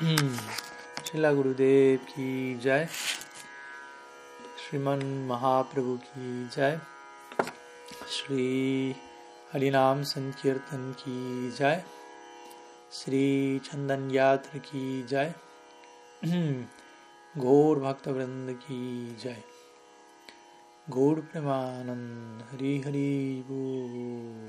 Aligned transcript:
Srila 0.00 1.32
Gurudev 1.32 2.04
ki 2.04 2.58
jai, 2.60 2.88
Sriman 4.58 5.24
Mahaprabhu 5.24 6.02
ki 6.02 6.48
jai, 6.50 6.80
Shri 8.04 8.96
Harinam 9.52 10.04
Sankirtan 10.04 10.96
ki 10.96 11.52
jai, 11.56 11.84
Shri 12.90 13.60
Chandan 13.62 14.10
Yatra 14.10 14.60
ki 14.60 15.04
jai, 15.06 15.32
Gaur 17.38 17.76
Bhakta 17.76 18.10
Vrinda 18.10 18.58
ki 18.58 19.14
jai, 19.16 19.44
Gaur 20.90 21.22
Premanand 21.22 22.42
Hari 22.50 22.82
Hari 22.82 23.44
Bol. 23.48 24.44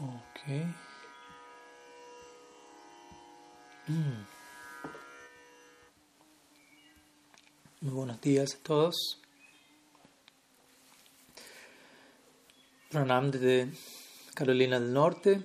Ok. 0.00 0.42
Mm. 3.88 4.26
Muy 7.80 7.92
buenos 7.92 8.20
días 8.20 8.54
a 8.54 8.62
todos. 8.62 9.20
Pranam 12.90 13.32
desde 13.32 13.72
Carolina 14.34 14.78
del 14.78 14.92
Norte 14.92 15.42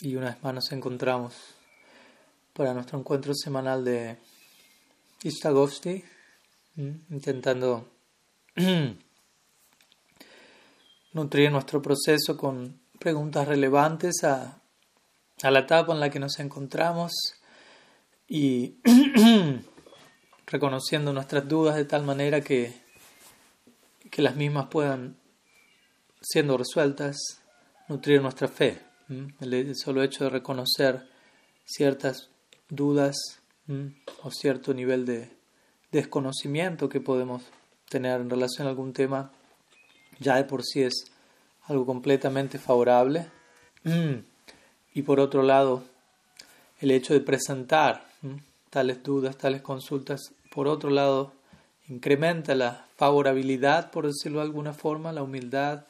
y 0.00 0.16
una 0.16 0.30
vez 0.30 0.42
más 0.42 0.54
nos 0.54 0.72
encontramos 0.72 1.36
para 2.52 2.74
nuestro 2.74 2.98
encuentro 2.98 3.32
semanal 3.32 3.84
de 3.84 4.18
Istagosti, 5.22 6.02
intentando 6.76 7.92
nutrir 11.12 11.52
nuestro 11.52 11.80
proceso 11.80 12.36
con 12.36 12.85
preguntas 12.98 13.46
relevantes 13.46 14.24
a, 14.24 14.62
la 15.42 15.58
etapa 15.58 15.92
en 15.92 16.00
la 16.00 16.10
que 16.10 16.18
nos 16.18 16.38
encontramos 16.38 17.12
y 18.28 18.76
reconociendo 20.46 21.12
nuestras 21.12 21.46
dudas 21.46 21.76
de 21.76 21.84
tal 21.84 22.04
manera 22.04 22.40
que, 22.40 22.74
que 24.10 24.22
las 24.22 24.36
mismas 24.36 24.66
puedan, 24.66 25.16
siendo 26.20 26.56
resueltas, 26.56 27.16
nutrir 27.88 28.22
nuestra 28.22 28.48
fe. 28.48 28.80
El 29.40 29.76
solo 29.76 30.02
hecho 30.02 30.24
de 30.24 30.30
reconocer 30.30 31.06
ciertas 31.64 32.30
dudas 32.68 33.16
o 34.22 34.30
cierto 34.30 34.74
nivel 34.74 35.04
de 35.04 35.30
desconocimiento 35.92 36.88
que 36.88 37.00
podemos 37.00 37.42
tener 37.88 38.20
en 38.20 38.30
relación 38.30 38.66
a 38.66 38.70
algún 38.70 38.92
tema, 38.92 39.32
ya 40.18 40.36
de 40.36 40.44
por 40.44 40.64
sí 40.64 40.82
es 40.82 41.12
algo 41.66 41.86
completamente 41.86 42.58
favorable. 42.58 43.26
Y 44.94 45.02
por 45.02 45.20
otro 45.20 45.42
lado, 45.42 45.84
el 46.80 46.90
hecho 46.90 47.14
de 47.14 47.20
presentar 47.20 48.06
tales 48.70 49.02
dudas, 49.02 49.36
tales 49.36 49.62
consultas, 49.62 50.32
por 50.50 50.68
otro 50.68 50.90
lado, 50.90 51.32
incrementa 51.88 52.54
la 52.54 52.86
favorabilidad, 52.96 53.90
por 53.90 54.06
decirlo 54.06 54.38
de 54.38 54.46
alguna 54.46 54.72
forma, 54.72 55.12
la 55.12 55.22
humildad, 55.22 55.84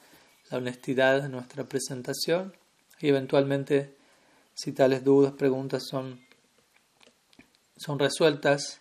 la 0.51 0.57
honestidad 0.57 1.21
de 1.21 1.29
nuestra 1.29 1.63
presentación. 1.63 2.53
Y 2.99 3.09
eventualmente, 3.09 3.95
si 4.53 4.71
tales 4.71 5.03
dudas, 5.03 5.33
preguntas 5.33 5.83
son, 5.89 6.19
son 7.77 7.99
resueltas 7.99 8.79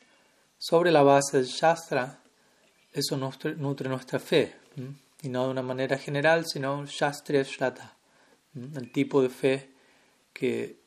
sobre 0.59 0.91
la 0.91 1.03
base 1.03 1.39
del 1.39 1.47
Shastra, 1.47 2.21
eso 2.93 3.17
nutre 3.17 3.89
nuestra 3.89 4.19
fe 4.19 4.55
y 5.23 5.29
no 5.29 5.45
de 5.45 5.51
una 5.51 5.63
manera 5.63 5.99
general, 5.99 6.45
sino 6.47 6.85
Shastriya 6.87 7.43
Shrata, 7.43 7.97
el 8.55 8.93
tipo 8.93 9.23
de 9.23 9.29
fe 9.29 9.71
que, 10.33 10.81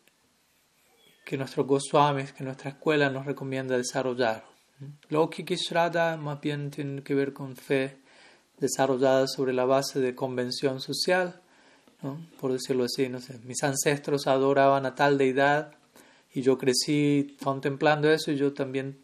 que 1.25 1.37
nuestros 1.37 1.65
Goswamis, 1.65 2.33
que 2.33 2.43
nuestra 2.43 2.71
escuela 2.71 3.09
nos 3.09 3.25
recomienda 3.25 3.77
desarrollar. 3.77 4.45
Lokiki 5.09 5.55
Shraddha 5.55 6.17
más 6.17 6.39
bien 6.39 6.71
tiene 6.71 7.03
que 7.03 7.13
ver 7.13 7.33
con 7.33 7.55
fe 7.55 7.97
desarrollada 8.59 9.27
sobre 9.27 9.53
la 9.53 9.65
base 9.65 9.99
de 9.99 10.15
convención 10.15 10.79
social, 10.79 11.41
por 12.39 12.53
decirlo 12.53 12.85
así, 12.85 13.09
no 13.09 13.19
sé, 13.19 13.39
mis 13.43 13.61
ancestros 13.63 14.27
adoraban 14.27 14.85
a 14.85 14.95
tal 14.95 15.17
deidad 15.17 15.73
y 16.33 16.41
yo 16.41 16.57
crecí 16.57 17.35
contemplando 17.43 18.09
eso 18.09 18.31
y 18.31 18.37
yo 18.37 18.53
también 18.53 18.99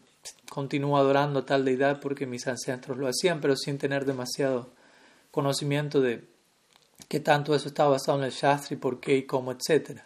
continúo 0.48 0.96
adorando 0.96 1.40
a 1.40 1.46
tal 1.46 1.64
deidad 1.64 2.00
porque 2.00 2.26
mis 2.26 2.46
ancestros 2.46 2.96
lo 2.96 3.08
hacían, 3.08 3.40
pero 3.40 3.56
sin 3.56 3.76
tener 3.76 4.06
demasiado 4.06 4.70
conocimiento 5.36 6.00
de 6.00 6.24
qué 7.08 7.20
tanto 7.20 7.54
eso 7.54 7.68
está 7.68 7.86
basado 7.86 8.16
en 8.16 8.24
el 8.24 8.30
Shastri, 8.30 8.76
por 8.76 9.00
qué 9.00 9.18
y 9.18 9.26
cómo, 9.26 9.52
etc. 9.52 10.00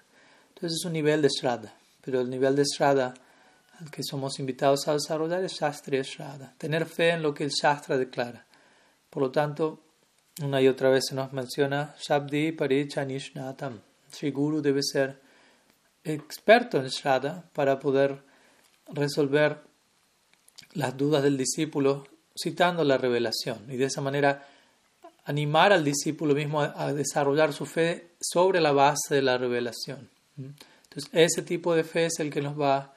Entonces 0.49 0.81
es 0.81 0.85
un 0.85 0.93
nivel 0.93 1.23
de 1.23 1.29
Shraddha, 1.29 1.73
pero 2.01 2.21
el 2.21 2.29
nivel 2.29 2.57
de 2.57 2.65
Shraddha 2.65 3.15
al 3.79 3.91
que 3.93 4.03
somos 4.03 4.41
invitados 4.41 4.89
a 4.89 4.95
desarrollar 4.95 5.45
es 5.45 5.53
Shastri 5.53 6.03
Shraddha, 6.03 6.55
tener 6.59 6.85
fe 6.85 7.11
en 7.11 7.23
lo 7.23 7.33
que 7.33 7.45
el 7.45 7.51
Shastra 7.51 7.97
declara. 7.97 8.45
Por 9.09 9.23
lo 9.23 9.31
tanto, 9.31 9.81
una 10.43 10.61
y 10.61 10.67
otra 10.67 10.91
vez 10.91 11.05
se 11.09 11.15
nos 11.15 11.33
menciona 11.33 11.95
Shabdi 12.01 12.51
Parichanishnatam. 12.51 13.81
Sri 14.11 14.33
Guru 14.33 14.61
debe 14.61 14.83
ser 14.83 15.21
experto 16.03 16.79
en 16.79 16.89
Shraddha 16.89 17.45
para 17.53 17.79
poder 17.79 18.21
resolver 18.89 19.61
las 20.73 20.97
dudas 20.97 21.23
del 21.23 21.37
discípulo 21.37 22.05
citando 22.37 22.83
la 22.83 22.99
revelación 22.99 23.65
y 23.69 23.77
de 23.77 23.85
esa 23.85 24.01
manera 24.01 24.49
animar 25.25 25.73
al 25.73 25.85
discípulo 25.85 26.35
mismo 26.35 26.61
a, 26.61 26.93
desarrollar 26.93 27.53
su 27.53 27.67
fe 27.67 28.11
sobre 28.21 28.61
la 28.61 28.73
base 28.73 29.15
de 29.15 29.23
la 29.23 29.39
revelación. 29.39 30.09
Entonces, 30.37 31.11
ese 31.13 31.43
tipo 31.43 31.75
de 31.75 31.85
fe 31.85 32.07
es 32.07 32.19
el 32.19 32.31
que 32.31 32.41
nos 32.41 32.59
va 32.59 32.93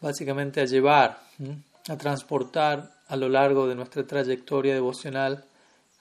básicamente 0.00 0.60
a 0.60 0.64
llevar, 0.64 1.22
a 1.88 1.96
transportar 1.96 2.92
a 3.08 3.16
lo 3.16 3.28
largo 3.28 3.66
de 3.66 3.74
nuestra 3.74 4.04
trayectoria 4.04 4.74
devocional 4.74 5.44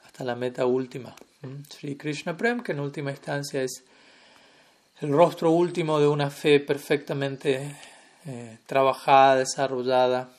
hasta 0.05 0.23
la 0.23 0.35
meta 0.35 0.65
última. 0.65 1.15
Sri 1.69 1.95
Krishna 1.95 2.35
Prem, 2.37 2.61
que 2.61 2.71
en 2.71 2.79
última 2.79 3.11
instancia 3.11 3.61
es 3.63 3.83
el 5.01 5.11
rostro 5.11 5.51
último 5.51 5.99
de 5.99 6.07
una 6.07 6.29
fe 6.29 6.59
perfectamente 6.59 7.75
eh, 8.25 8.57
trabajada, 8.67 9.37
desarrollada 9.37 10.29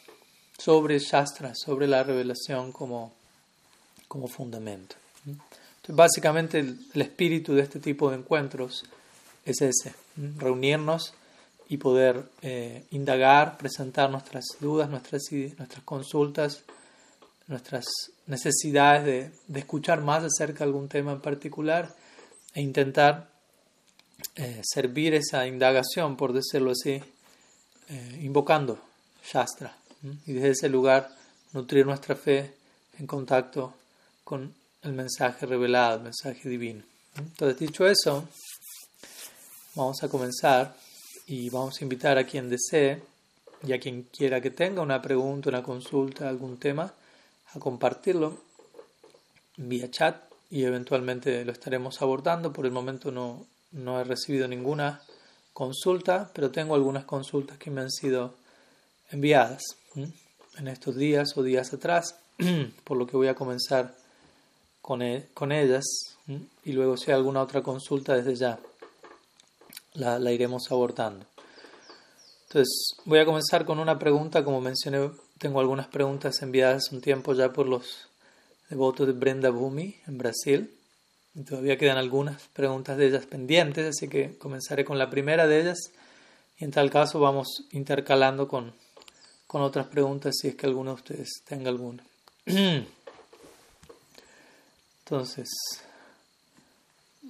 sobre 0.56 0.98
Shastra, 0.98 1.52
sobre 1.54 1.88
la 1.88 2.04
revelación 2.04 2.70
como, 2.70 3.12
como 4.06 4.28
fundamento. 4.28 5.01
Entonces, 5.82 5.96
básicamente 5.96 6.60
el, 6.60 6.78
espíritu 6.94 7.54
de 7.54 7.62
este 7.62 7.80
tipo 7.80 8.08
de 8.08 8.18
encuentros 8.18 8.84
es 9.44 9.60
ese, 9.60 9.94
reunirnos 10.36 11.12
y 11.68 11.78
poder 11.78 12.24
eh, 12.42 12.84
indagar, 12.92 13.58
presentar 13.58 14.08
nuestras 14.08 14.44
dudas, 14.60 14.88
nuestras, 14.88 15.22
nuestras 15.58 15.82
consultas, 15.84 16.62
nuestras 17.48 17.84
necesidades 18.28 19.04
de, 19.04 19.30
de, 19.48 19.58
escuchar 19.58 20.02
más 20.02 20.22
acerca 20.22 20.60
de 20.60 20.64
algún 20.66 20.88
tema 20.88 21.10
en 21.10 21.20
particular 21.20 21.92
e 22.54 22.60
intentar 22.60 23.32
eh, 24.36 24.60
servir 24.62 25.14
esa 25.14 25.48
indagación, 25.48 26.16
por 26.16 26.32
decirlo 26.32 26.70
así, 26.70 27.02
eh, 27.88 28.18
invocando 28.22 28.78
Shastra 29.24 29.76
y 30.26 30.32
desde 30.32 30.50
ese 30.50 30.68
lugar 30.68 31.08
nutrir 31.52 31.86
nuestra 31.86 32.14
fe 32.14 32.54
en 32.98 33.06
contacto 33.06 33.74
con 34.24 34.54
el 34.82 34.92
mensaje 34.92 35.46
revelado, 35.46 35.98
el 35.98 36.02
mensaje 36.04 36.48
divino. 36.48 36.82
Entonces, 37.16 37.58
dicho 37.58 37.86
eso, 37.86 38.28
vamos 39.74 40.02
a 40.02 40.08
comenzar 40.08 40.74
y 41.26 41.50
vamos 41.50 41.80
a 41.80 41.84
invitar 41.84 42.18
a 42.18 42.24
quien 42.24 42.48
desee 42.48 43.02
y 43.64 43.72
a 43.72 43.78
quien 43.78 44.02
quiera 44.04 44.40
que 44.40 44.50
tenga 44.50 44.82
una 44.82 45.00
pregunta, 45.00 45.48
una 45.48 45.62
consulta, 45.62 46.28
algún 46.28 46.58
tema, 46.58 46.92
a 47.54 47.58
compartirlo 47.58 48.38
vía 49.56 49.90
chat 49.90 50.16
y 50.50 50.64
eventualmente 50.64 51.44
lo 51.44 51.52
estaremos 51.52 52.02
abordando. 52.02 52.52
Por 52.52 52.66
el 52.66 52.72
momento 52.72 53.12
no, 53.12 53.46
no 53.70 54.00
he 54.00 54.04
recibido 54.04 54.48
ninguna 54.48 55.00
consulta, 55.52 56.30
pero 56.34 56.50
tengo 56.50 56.74
algunas 56.74 57.04
consultas 57.04 57.58
que 57.58 57.70
me 57.70 57.82
han 57.82 57.90
sido 57.90 58.34
enviadas 59.10 59.62
en 59.94 60.68
estos 60.68 60.96
días 60.96 61.36
o 61.36 61.42
días 61.42 61.72
atrás, 61.72 62.16
por 62.84 62.96
lo 62.96 63.06
que 63.06 63.16
voy 63.16 63.28
a 63.28 63.34
comenzar 63.34 64.01
con, 64.82 65.00
e, 65.00 65.28
con 65.32 65.52
ellas 65.52 65.84
y 66.64 66.72
luego 66.72 66.96
si 66.96 67.10
hay 67.10 67.16
alguna 67.16 67.40
otra 67.40 67.62
consulta 67.62 68.14
desde 68.14 68.34
ya 68.34 68.58
la, 69.94 70.32
iremos 70.32 70.70
abordando. 70.70 71.24
Entonces 72.48 72.96
voy 73.04 73.20
a 73.20 73.24
comenzar 73.24 73.64
con 73.64 73.78
una 73.78 73.98
pregunta, 73.98 74.44
como 74.44 74.60
mencioné, 74.60 75.10
tengo 75.38 75.60
algunas 75.60 75.86
preguntas 75.88 76.42
enviadas 76.42 76.92
un 76.92 77.00
tiempo 77.00 77.32
ya 77.32 77.52
por 77.52 77.66
los 77.66 78.08
devotos 78.68 79.06
de 79.06 79.12
Brenda 79.12 79.50
Bhumi 79.50 79.96
en 80.06 80.18
Brasil. 80.18 80.74
Y 81.34 81.44
todavía 81.44 81.78
quedan 81.78 81.96
algunas 81.96 82.42
preguntas 82.48 82.98
de 82.98 83.06
ellas 83.06 83.24
pendientes, 83.24 83.86
así 83.88 84.06
que 84.06 84.36
comenzaré 84.36 84.84
con 84.84 84.98
la 84.98 85.08
primera 85.08 85.46
de 85.46 85.62
ellas 85.62 85.78
y 86.58 86.64
en 86.64 86.70
tal 86.70 86.90
caso 86.90 87.20
vamos 87.20 87.64
intercalando 87.70 88.48
con, 88.48 88.74
con 89.46 89.62
otras 89.62 89.86
preguntas 89.86 90.34
si 90.38 90.48
es 90.48 90.56
que 90.56 90.66
alguno 90.66 90.90
de 90.90 90.96
ustedes 90.96 91.28
tenga 91.46 91.70
alguna. 91.70 92.04
Entonces, 95.04 95.50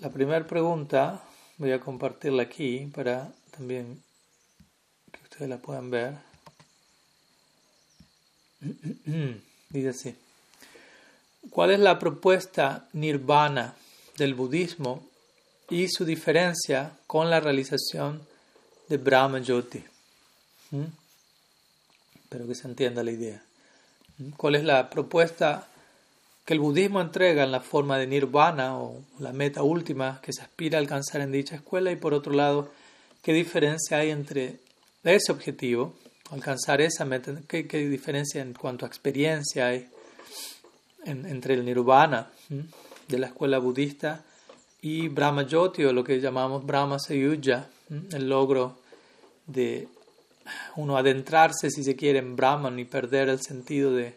la 0.00 0.10
primera 0.10 0.46
pregunta 0.46 1.22
voy 1.58 1.72
a 1.72 1.80
compartirla 1.80 2.42
aquí 2.44 2.90
para 2.94 3.32
también 3.56 4.02
que 5.10 5.22
ustedes 5.22 5.48
la 5.48 5.58
puedan 5.58 5.90
ver. 5.90 6.14
Dice. 9.70 10.16
¿Cuál 11.50 11.72
es 11.72 11.80
la 11.80 11.98
propuesta 11.98 12.88
nirvana 12.92 13.74
del 14.16 14.34
budismo 14.34 15.08
y 15.68 15.88
su 15.88 16.04
diferencia 16.04 16.92
con 17.06 17.30
la 17.30 17.40
realización 17.40 18.26
de 18.88 18.96
Brahma 18.98 19.40
Jyoti? 19.40 19.82
¿Mm? 20.70 20.84
Espero 22.22 22.46
que 22.46 22.54
se 22.54 22.68
entienda 22.68 23.02
la 23.02 23.10
idea. 23.10 23.42
¿Mm? 24.18 24.30
¿Cuál 24.30 24.54
es 24.54 24.64
la 24.64 24.88
propuesta 24.88 25.68
que 26.44 26.54
el 26.54 26.60
budismo 26.60 27.00
entrega 27.00 27.44
en 27.44 27.52
la 27.52 27.60
forma 27.60 27.98
de 27.98 28.06
nirvana 28.06 28.76
o 28.76 29.00
la 29.18 29.32
meta 29.32 29.62
última 29.62 30.20
que 30.22 30.32
se 30.32 30.42
aspira 30.42 30.78
a 30.78 30.80
alcanzar 30.80 31.20
en 31.20 31.32
dicha 31.32 31.56
escuela? 31.56 31.90
Y 31.90 31.96
por 31.96 32.14
otro 32.14 32.32
lado, 32.32 32.70
¿qué 33.22 33.32
diferencia 33.32 33.98
hay 33.98 34.10
entre 34.10 34.58
ese 35.04 35.32
objetivo, 35.32 35.94
alcanzar 36.30 36.80
esa 36.80 37.04
meta? 37.04 37.34
¿Qué, 37.48 37.66
qué 37.66 37.88
diferencia 37.88 38.42
en 38.42 38.54
cuanto 38.54 38.84
a 38.84 38.88
experiencia 38.88 39.66
hay? 39.66 39.88
entre 41.04 41.54
el 41.54 41.64
nirvana 41.64 42.30
de 43.08 43.18
la 43.18 43.26
escuela 43.28 43.58
budista 43.58 44.22
y 44.80 45.08
Brahma 45.08 45.44
Jyoti 45.44 45.84
o 45.84 45.92
lo 45.92 46.04
que 46.04 46.20
llamamos 46.20 46.64
Brahma 46.64 46.98
Sayuja, 46.98 47.68
el 48.12 48.28
logro 48.28 48.78
de 49.46 49.88
uno 50.76 50.96
adentrarse, 50.96 51.70
si 51.70 51.84
se 51.84 51.94
quiere, 51.94 52.18
en 52.18 52.36
Brahman 52.36 52.78
y 52.78 52.84
perder 52.84 53.28
el 53.28 53.40
sentido 53.40 53.92
de, 53.92 54.14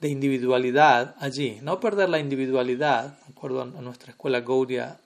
de 0.00 0.08
individualidad 0.08 1.14
allí. 1.18 1.58
No 1.62 1.80
perder 1.80 2.08
la 2.08 2.18
individualidad, 2.18 3.18
de 3.18 3.32
acuerdo 3.32 3.62
a 3.62 3.66
nuestra 3.66 4.12
escuela 4.12 4.40
Gaudiya, 4.40 4.98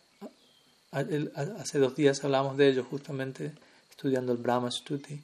hace 0.92 1.78
dos 1.78 1.96
días 1.96 2.22
hablamos 2.24 2.56
de 2.56 2.68
ello 2.68 2.84
justamente 2.88 3.52
estudiando 3.90 4.32
el 4.32 4.38
Brahma 4.38 4.70
Stuti 4.70 5.20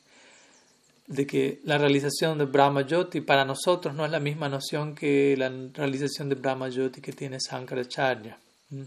de 1.11 1.27
que 1.27 1.61
la 1.65 1.77
realización 1.77 2.39
de 2.39 2.45
Brahma 2.45 2.85
Jyoti 2.85 3.21
para 3.21 3.45
nosotros 3.45 3.93
no 3.93 4.05
es 4.05 4.13
la 4.13 4.21
misma 4.21 4.49
noción 4.49 4.95
que 4.95 5.35
la 5.37 5.51
realización 5.75 6.29
de 6.29 6.37
Brahma 6.37 6.71
Jyoti 6.71 7.01
que 7.01 7.13
tiene 7.13 7.41
Sankaracharya. 7.41 8.39
Mm. 8.71 8.83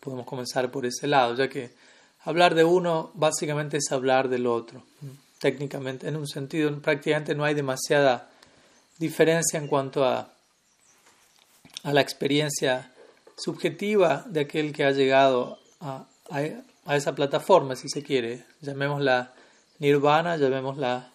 Podemos 0.00 0.24
comenzar 0.24 0.70
por 0.70 0.86
ese 0.86 1.06
lado, 1.06 1.36
ya 1.36 1.48
que 1.50 1.70
hablar 2.24 2.54
de 2.54 2.64
uno 2.64 3.10
básicamente 3.12 3.76
es 3.76 3.92
hablar 3.92 4.30
del 4.30 4.46
otro. 4.46 4.84
Mm. 5.02 5.06
Técnicamente, 5.38 6.08
en 6.08 6.16
un 6.16 6.26
sentido, 6.26 6.74
prácticamente 6.80 7.34
no 7.34 7.44
hay 7.44 7.52
demasiada 7.52 8.30
diferencia 8.98 9.58
en 9.58 9.66
cuanto 9.66 10.04
a, 10.04 10.32
a 11.82 11.92
la 11.92 12.00
experiencia 12.00 12.92
subjetiva 13.36 14.24
de 14.28 14.40
aquel 14.40 14.72
que 14.72 14.84
ha 14.84 14.92
llegado 14.92 15.58
a, 15.80 16.06
a, 16.30 16.96
esa 16.96 17.14
plataforma, 17.14 17.76
si 17.76 17.88
se 17.88 18.02
quiere, 18.02 18.44
llamémosla 18.60 19.34
Nirvana, 19.78 20.36
llamémosla 20.36 21.12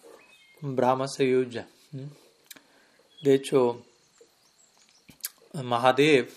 Brahma 0.60 1.08
Sayuja. 1.08 1.66
De 3.22 3.34
hecho, 3.34 3.84
Mahadev, 5.54 6.30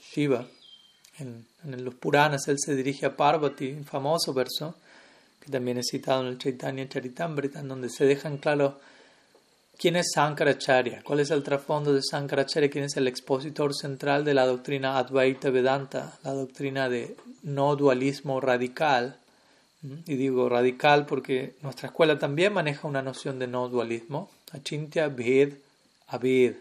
Shiva, 0.00 0.46
en, 1.18 1.46
los 1.62 1.94
Puranas, 1.94 2.48
él 2.48 2.56
se 2.58 2.74
dirige 2.74 3.06
a 3.06 3.16
Parvati, 3.16 3.72
un 3.72 3.84
famoso 3.84 4.32
verso, 4.32 4.74
que 5.40 5.50
también 5.50 5.78
es 5.78 5.88
citado 5.90 6.22
en 6.22 6.28
el 6.28 6.38
Chaitanya 6.38 6.88
Charitamrita, 6.88 7.62
donde 7.62 7.90
se 7.90 8.04
dejan 8.04 8.38
claro 8.38 8.80
quién 9.80 9.96
es 9.96 10.10
Sankaracharya, 10.14 11.02
cuál 11.02 11.20
es 11.20 11.30
el 11.30 11.42
trasfondo 11.42 11.94
de 11.94 12.02
Sankaracharya, 12.02 12.68
quién 12.68 12.84
es 12.84 12.98
el 12.98 13.08
expositor 13.08 13.74
central 13.74 14.26
de 14.26 14.34
la 14.34 14.44
doctrina 14.44 14.98
Advaita 14.98 15.48
Vedanta, 15.48 16.18
la 16.22 16.34
doctrina 16.34 16.90
de 16.90 17.16
no 17.44 17.76
dualismo 17.76 18.42
radical 18.42 19.16
y 19.82 20.16
digo 20.16 20.50
radical 20.50 21.06
porque 21.06 21.54
nuestra 21.62 21.88
escuela 21.88 22.18
también 22.18 22.52
maneja 22.52 22.86
una 22.86 23.00
noción 23.00 23.38
de 23.38 23.46
no 23.46 23.70
dualismo. 23.70 24.30
Achintya 24.52 25.08
Bhed 25.08 25.54
Abed. 26.08 26.56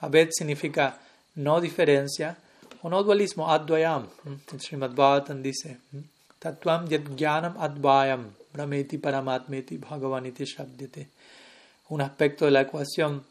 Abed 0.00 0.28
significa 0.32 0.98
no 1.36 1.60
diferencia 1.60 2.36
o 2.82 2.88
no 2.88 3.04
dualismo, 3.04 3.48
Advayam. 3.48 4.08
Srimad 4.58 4.90
Bhagavatam 4.90 5.40
dice: 5.40 5.78
Tatvam 6.40 6.88
yad 6.88 7.04
jnanam 7.16 7.54
advayam, 7.56 8.32
brahmeti 8.52 8.98
paramatmeti 8.98 9.78
bhagavaniti 9.78 10.44
shabdete. 10.44 11.06
Un 11.92 12.00
aspecto 12.00 12.46
de 12.46 12.52
la 12.52 12.62
ecuación 12.62 13.22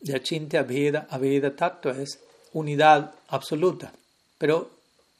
de 0.00 0.16
Achintya 0.16 0.64
Bheda 0.64 1.06
Abeda 1.10 1.54
Tattva 1.54 1.92
es 1.92 2.18
unidad 2.52 3.14
absoluta, 3.28 3.92
pero 4.36 4.68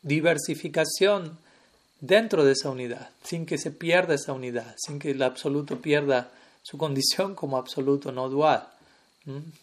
diversificación 0.02 1.38
dentro 2.00 2.44
de 2.44 2.54
esa 2.54 2.70
unidad, 2.70 3.10
sin 3.22 3.46
que 3.46 3.58
se 3.58 3.70
pierda 3.70 4.14
esa 4.14 4.32
unidad, 4.32 4.74
sin 4.76 4.98
que 4.98 5.12
el 5.12 5.22
absoluto 5.22 5.80
pierda 5.80 6.32
su 6.64 6.78
condición 6.78 7.36
como 7.36 7.58
absoluto 7.58 8.10
no 8.10 8.28
dual. 8.28 8.66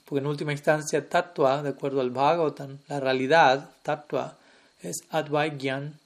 Porque 0.05 0.19
en 0.19 0.27
última 0.27 0.53
instancia, 0.53 1.09
tattva, 1.09 1.63
de 1.63 1.71
acuerdo 1.71 1.99
al 1.99 2.11
Bhagavatam, 2.11 2.77
la 2.87 3.01
realidad, 3.01 3.71
tattva, 3.83 4.37
es 4.81 5.01
advaigyan 5.09 5.99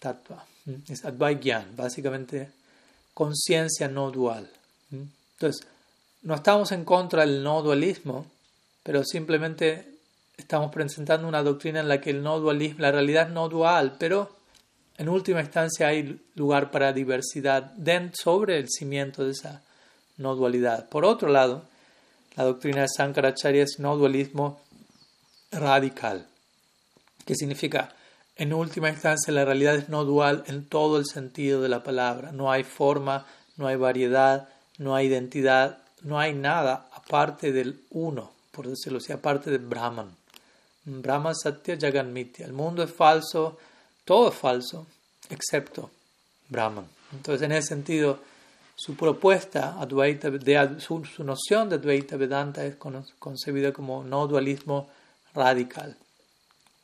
tattva. 0.00 0.44
Es 0.86 1.02
advaigyan, 1.02 1.74
básicamente 1.74 2.50
conciencia 3.14 3.88
no 3.88 4.10
dual. 4.10 4.50
Entonces, 4.90 5.66
no 6.22 6.34
estamos 6.34 6.72
en 6.72 6.84
contra 6.84 7.22
del 7.22 7.42
no 7.42 7.62
dualismo, 7.62 8.26
pero 8.82 9.04
simplemente 9.04 9.96
estamos 10.36 10.70
presentando 10.72 11.26
una 11.26 11.42
doctrina 11.42 11.80
en 11.80 11.88
la 11.88 12.00
que 12.00 12.10
el 12.10 12.22
no 12.22 12.38
dualismo, 12.40 12.80
la 12.80 12.92
realidad 12.92 13.28
no 13.28 13.48
dual, 13.48 13.96
pero 13.98 14.36
en 14.98 15.08
última 15.08 15.40
instancia 15.40 15.88
hay 15.88 16.20
lugar 16.34 16.70
para 16.70 16.92
diversidad 16.92 17.72
sobre 18.14 18.58
el 18.58 18.68
cimiento 18.68 19.24
de 19.24 19.32
esa 19.32 19.62
no 20.16 20.34
dualidad. 20.34 20.88
Por 20.88 21.04
otro 21.04 21.28
lado, 21.28 21.64
la 22.36 22.44
doctrina 22.44 22.82
de 22.82 22.88
Sankaracharya 22.88 23.62
es 23.62 23.78
no 23.78 23.96
dualismo 23.96 24.60
radical, 25.50 26.26
que 27.24 27.34
significa, 27.34 27.94
en 28.36 28.52
última 28.52 28.90
instancia, 28.90 29.32
la 29.32 29.44
realidad 29.44 29.76
es 29.76 29.88
no 29.88 30.04
dual 30.04 30.44
en 30.46 30.66
todo 30.66 30.98
el 30.98 31.06
sentido 31.06 31.62
de 31.62 31.70
la 31.70 31.82
palabra. 31.82 32.32
No 32.32 32.50
hay 32.50 32.64
forma, 32.64 33.26
no 33.56 33.66
hay 33.66 33.76
variedad, 33.76 34.48
no 34.78 34.94
hay 34.94 35.06
identidad, 35.06 35.78
no 36.02 36.18
hay 36.18 36.34
nada 36.34 36.88
aparte 36.92 37.52
del 37.52 37.80
uno, 37.90 38.32
por 38.52 38.68
decirlo 38.68 38.98
así, 38.98 39.12
aparte 39.12 39.50
de 39.50 39.58
Brahman. 39.58 40.14
Brahma 40.84 41.34
Satya 41.34 41.76
Jagan 41.80 42.16
El 42.16 42.52
mundo 42.52 42.82
es 42.82 42.92
falso, 42.92 43.58
todo 44.04 44.28
es 44.28 44.34
falso, 44.34 44.86
excepto 45.28 45.90
Brahman. 46.48 46.86
Entonces, 47.12 47.42
en 47.42 47.52
ese 47.52 47.68
sentido, 47.68 48.20
su 48.76 48.94
propuesta, 48.94 49.80
Advaita, 49.80 50.30
de, 50.30 50.80
su, 50.80 51.02
noción 51.24 51.68
de 51.68 51.76
Advaita 51.76 52.16
Vedanta 52.16 52.64
es 52.64 52.76
concebida 53.18 53.72
como 53.72 54.04
no 54.04 54.26
dualismo 54.26 54.88
radical. 55.34 55.96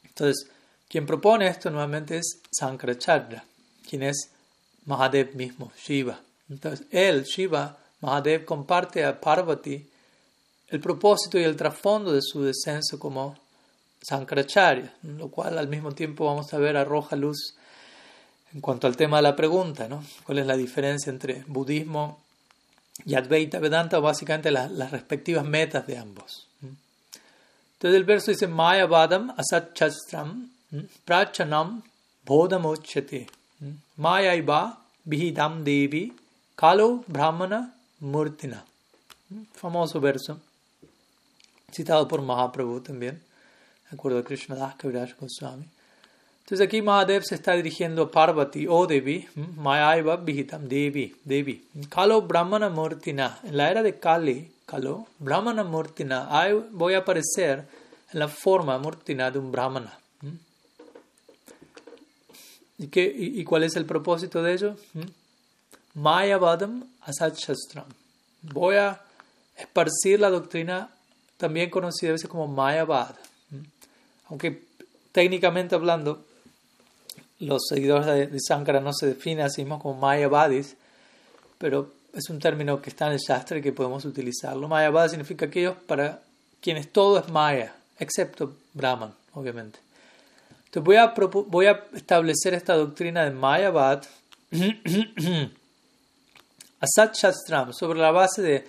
Entonces, 0.03 0.49
quien 0.89 1.07
propone 1.07 1.47
esto 1.47 1.71
nuevamente 1.71 2.19
es 2.19 2.41
Sankaracharya, 2.51 3.45
quien 3.89 4.03
es 4.03 4.31
Mahadev 4.87 5.35
mismo, 5.35 5.73
Shiva. 5.77 6.21
Entonces, 6.51 6.87
él, 6.91 7.25
Shiva, 7.25 7.79
Mahadev, 8.03 8.45
comparte 8.45 9.05
a 9.05 9.19
Parvati 9.19 9.89
el 10.69 10.81
propósito 10.81 11.39
y 11.39 11.45
el 11.45 11.57
trasfondo 11.57 12.13
de 12.13 12.21
su 12.23 12.43
descenso 12.43 12.99
como 12.99 13.37
Sankaracharya, 14.03 14.93
lo 15.03 15.29
cual 15.29 15.59
al 15.59 15.69
mismo 15.69 15.93
tiempo 15.93 16.25
vamos 16.27 16.53
a 16.53 16.59
ver 16.59 16.77
arroja 16.77 17.15
luz 17.15 17.55
en 18.53 18.61
cuanto 18.61 18.87
al 18.87 18.97
tema 18.97 19.19
de 19.19 19.23
la 19.23 19.37
pregunta, 19.37 19.89
¿no? 19.89 20.05
¿Cuál 20.25 20.39
es 20.39 20.47
la 20.47 20.57
diferencia 20.57 21.11
entre 21.11 21.45
budismo 21.47 22.21
y 23.05 23.15
Advaita 23.15 23.59
Vedanta? 23.61 23.99
Básicamente 23.99 24.51
las, 24.51 24.91
respectivas 24.91 25.45
metas 25.45 25.87
de 25.87 25.97
ambos. 25.97 26.49
Entonces 26.63 27.97
el 27.97 28.05
verso 28.05 28.31
dice 28.31 28.47
Maya 28.47 28.87
Vadam 28.87 29.33
Asat 29.37 29.75
Chastram 29.75 30.51
Prachanam 31.05 31.83
Bodhamochate 32.25 33.27
Maya 33.97 34.35
Iba 34.35 34.79
Bihidam 35.05 35.65
Devi 35.65 36.13
Kalo 36.55 37.05
Brahmana 37.07 37.75
Murtina. 38.03 38.63
Famoso 39.55 39.99
verso, 39.99 40.39
citado 41.73 42.07
por 42.07 42.21
Mahaprabhu 42.21 42.83
también 42.83 43.23
acuerdo 43.93 44.19
a 44.19 44.25
Krishnadas 44.25 44.75
Kaviraj 44.77 45.15
Goswami. 45.19 45.65
Entonces 46.41 46.67
aquí 46.67 46.83
Mahadev 46.83 47.23
se 47.25 47.37
está 47.37 47.53
dirigiendo 47.53 48.03
a 48.03 48.11
Parvati, 48.11 48.67
o 48.67 48.75
oh 48.75 48.87
Devi, 48.87 49.29
Mayaiva 49.57 50.17
Vihitam, 50.17 50.69
Devi, 50.69 51.15
Devi. 51.25 51.65
Kalo 51.89 52.23
Brahmana 52.23 52.69
Murtina, 52.69 53.39
en 53.45 53.57
la 53.57 53.71
era 53.71 53.83
de 53.83 53.99
Kali, 53.99 54.51
Kalo, 54.67 55.07
Brahmana 55.19 55.63
Murtina, 55.63 56.29
voy 56.73 56.95
a 56.95 56.99
aparecer 56.99 57.65
en 58.13 58.19
la 58.19 58.29
forma 58.29 58.79
Murtina 58.79 59.31
de 59.31 59.39
un 59.39 59.53
Brahmana. 59.53 59.99
¿Y, 62.79 62.89
qué, 62.89 63.13
y, 63.17 63.45
cuál 63.45 63.63
es 63.63 63.77
el 63.77 63.85
propósito 63.85 64.43
de 64.43 64.55
ello? 64.55 64.77
Mayavadam 65.95 66.85
Asat 67.03 67.37
Shastram. 67.37 67.87
Voy 68.43 68.77
a 68.77 69.01
esparcir 69.57 70.21
la 70.21 70.31
doctrina 70.31 70.91
también 71.37 71.71
conocida 71.71 72.11
a 72.11 72.13
veces 72.13 72.29
como 72.29 72.47
Mayavad 72.47 73.15
Aunque 74.29 74.63
técnicamente 75.13 75.75
hablando, 75.75 76.25
los 77.41 77.63
seguidores 77.69 78.07
de, 78.07 78.27
de 78.29 78.39
Sankara 78.41 78.81
no 78.81 78.93
se 78.93 79.07
definen 79.07 79.45
a 79.45 79.51
sí 79.51 79.63
mismos 79.63 79.83
como 79.83 80.01
Mayavadis, 80.01 80.77
pero 81.59 81.91
es 82.13 82.29
un 82.29 82.39
término 82.39 82.81
que 82.81 82.91
está 82.91 83.07
en 83.07 83.13
el 83.13 83.19
Shastra 83.19 83.59
y 83.59 83.63
que 83.63 83.73
podemos 83.73 84.05
utilizarlo. 84.05 84.69
Mayavad 84.69 85.09
significa 85.09 85.47
aquellos 85.47 85.77
para 85.87 86.21
quienes 86.61 86.93
todo 86.93 87.19
es 87.19 87.29
Maya, 87.29 87.75
excepto 87.99 88.55
Brahman, 88.75 89.15
obviamente. 89.35 89.79
Entonces 90.67 90.85
voy 90.85 90.97
a, 90.97 91.15
voy 91.47 91.67
a 91.67 91.85
establecer 91.95 92.55
esta 92.55 92.75
doctrina 92.75 93.25
de 93.25 93.31
Mayavad 93.31 94.05
Asat 96.83 97.15
sobre 97.73 98.01
la 98.01 98.11
base 98.11 98.43
de 98.43 98.67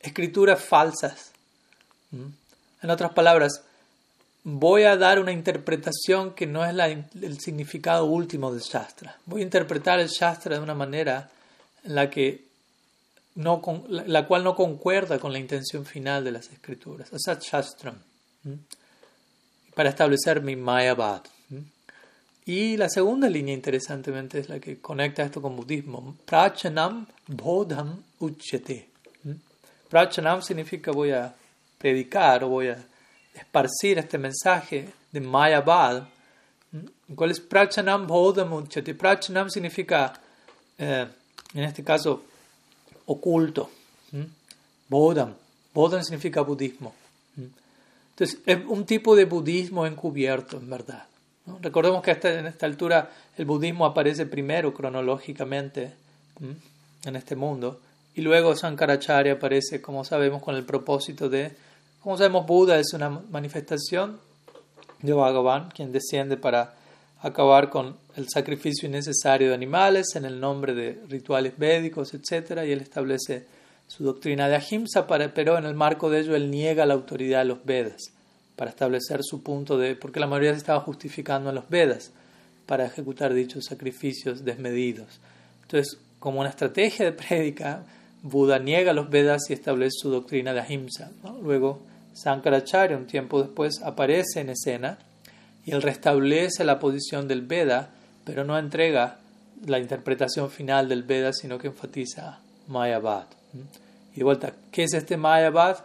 escrituras 0.00 0.62
falsas. 0.62 1.30
¿Mm? 2.10 2.26
En 2.82 2.90
otras 2.90 3.12
palabras, 3.12 3.62
voy 4.42 4.82
a 4.82 4.96
dar 4.96 5.20
una 5.20 5.30
interpretación 5.30 6.34
que 6.34 6.46
no 6.46 6.64
es 6.64 6.74
el 7.22 7.40
significado 7.40 8.06
último 8.06 8.52
del 8.52 8.62
Shastra. 8.62 9.16
Voy 9.26 9.42
a 9.42 9.44
interpretar 9.44 10.00
el 10.00 10.08
Shastra 10.08 10.56
de 10.56 10.62
una 10.62 10.74
manera 10.74 11.30
en 11.84 11.94
la 11.94 12.10
que 12.10 12.44
no, 13.36 13.62
la 13.88 14.26
cual 14.26 14.42
no 14.42 14.56
concuerda 14.56 15.20
con 15.20 15.32
la 15.32 15.38
intención 15.38 15.86
final 15.86 16.24
de 16.24 16.32
las 16.32 16.50
escrituras. 16.50 17.12
Asat 17.12 17.42
Shastram. 17.44 17.96
Para 19.74 19.90
establecer 19.90 20.42
mi 20.42 20.56
Mayavad. 20.56 21.22
Y 22.44 22.76
la 22.76 22.88
segunda 22.88 23.28
línea, 23.28 23.54
interesantemente, 23.54 24.40
es 24.40 24.48
la 24.48 24.58
que 24.58 24.80
conecta 24.80 25.22
esto 25.22 25.40
con 25.40 25.54
budismo. 25.54 26.16
Prachanam 26.24 27.06
bodham 27.28 28.02
uchyate. 28.18 28.88
Prachanam 29.88 30.42
significa 30.42 30.90
voy 30.90 31.12
a 31.12 31.32
predicar 31.78 32.42
o 32.42 32.48
voy 32.48 32.68
a 32.68 32.78
esparcir 33.34 33.98
este 33.98 34.18
mensaje 34.18 34.88
de 35.12 35.20
Mayavad. 35.20 36.04
¿Cuál 37.14 37.30
es 37.30 37.38
Prachanam 37.38 38.06
bodham 38.08 38.52
uchyate? 38.52 38.94
Prachanam 38.94 39.48
significa, 39.48 40.12
eh, 40.78 41.06
en 41.54 41.62
este 41.62 41.84
caso, 41.84 42.24
oculto. 43.06 43.70
Bodham. 44.88 45.34
Bodham 45.72 46.02
significa 46.02 46.40
budismo. 46.40 46.92
Entonces, 47.36 48.40
es 48.44 48.58
un 48.66 48.84
tipo 48.84 49.14
de 49.14 49.26
budismo 49.26 49.86
encubierto, 49.86 50.56
en 50.58 50.68
verdad. 50.68 51.04
Recordemos 51.60 52.02
que 52.02 52.12
en 52.22 52.46
esta 52.46 52.66
altura 52.66 53.10
el 53.36 53.44
budismo 53.44 53.84
aparece 53.84 54.26
primero 54.26 54.72
cronológicamente 54.72 55.92
en 57.04 57.16
este 57.16 57.34
mundo 57.34 57.80
y 58.14 58.20
luego 58.20 58.54
Sankaracharya 58.54 59.34
aparece, 59.34 59.80
como 59.80 60.04
sabemos, 60.04 60.42
con 60.42 60.54
el 60.54 60.64
propósito 60.64 61.28
de, 61.28 61.52
como 62.00 62.16
sabemos, 62.16 62.46
Buda 62.46 62.78
es 62.78 62.92
una 62.92 63.08
manifestación 63.08 64.20
de 65.00 65.12
Bhagavan, 65.12 65.70
quien 65.70 65.92
desciende 65.92 66.36
para 66.36 66.74
acabar 67.22 67.70
con 67.70 67.96
el 68.16 68.28
sacrificio 68.28 68.88
innecesario 68.88 69.48
de 69.48 69.54
animales 69.54 70.14
en 70.14 70.24
el 70.24 70.38
nombre 70.38 70.74
de 70.74 71.00
rituales 71.08 71.56
védicos, 71.56 72.12
etc. 72.14 72.62
Y 72.66 72.72
él 72.72 72.80
establece 72.80 73.46
su 73.88 74.04
doctrina 74.04 74.48
de 74.48 74.56
Ahimsa, 74.56 75.06
pero 75.06 75.58
en 75.58 75.64
el 75.64 75.74
marco 75.74 76.10
de 76.10 76.20
ello 76.20 76.36
él 76.36 76.50
niega 76.50 76.86
la 76.86 76.94
autoridad 76.94 77.40
de 77.40 77.46
los 77.46 77.64
Vedas 77.64 78.11
para 78.56 78.70
establecer 78.70 79.20
su 79.22 79.42
punto 79.42 79.78
de, 79.78 79.96
porque 79.96 80.20
la 80.20 80.26
mayoría 80.26 80.52
se 80.52 80.58
estaba 80.58 80.80
justificando 80.80 81.48
en 81.48 81.56
los 81.56 81.68
Vedas 81.68 82.12
para 82.66 82.86
ejecutar 82.86 83.34
dichos 83.34 83.64
sacrificios 83.64 84.44
desmedidos. 84.44 85.20
Entonces, 85.62 85.98
como 86.18 86.40
una 86.40 86.50
estrategia 86.50 87.06
de 87.06 87.12
prédica, 87.12 87.84
Buda 88.22 88.58
niega 88.58 88.92
los 88.92 89.10
Vedas 89.10 89.42
y 89.48 89.52
establece 89.52 89.98
su 90.00 90.10
doctrina 90.10 90.52
de 90.52 90.60
Ahimsa. 90.60 91.10
Luego, 91.42 91.80
Sankaracharya, 92.14 92.96
un 92.96 93.06
tiempo 93.06 93.42
después, 93.42 93.82
aparece 93.82 94.40
en 94.40 94.50
escena 94.50 94.98
y 95.64 95.72
él 95.72 95.82
restablece 95.82 96.64
la 96.64 96.78
posición 96.78 97.26
del 97.26 97.42
Veda, 97.42 97.90
pero 98.24 98.44
no 98.44 98.58
entrega 98.58 99.18
la 99.66 99.78
interpretación 99.78 100.50
final 100.50 100.88
del 100.88 101.02
Veda, 101.02 101.32
sino 101.32 101.58
que 101.58 101.68
enfatiza 101.68 102.40
Mayavad. 102.68 103.26
Y 104.14 104.18
de 104.18 104.24
vuelta, 104.24 104.52
¿qué 104.70 104.84
es 104.84 104.94
este 104.94 105.16
Mayavad? 105.16 105.78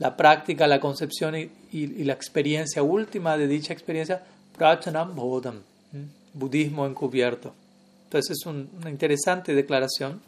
La 0.00 0.16
práctica, 0.16 0.66
la 0.66 0.80
concepción 0.80 1.36
y, 1.36 2.04
la 2.04 2.12
experiencia 2.12 2.82
última 2.82 3.36
de 3.36 3.46
dicha 3.46 3.72
experiencia, 3.72 4.22
Prachanam 4.56 5.14
Bodham, 5.14 5.60
budismo 6.34 6.86
encubierto. 6.86 7.54
Entonces 8.04 8.38
es 8.38 8.46
una 8.46 8.90
interesante 8.90 9.54
declaración 9.54 10.20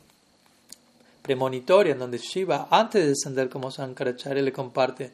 premonitoria 1.23 1.95
en 1.95 1.99
donde 1.99 2.19
Shiva, 2.19 2.69
antes 2.71 3.02
de 3.02 3.09
descender 3.09 3.49
como 3.49 3.71
Sankaracharya, 3.71 4.43
le 4.43 4.52
comparte 4.52 5.11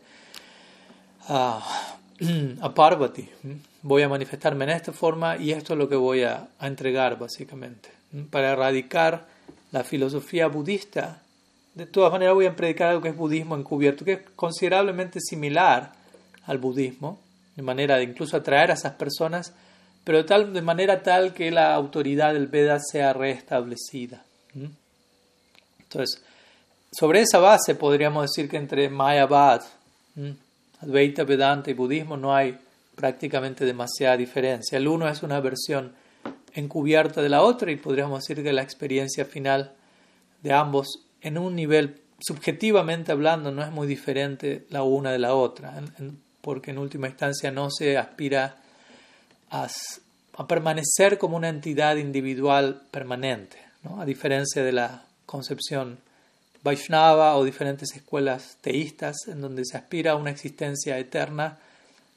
a, 1.29 1.63
a 2.61 2.75
Parvati. 2.75 3.29
Voy 3.83 4.03
a 4.03 4.09
manifestarme 4.09 4.65
en 4.65 4.71
esta 4.71 4.93
forma 4.93 5.37
y 5.37 5.53
esto 5.53 5.75
es 5.75 5.79
lo 5.79 5.89
que 5.89 5.97
voy 5.97 6.23
a, 6.25 6.49
entregar 6.61 7.19
básicamente. 7.19 7.91
Para 8.31 8.53
erradicar 8.53 9.27
la 9.71 9.85
filosofía 9.85 10.49
budista, 10.49 11.23
de 11.79 11.87
todas 11.87 12.11
maneras 12.11 12.35
voy 12.35 12.47
a 12.47 12.57
predicar 12.57 12.89
algo 12.89 13.03
que 13.03 13.11
es 13.11 13.17
budismo 13.17 13.55
encubierto, 13.55 14.05
que 14.05 14.13
es 14.15 14.21
considerablemente 14.35 15.21
similar 15.21 15.93
al 16.45 16.59
budismo, 16.59 17.21
de 17.55 17.63
manera 17.63 17.97
de 17.97 18.03
incluso 18.03 18.37
atraer 18.37 18.73
a 18.73 18.75
esas 18.75 18.95
personas, 18.95 19.53
pero 20.03 20.19
de, 20.19 20.25
tal, 20.25 20.53
de 20.53 20.61
manera 20.61 21.05
tal 21.05 21.33
que 21.33 21.53
la 21.53 21.73
autoridad 21.75 22.33
del 22.33 22.49
Veda 22.49 22.81
sea 22.81 23.13
restablecida. 23.13 24.25
Entonces, 25.79 26.21
sobre 26.91 27.21
esa 27.21 27.39
base 27.39 27.77
podríamos 27.77 28.23
decir 28.23 28.51
que 28.51 28.57
entre 28.57 28.89
Mayavad, 28.89 29.63
Advaita, 30.81 31.23
Vedanta 31.23 31.71
y 31.71 31.75
budismo 31.75 32.17
no 32.17 32.35
hay 32.35 32.59
prácticamente 32.97 33.65
demasiada 33.65 34.17
diferencia. 34.17 34.79
El 34.79 34.89
uno 34.89 35.09
es 35.09 35.23
una 35.23 35.39
versión 35.39 35.93
encubierta 36.55 37.23
de 37.23 37.29
la 37.29 37.43
otra 37.43 37.71
y 37.71 37.77
podríamos 37.77 38.25
decir 38.25 38.43
que 38.43 38.53
la 38.53 38.63
experiencia 38.63 39.25
final 39.25 39.75
de 40.43 40.53
ambos 40.53 41.05
en 41.23 41.39
un 41.39 41.55
nivel 41.57 42.01
subjetivamente 42.21 43.13
hablando 43.13 43.53
no 43.53 43.63
es 43.63 43.71
muy 43.71 43.87
diferente 43.87 44.67
la 44.71 44.83
una 44.83 45.13
de 45.13 45.19
la 45.19 45.35
otra, 45.35 45.75
porque 46.41 46.71
en 46.71 46.79
última 46.79 47.09
instancia 47.09 47.51
no 47.51 47.71
se 47.71 47.97
aspira 47.97 48.57
a, 49.51 49.69
permanecer 50.47 51.19
como 51.19 51.37
una 51.37 51.49
entidad 51.49 51.97
individual 51.97 52.83
permanente, 52.91 53.59
a 53.99 54.05
diferencia 54.05 54.63
de 54.63 54.73
la 54.73 55.05
concepción 55.27 55.99
Vaishnava 56.63 57.37
o 57.37 57.45
diferentes 57.45 57.95
escuelas 57.95 58.57
teístas 58.61 59.17
en 59.29 59.41
donde 59.41 59.65
se 59.65 59.77
aspira 59.77 60.13
a 60.13 60.17
una 60.17 60.31
existencia 60.31 60.99
eterna 60.99 61.59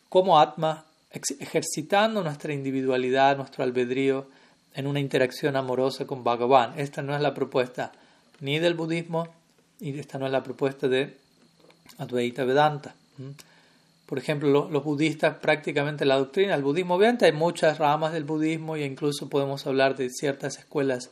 como 0.10 0.40
Atma, 0.40 0.86
ejercitando 1.12 2.24
nuestra 2.24 2.54
individualidad, 2.54 3.38
nuestro 3.38 3.64
albedrío 3.64 4.28
en 4.74 4.88
una 4.88 5.00
interacción 5.00 5.56
amorosa 5.56 6.06
con 6.06 6.24
Bhagavan. 6.24 6.78
Esta 6.80 7.02
no 7.02 7.16
es 7.16 7.22
la 7.22 7.34
propuesta 7.34 7.92
ni 8.42 8.60
del 8.60 8.74
budismo 8.74 9.28
y 9.80 9.98
esta 9.98 10.20
no 10.20 10.28
es 10.28 10.32
la 10.32 10.44
propuesta 10.44 10.88
de 10.88 11.18
Advaita 11.98 12.44
Vedanta. 12.44 12.94
Por 14.06 14.18
ejemplo, 14.18 14.68
los, 14.70 14.84
budistas 14.84 15.38
prácticamente 15.38 16.06
la 16.06 16.18
doctrina 16.18 16.54
del 16.54 16.64
budismo, 16.64 16.96
obviamente 16.96 17.26
hay 17.26 17.32
muchas 17.32 17.78
ramas 17.78 18.14
del 18.14 18.24
budismo 18.24 18.76
e 18.76 18.86
incluso 18.86 19.30
podemos 19.30 19.66
hablar 19.66 19.96
de 19.96 20.10
ciertas 20.10 20.58
escuelas 20.58 21.10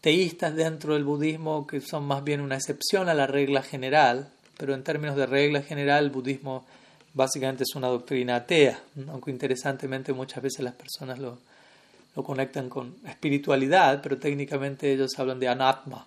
teístas 0.00 0.54
dentro 0.54 0.94
del 0.94 1.04
budismo 1.04 1.66
que 1.66 1.80
son 1.80 2.04
más 2.04 2.24
bien 2.24 2.40
una 2.40 2.56
excepción 2.56 3.08
a 3.08 3.14
la 3.14 3.26
regla 3.26 3.62
general, 3.62 4.28
pero 4.58 4.74
en 4.74 4.82
términos 4.82 5.16
de 5.16 5.26
regla 5.26 5.62
general 5.62 6.04
el 6.04 6.10
budismo 6.10 6.66
básicamente 7.14 7.62
es 7.62 7.74
una 7.74 7.88
doctrina 7.88 8.36
atea, 8.36 8.80
aunque 9.08 9.30
interesantemente 9.30 10.12
muchas 10.12 10.42
veces 10.42 10.60
las 10.60 10.74
personas 10.74 11.18
lo, 11.18 11.38
lo 12.16 12.22
conectan 12.22 12.68
con 12.68 12.96
espiritualidad, 13.06 14.00
pero 14.02 14.18
técnicamente 14.18 14.92
ellos 14.92 15.18
hablan 15.18 15.38
de 15.38 15.48
anatma, 15.48 16.06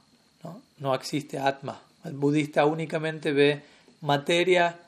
no, 0.80 0.94
existe 0.94 1.40
atma. 1.40 1.82
El 2.04 2.14
budista 2.14 2.66
únicamente 2.66 3.32
ve 3.32 3.62
materia 4.02 4.80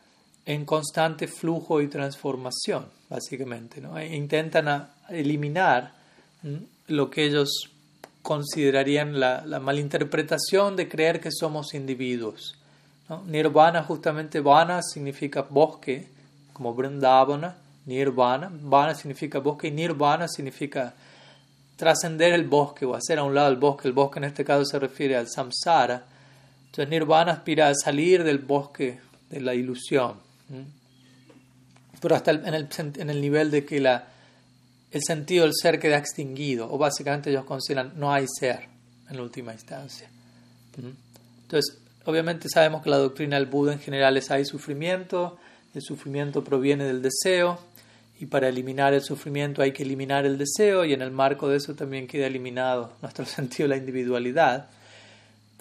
en 0.46 0.65
constante 0.65 1.27
flujo 1.27 1.81
y 1.81 1.88
transformación, 1.88 2.86
básicamente. 3.10 3.81
¿no? 3.81 3.98
E 3.98 4.15
intentan 4.15 4.89
eliminar 5.10 5.93
lo 6.88 7.10
que 7.10 7.25
ellos 7.25 7.69
considerarían 8.22 9.19
la, 9.19 9.46
la 9.46 9.60
malinterpretación 9.60 10.75
de 10.75 10.88
creer 10.88 11.19
que 11.19 11.31
somos 11.31 11.74
individuos. 11.74 12.55
Nirvana, 13.25 13.84
justamente, 13.84 14.39
vana 14.39 14.81
significa 14.84 15.41
bosque, 15.41 16.08
como 16.53 16.75
Vrindavana, 16.75 17.58
Nirvana. 17.86 18.51
Vana 18.51 18.93
significa 18.93 19.39
bosque 19.39 19.69
y 19.69 19.72
Nirvana 19.72 20.27
significa 20.27 20.93
trascender 21.79 22.33
el 22.33 22.43
bosque 22.43 22.86
o 22.86 22.93
hacer 22.93 23.19
a 23.19 23.24
un 23.24 23.33
lado 23.33 23.48
el 23.50 23.55
bosque. 23.55 23.88
El 23.88 23.93
bosque 23.93 24.19
en 24.19 24.25
este 24.25 24.43
caso 24.43 24.65
se 24.65 24.77
refiere 24.77 25.15
al 25.15 25.29
samsara. 25.29 26.03
Entonces 26.65 26.89
Nirvana 26.89 27.31
aspira 27.31 27.69
a 27.69 27.74
salir 27.74 28.25
del 28.25 28.39
bosque 28.39 29.00
de 29.29 29.39
la 29.39 29.55
ilusión. 29.55 30.15
Pero 32.01 32.15
hasta 32.15 32.31
en 32.31 33.09
el, 33.09 33.21
nivel 33.21 33.50
de 33.50 33.65
que 33.65 33.79
la, 33.79 34.09
el 34.91 35.01
sentido 35.01 35.45
del 35.45 35.53
ser 35.55 35.79
queda 35.79 35.98
extinguido, 35.98 36.69
o 36.69 36.77
básicamente 36.77 37.29
ellos 37.29 37.45
consideran 37.45 37.93
no 37.95 38.12
hay 38.12 38.25
ser 38.27 38.67
en 39.09 39.19
última 39.21 39.53
instancia. 39.53 40.09
Entonces, 41.43 41.77
obviamente 42.03 42.50
sabemos 42.50 42.83
que 42.83 42.89
la 42.89 42.98
doctrina 42.98 43.38
del 43.38 43.45
Buda 43.45 43.71
en 43.71 43.79
general 43.79 44.17
es 44.17 44.29
hay 44.31 44.43
sufrimiento, 44.43 45.38
el 45.74 45.81
sufrimiento 45.81 46.43
proviene 46.43 46.83
del 46.83 47.01
deseo, 47.01 47.57
y 48.20 48.26
para 48.26 48.50
eliminar 48.50 48.94
el 48.94 49.02
sufrimiento 49.02 49.62
hay 49.62 49.72
que 49.72 49.84
eliminar 49.84 50.26
el 50.26 50.38
deseo 50.38 50.84
y 50.84 50.94
en 50.94 51.02
el 51.02 51.12
marco 51.12 51.48
de 51.48 51.56
eso 51.56 51.74
también 51.74 52.06
queda 52.06 52.28
eliminado 52.28 52.92
nuestro 53.02 53.26
sentido 53.26 53.70
de 53.70 53.76
la 53.76 53.78
individualidad. 53.78 54.68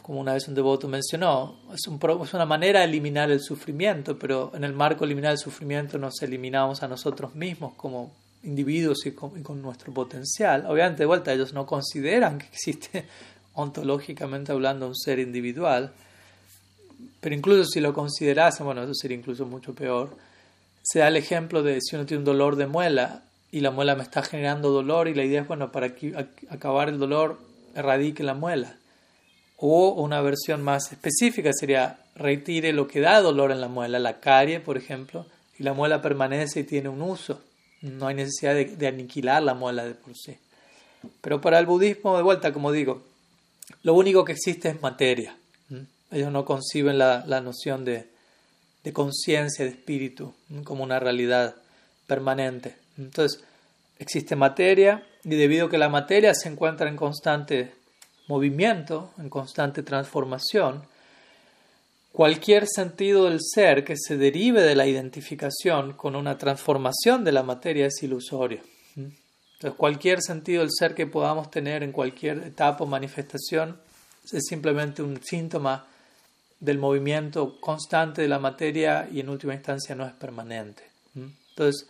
Como 0.03 0.21
una 0.21 0.33
vez 0.33 0.49
un 0.49 0.55
devoto 0.55 0.89
mencionó, 0.89 1.57
es, 1.73 1.87
un, 1.87 2.01
es 2.25 2.35
una 2.35 2.47
manera 2.47 2.81
de 2.81 2.87
eliminar 2.87 3.31
el 3.31 3.41
sufrimiento, 3.41 4.19
pero 4.19 4.51
en 4.55 4.65
el 4.65 4.73
marco 4.73 5.01
de 5.01 5.07
eliminar 5.07 5.33
el 5.33 5.39
sufrimiento 5.39 5.99
nos 5.99 6.21
eliminamos 6.23 6.83
a 6.83 6.89
nosotros 6.89 7.35
mismos 7.35 7.75
como 7.77 8.11
individuos 8.43 9.07
y 9.07 9.13
con, 9.13 9.39
y 9.39 9.43
con 9.43 9.63
nuestro 9.63 9.93
potencial. 9.93 10.65
Obviamente, 10.67 11.03
de 11.03 11.07
vuelta, 11.07 11.33
ellos 11.33 11.53
no 11.53 11.65
consideran 11.65 12.39
que 12.39 12.47
existe 12.47 13.05
ontológicamente 13.55 14.51
hablando 14.51 14.89
un 14.89 14.97
ser 14.97 15.21
individual, 15.21 15.93
pero 17.21 17.35
incluso 17.35 17.67
si 17.67 17.81
lo 17.81 17.93
considerasen, 17.93 18.67
bueno, 18.67 18.83
eso 18.83 18.95
sería 18.95 19.17
incluso 19.17 19.47
mucho 19.47 19.75
peor 19.75 20.28
se 20.91 21.01
da 21.01 21.09
el 21.09 21.17
ejemplo 21.17 21.63
de 21.63 21.83
si 21.83 21.97
uno 21.97 22.07
tiene 22.07 22.21
un 22.21 22.25
dolor 22.25 22.57
de 22.57 22.67
muela 22.67 23.23
y 23.53 23.61
la 23.61 23.71
muela 23.71 23.95
me 23.95 24.03
está 24.03 24.23
generando 24.23 24.71
dolor 24.71 25.07
y 25.07 25.15
la 25.15 25.23
idea 25.23 25.43
es, 25.43 25.47
bueno, 25.47 25.71
para 25.71 25.93
acabar 26.49 26.89
el 26.89 26.99
dolor, 26.99 27.39
erradique 27.75 28.23
la 28.23 28.33
muela. 28.33 28.75
O 29.59 29.91
una 29.91 30.23
versión 30.23 30.63
más 30.63 30.91
específica 30.91 31.51
sería 31.53 31.99
retire 32.15 32.73
lo 32.73 32.89
que 32.89 33.01
da 33.01 33.21
dolor 33.21 33.53
en 33.53 33.61
la 33.61 33.69
muela, 33.69 33.99
la 33.99 34.21
carie, 34.21 34.61
por 34.61 34.79
ejemplo, 34.79 35.27
y 35.59 35.63
la 35.63 35.75
muela 35.75 36.01
permanece 36.01 36.61
y 36.61 36.65
tiene 36.65 36.89
un 36.89 37.03
uso. 37.03 37.43
No 37.83 38.07
hay 38.07 38.15
necesidad 38.15 38.55
de, 38.55 38.87
aniquilar 38.87 39.43
la 39.43 39.53
muela 39.53 39.85
de 39.85 39.93
por 39.93 40.17
sí. 40.17 40.39
Pero 41.21 41.39
para 41.43 41.59
el 41.59 41.67
budismo, 41.67 42.17
de 42.17 42.23
vuelta, 42.23 42.51
como 42.51 42.73
digo, 42.73 43.03
lo 43.83 43.93
único 43.93 44.25
que 44.25 44.33
existe 44.33 44.71
es 44.71 44.81
materia. 44.81 45.37
Ellos 46.11 46.33
no 46.33 46.47
conciben 46.47 46.97
la 46.97 47.41
noción 47.43 47.85
de, 47.85 48.09
de 48.85 48.93
conciencia, 48.93 49.65
de 49.65 49.73
espíritu, 49.73 50.35
como 50.65 50.85
una 50.85 50.99
realidad 50.99 51.57
permanente. 52.07 52.77
Entonces, 52.97 53.45
existe 53.99 54.37
materia 54.37 55.07
y 55.25 55.31
debido 55.31 55.67
a 55.67 55.71
que 55.71 55.79
la 55.79 55.89
materia 55.89 56.35
se 56.35 56.49
encuentra 56.49 56.89
en 56.89 56.97
constante 56.97 57.73
movimiento, 58.29 59.13
en 59.19 59.29
constante 59.29 59.83
transformación, 59.83 60.83
cualquier 62.13 62.67
sentido 62.67 63.25
del 63.25 63.41
ser 63.41 63.85
que 63.85 63.97
se 63.97 64.17
derive 64.17 64.63
de 64.63 64.75
la 64.75 64.87
identificación 64.87 65.93
con 65.95 66.17
una 66.17 66.39
transformación 66.39 67.25
de 67.25 67.33
la 67.33 67.43
materia 67.43 67.87
es 67.87 68.03
ilusorio. 68.03 68.61
Entonces, 68.97 69.77
cualquier 69.77 70.23
sentido 70.23 70.61
del 70.61 70.71
ser 70.71 70.95
que 70.95 71.07
podamos 71.07 71.51
tener 71.51 71.83
en 71.83 71.91
cualquier 71.91 72.39
etapa 72.39 72.85
o 72.85 72.87
manifestación 72.87 73.81
es 74.33 74.45
simplemente 74.47 75.03
un 75.03 75.21
síntoma 75.23 75.87
del 76.61 76.79
movimiento 76.79 77.61
constante 77.61 78.23
de 78.23 78.29
la 78.29 78.39
materia 78.39 79.09
y 79.11 79.21
en 79.21 79.29
última 79.29 79.55
instancia 79.55 79.95
no 79.95 80.07
es 80.07 80.13
permanente. 80.13 80.83
Entonces, 81.15 81.89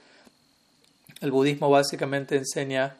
el 1.20 1.30
budismo 1.30 1.70
básicamente 1.70 2.36
enseña 2.36 2.96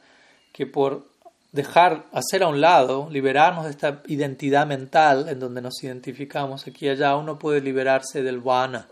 que 0.52 0.66
por 0.66 1.06
dejar, 1.52 2.06
hacer 2.12 2.42
a 2.42 2.48
un 2.48 2.60
lado, 2.60 3.08
liberarnos 3.10 3.64
de 3.64 3.70
esta 3.70 4.02
identidad 4.06 4.66
mental 4.66 5.28
en 5.28 5.40
donde 5.40 5.62
nos 5.62 5.82
identificamos 5.82 6.66
aquí 6.66 6.86
y 6.86 6.90
allá, 6.90 7.16
uno 7.16 7.38
puede 7.38 7.60
liberarse 7.60 8.22
del 8.22 8.40
vana, 8.40 8.88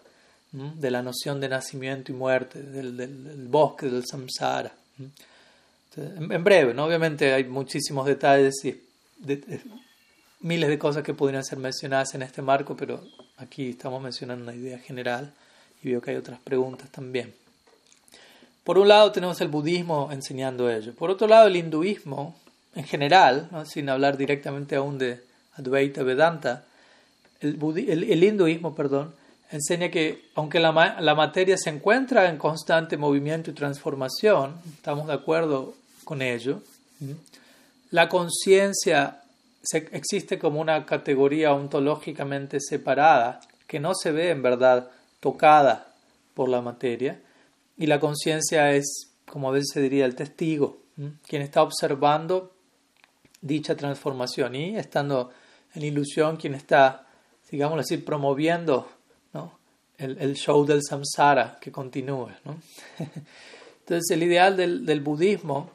de 0.53 0.91
la 0.91 1.03
noción 1.03 1.39
de 1.39 1.51
nacimiento 1.51 2.13
y 2.13 2.15
muerte, 2.15 2.63
del, 2.63 3.47
bosque 3.49 3.87
del 3.87 4.05
samsara. 4.07 4.73
en, 5.97 6.45
breve, 6.45 6.73
¿no? 6.73 6.87
obviamente 6.87 7.33
hay 7.35 7.45
muchísimos 7.45 8.07
detalles 8.07 8.55
y 8.65 8.83
miles 10.41 10.69
de 10.69 10.79
cosas 10.79 11.03
que 11.03 11.15
podrían 11.15 11.45
ser 11.45 11.59
mencionadas 11.59 12.15
en 12.15 12.23
este 12.23 12.43
marco, 12.43 12.77
pero 12.77 13.03
aquí 13.39 13.71
estamos 13.71 14.03
mencionando 14.03 14.45
una 14.45 14.55
idea 14.55 14.79
general 14.79 15.33
y 15.83 15.91
veo 15.91 16.01
que 16.01 16.11
hay 16.11 16.17
otras 16.17 16.41
preguntas 16.41 16.91
también. 16.91 17.35
Por 18.65 18.79
un 18.79 18.89
lado 18.89 19.13
tenemos 19.13 19.41
el 19.41 19.49
budismo 19.49 20.11
enseñando 20.11 20.71
ello. 20.71 20.93
Por 20.95 21.11
otro 21.11 21.29
lado 21.29 21.47
el 21.47 21.57
hinduismo 21.57 22.37
en 22.75 22.85
general, 22.85 23.49
sin 23.65 23.89
hablar 23.89 24.17
directamente 24.17 24.77
aún 24.77 24.99
de 24.99 25.21
Advaita 25.57 26.03
Vedanta, 26.03 26.65
el, 27.41 27.59
el, 27.89 28.25
hinduismo, 28.25 28.75
perdón, 28.75 29.15
enseña 29.51 29.91
que 29.91 30.27
aunque 30.35 30.59
la, 30.59 30.97
la 31.01 31.15
materia 31.15 31.57
se 31.57 31.71
encuentra 31.71 32.29
en 32.29 32.39
constante 32.39 32.97
movimiento 32.97 33.51
y 33.51 33.55
transformación, 33.55 34.57
estamos 34.75 35.07
de 35.07 35.15
acuerdo 35.15 35.75
con 36.05 36.21
ello, 36.21 36.63
la 37.91 38.09
conciencia 38.09 39.23
existe 39.73 40.39
como 40.39 40.61
una 40.61 40.87
categoría 40.87 41.53
ontológicamente 41.53 42.59
separada 42.61 43.41
que 43.67 43.81
no 43.81 43.95
se 43.95 44.13
ve 44.13 44.31
en 44.31 44.43
verdad 44.43 44.91
tocada 45.21 45.93
por 46.35 46.49
la 46.49 46.61
materia 46.61 47.21
y 47.77 47.87
la 47.87 48.01
conciencia 48.01 48.73
es, 48.73 49.13
como 49.27 49.49
a 49.49 49.53
veces 49.53 49.71
se 49.73 49.83
diría, 49.83 50.07
el 50.07 50.15
testigo, 50.15 50.79
quien 51.27 51.43
está 51.43 51.63
observando 51.63 52.53
dicha 53.41 53.77
transformación 53.77 54.55
y 54.55 54.77
estando 54.77 55.31
en 55.75 55.83
ilusión 55.83 56.37
quien 56.37 56.55
está, 56.55 57.07
digamos 57.51 57.79
así, 57.79 57.99
promoviendo 57.99 58.89
el, 59.99 60.35
show 60.35 60.65
del 60.65 60.83
samsara 60.83 61.59
que 61.61 61.73
continúe. 61.73 62.29
Entonces 63.81 64.11
el 64.11 64.23
ideal 64.23 64.57
del, 64.57 64.85
del 64.85 65.01
budismo, 65.01 65.71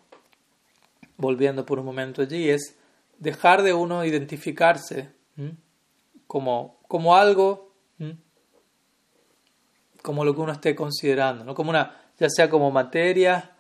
volviendo 1.18 1.66
por 1.66 1.80
un 1.80 1.86
momento 1.86 2.22
allí, 2.22 2.50
es 2.50 2.76
dejar 3.22 3.62
de 3.62 3.74
uno 3.74 4.04
identificarse 4.04 5.10
como, 6.28 6.80
como 6.88 7.16
algo, 7.16 7.72
como 10.02 10.26
lo 10.26 10.34
que 10.34 10.42
uno 10.42 10.52
esté 10.52 10.76
considerando, 10.76 11.46
¿no? 11.46 11.54
como 11.54 11.70
una, 11.70 11.96
ya 12.20 12.28
sea 12.30 12.50
como 12.50 12.72
materia, 12.72 13.52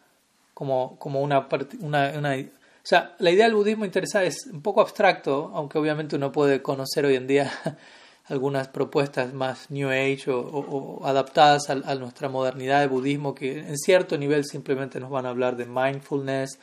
como, 0.56 0.97
como 0.97 1.21
una, 1.21 1.47
una, 1.80 2.12
una, 2.17 2.36
O 2.36 2.45
sea, 2.82 3.15
la 3.19 3.30
idea 3.30 3.45
del 3.45 3.54
budismo 3.54 3.86
interesada 3.86 4.26
es 4.26 4.47
un 4.52 4.63
poco 4.63 4.82
abstracto, 4.82 5.52
aunque 5.54 5.78
obviamente 5.78 6.15
uno 6.15 6.32
puede 6.32 6.63
conocer 6.63 7.06
hoy 7.06 7.15
en 7.15 7.28
día 7.28 7.52
algunas 8.26 8.67
propuestas 8.67 9.32
más 9.32 9.69
New 9.69 9.89
Age 9.89 10.32
o, 10.32 11.02
adaptadas 11.06 11.69
a, 11.69 11.74
a, 11.74 11.95
nuestra 11.95 12.30
modernidad 12.30 12.80
de 12.80 12.88
budismo 12.88 13.36
que 13.36 13.60
en 13.60 13.78
cierto 13.78 14.17
nivel 14.17 14.43
simplemente 14.43 15.00
nos 15.00 15.12
van 15.12 15.28
a 15.28 15.30
hablar 15.30 15.56
de 15.56 15.67
mindfulness 15.67 16.58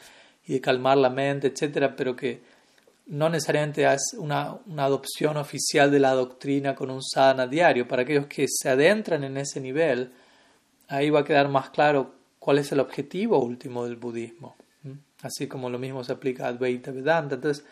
y 0.45 0.55
de 0.55 0.61
calmar 0.61 0.97
la 0.97 1.11
mente, 1.11 1.47
etcétera, 1.47 1.95
pero 1.95 2.17
que 2.17 2.58
no 3.09 3.31
necesariamente 3.31 3.91
es 3.91 4.15
una, 4.19 4.59
adopción 4.77 5.39
oficial 5.39 5.91
de 5.91 5.99
la 5.99 6.13
doctrina 6.13 6.75
con 6.75 6.91
un 6.91 7.03
sadhana 7.03 7.47
diario. 7.47 7.89
Para 7.89 8.03
aquellos 8.03 8.27
que 8.27 8.47
se 8.49 8.69
adentran 8.69 9.25
en 9.25 9.39
ese 9.39 9.61
nivel, 9.61 10.13
ahí 10.89 11.09
va 11.11 11.21
a 11.21 11.25
quedar 11.25 11.49
más 11.49 11.71
claro 11.71 12.15
cuál 12.39 12.59
es 12.59 12.71
el 12.71 12.81
objetivo 12.81 13.39
último 13.43 13.85
del 13.85 13.97
budismo. 13.97 14.57
Así 15.23 15.49
como 15.49 15.71
lo 15.71 15.79
mismo 15.79 16.05
se 16.05 16.13
aplica 16.13 16.45
a 16.45 16.49
Advaita 16.49 16.93
Vedanta. 16.93 17.37
Entonces, 17.37 17.65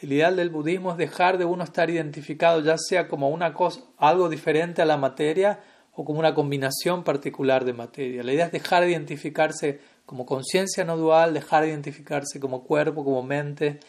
el 0.00 0.12
ideal 0.12 0.36
del 0.36 0.50
budismo 0.50 0.92
es 0.92 0.98
dejar 0.98 1.38
de 1.38 1.46
uno 1.46 1.64
estar 1.64 1.88
identificado 1.88 2.60
ya 2.60 2.76
sea 2.76 3.08
como 3.08 3.30
una 3.30 3.54
cosa, 3.54 3.80
algo 3.96 4.28
diferente 4.28 4.82
a 4.82 4.84
la 4.84 4.98
materia 4.98 5.60
o 5.94 6.04
como 6.04 6.18
una 6.18 6.34
combinación 6.34 7.02
particular 7.02 7.64
de 7.64 7.72
materia. 7.72 8.22
La 8.22 8.32
idea 8.32 8.46
es 8.46 8.52
dejar 8.52 8.84
de 8.84 8.90
identificarse 8.90 9.80
como 10.04 10.26
conciencia 10.26 10.84
no 10.84 10.96
dual, 10.96 11.32
dejar 11.34 11.62
de 11.62 11.70
identificarse 11.70 12.38
como 12.40 12.64
cuerpo, 12.64 13.04
como 13.04 13.22
mente, 13.22 13.80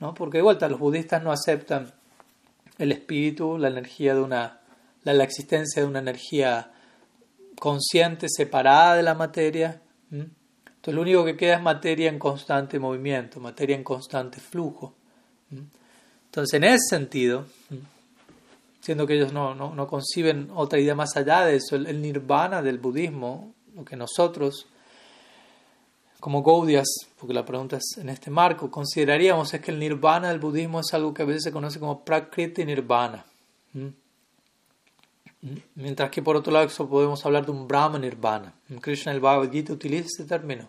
¿no? 0.00 0.14
Porque 0.14 0.38
de 0.38 0.42
vuelta 0.42 0.68
los 0.68 0.78
budistas 0.78 1.22
no 1.22 1.32
aceptan 1.32 1.92
el 2.78 2.92
espíritu, 2.92 3.58
la 3.58 3.68
energía 3.68 4.14
de 4.14 4.20
una, 4.20 4.60
la, 5.04 5.24
existencia 5.24 5.82
de 5.82 5.88
una 5.88 6.00
energía 6.00 6.72
consciente 7.58 8.26
separada 8.28 8.96
de 8.96 9.02
la 9.02 9.14
materia. 9.14 9.80
Entonces 10.10 10.94
lo 10.94 11.00
único 11.00 11.24
que 11.24 11.36
queda 11.36 11.56
es 11.56 11.62
materia 11.62 12.08
en 12.08 12.18
constante 12.18 12.78
movimiento, 12.78 13.40
materia 13.40 13.76
en 13.76 13.84
constante 13.84 14.40
flujo. 14.40 14.94
Entonces 15.50 16.54
en 16.54 16.64
ese 16.64 16.88
sentido, 16.90 17.46
siendo 18.80 19.06
que 19.06 19.14
ellos 19.14 19.32
no, 19.32 19.54
no, 19.54 19.74
no, 19.74 19.86
conciben 19.86 20.50
otra 20.54 20.78
idea 20.78 20.94
más 20.94 21.16
allá 21.16 21.46
de 21.46 21.56
eso, 21.56 21.76
el 21.76 22.02
nirvana 22.02 22.60
del 22.60 22.78
budismo, 22.78 23.54
lo 23.74 23.84
que 23.84 23.96
nosotros 23.96 24.66
como 26.26 26.42
Gaudias, 26.42 26.88
porque 27.20 27.32
la 27.32 27.44
pregunta 27.44 27.76
es 27.76 27.98
en 27.98 28.08
este 28.08 28.32
marco, 28.32 28.68
consideraríamos 28.68 29.54
es 29.54 29.60
que 29.60 29.70
el 29.70 29.78
nirvana 29.78 30.30
del 30.30 30.40
budismo 30.40 30.80
es 30.80 30.92
algo 30.92 31.14
que 31.14 31.22
a 31.22 31.24
veces 31.24 31.44
se 31.44 31.52
conoce 31.52 31.78
como 31.78 32.00
prakriti 32.00 32.64
nirvana. 32.64 33.24
Mientras 35.76 36.10
que 36.10 36.22
por 36.22 36.34
otro 36.34 36.52
lado 36.52 36.68
podemos 36.88 37.24
hablar 37.24 37.46
de 37.46 37.52
un 37.52 37.68
brahma 37.68 38.00
nirvana. 38.00 38.52
Krishna 38.80 39.12
el 39.12 39.20
Bhagavad 39.20 39.52
Gita 39.52 39.72
utiliza 39.72 40.06
este 40.06 40.24
término. 40.24 40.68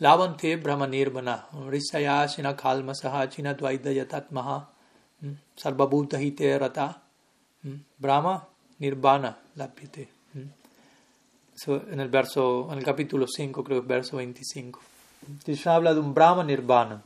Lavante 0.00 0.54
brahma 0.56 0.86
nirvana. 0.86 1.46
Risayashina 1.66 2.54
kalma 2.54 2.94
sahachina 2.94 3.54
dvaida 3.54 3.92
yatatmaha. 3.92 4.68
Sarvabhuta 5.56 6.20
hite 6.20 6.58
rata. 6.58 7.00
Brahma 7.96 8.46
nirvana 8.78 9.38
lapyate. 9.56 10.10
En 11.66 12.00
el 12.00 12.08
verso, 12.10 12.68
en 12.70 12.76
el 12.76 12.84
capítulo 12.84 13.26
5, 13.26 13.64
creo 13.64 13.80
que 13.80 13.88
verso 13.88 14.18
25. 14.18 14.89
Krishna 15.44 15.74
habla 15.74 15.94
de 15.94 16.00
un 16.00 16.14
Brahma 16.14 16.44
Nirvana, 16.44 17.02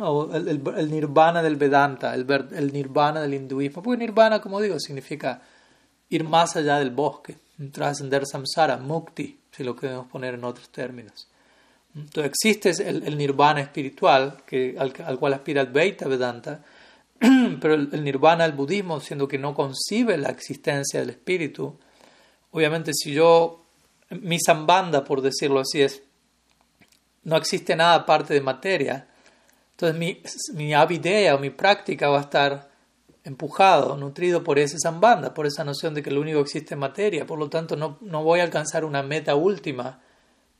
o 0.00 0.30
el, 0.34 0.90
Nirvana 0.90 1.42
del 1.42 1.56
Vedanta, 1.56 2.14
el, 2.14 2.26
el 2.52 2.72
Nirvana 2.72 3.20
del 3.20 3.34
hinduismo. 3.34 3.82
Porque 3.82 3.98
Nirvana, 3.98 4.40
como 4.40 4.60
digo, 4.60 4.78
significa 4.80 5.40
ir 6.08 6.24
más 6.24 6.56
allá 6.56 6.78
del 6.78 6.90
bosque, 6.90 7.36
trascender 7.72 8.26
samsara, 8.26 8.76
mukti, 8.76 9.38
si 9.50 9.64
lo 9.64 9.74
queremos 9.74 10.06
poner 10.06 10.34
en 10.34 10.44
otros 10.44 10.68
términos. 10.70 11.28
Entonces 11.94 12.30
existe 12.30 12.88
el, 12.88 13.16
nirvana 13.16 13.62
espiritual 13.62 14.42
que, 14.46 14.76
al, 14.78 14.92
cual 15.18 15.32
aspira 15.32 15.62
el 15.62 15.68
Veita 15.68 16.06
Vedanta, 16.06 16.62
pero 17.60 17.74
el, 17.74 18.04
nirvana 18.04 18.44
del 18.44 18.52
budismo, 18.52 19.00
siendo 19.00 19.26
que 19.26 19.38
no 19.38 19.54
concibe 19.54 20.18
la 20.18 20.28
existencia 20.28 21.00
del 21.00 21.10
espíritu, 21.10 21.74
obviamente 22.50 22.92
si 22.92 23.14
yo, 23.14 23.62
mi 24.10 24.38
sambanda, 24.38 25.04
por 25.04 25.22
decirlo 25.22 25.60
así, 25.60 25.80
es, 25.80 26.02
no 27.26 27.36
existe 27.36 27.74
nada 27.74 27.96
aparte 27.96 28.34
de 28.34 28.40
materia, 28.40 29.08
entonces 29.72 29.98
mi, 29.98 30.22
mi 30.54 30.72
avidea 30.72 31.34
o 31.34 31.38
mi 31.38 31.50
práctica 31.50 32.08
va 32.08 32.18
a 32.18 32.22
estar 32.22 32.70
empujado, 33.24 33.96
nutrido 33.96 34.44
por 34.44 34.60
esa 34.60 34.78
sambanda, 34.78 35.34
por 35.34 35.44
esa 35.44 35.64
noción 35.64 35.92
de 35.92 36.04
que 36.04 36.12
lo 36.12 36.20
único 36.20 36.38
que 36.38 36.44
existe 36.44 36.74
es 36.74 36.78
materia, 36.78 37.26
por 37.26 37.40
lo 37.40 37.50
tanto 37.50 37.74
no, 37.76 37.98
no 38.00 38.22
voy 38.22 38.38
a 38.38 38.44
alcanzar 38.44 38.84
una 38.84 39.02
meta 39.02 39.34
última 39.34 40.00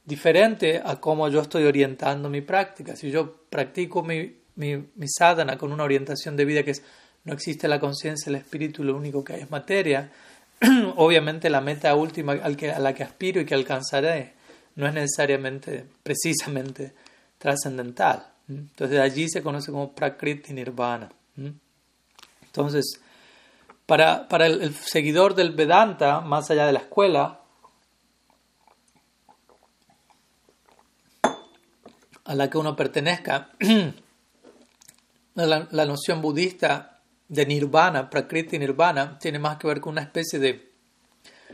diferente 0.05 0.83
a 0.85 0.97
cómo 0.97 1.29
yo 1.29 1.41
estoy 1.41 1.65
orientando 1.65 2.29
mi 2.29 2.41
práctica. 2.41 2.97
Si 2.97 3.13
yo 3.13 3.45
practico 3.49 4.03
mi, 4.03 4.35
mi, 4.57 4.85
sadhana 5.07 5.57
con 5.57 5.73
una 5.73 5.85
orientación 5.85 6.37
de 6.37 6.45
vida 6.45 6.65
que 6.65 6.73
es 6.73 6.83
no 7.25 7.33
existe 7.33 7.69
la 7.69 7.79
conciencia, 7.79 8.29
el 8.31 8.37
espíritu, 8.37 8.83
lo 8.83 8.97
único 8.97 9.23
que 9.23 9.35
hay 9.35 9.43
es 9.43 9.51
materia, 9.51 10.11
obviamente 10.97 11.49
la 11.49 11.61
meta 11.61 11.95
última 11.95 12.33
a 12.33 12.79
la 12.81 12.93
que 12.93 13.03
aspiro 13.05 13.41
y 13.41 13.45
que 13.45 13.55
alcanzaré 13.55 14.36
no 14.77 14.87
es 14.87 14.95
necesariamente, 14.95 15.87
precisamente, 16.03 16.95
trascendental. 17.39 18.33
Entonces 18.49 19.01
allí 19.01 19.29
se 19.29 19.43
conoce 19.43 19.73
como 19.73 19.93
Prakriti 19.93 20.53
Nirvana. 20.53 21.11
Entonces, 22.45 23.01
para, 23.87 24.29
para 24.29 24.47
el, 24.47 24.75
seguidor 24.75 25.35
del 25.35 25.53
Vedanta, 25.53 26.21
más 26.21 26.51
allá 26.51 26.67
de 26.67 26.73
la 26.73 26.81
escuela, 26.81 27.41
a 32.25 32.35
la 32.35 32.51
que 32.51 32.59
uno 32.59 32.77
pertenezca, 32.77 33.51
la, 35.35 35.69
la, 35.71 35.85
noción 35.85 36.21
budista 36.21 37.01
de 37.29 37.47
nirvana, 37.47 38.11
prakriti 38.11 38.59
nirvana, 38.59 39.19
tiene 39.19 39.39
más 39.39 39.59
que 39.59 39.69
ver 39.69 39.81
con 39.81 39.93
una 39.93 40.03
especie 40.03 40.39
de 40.39 40.73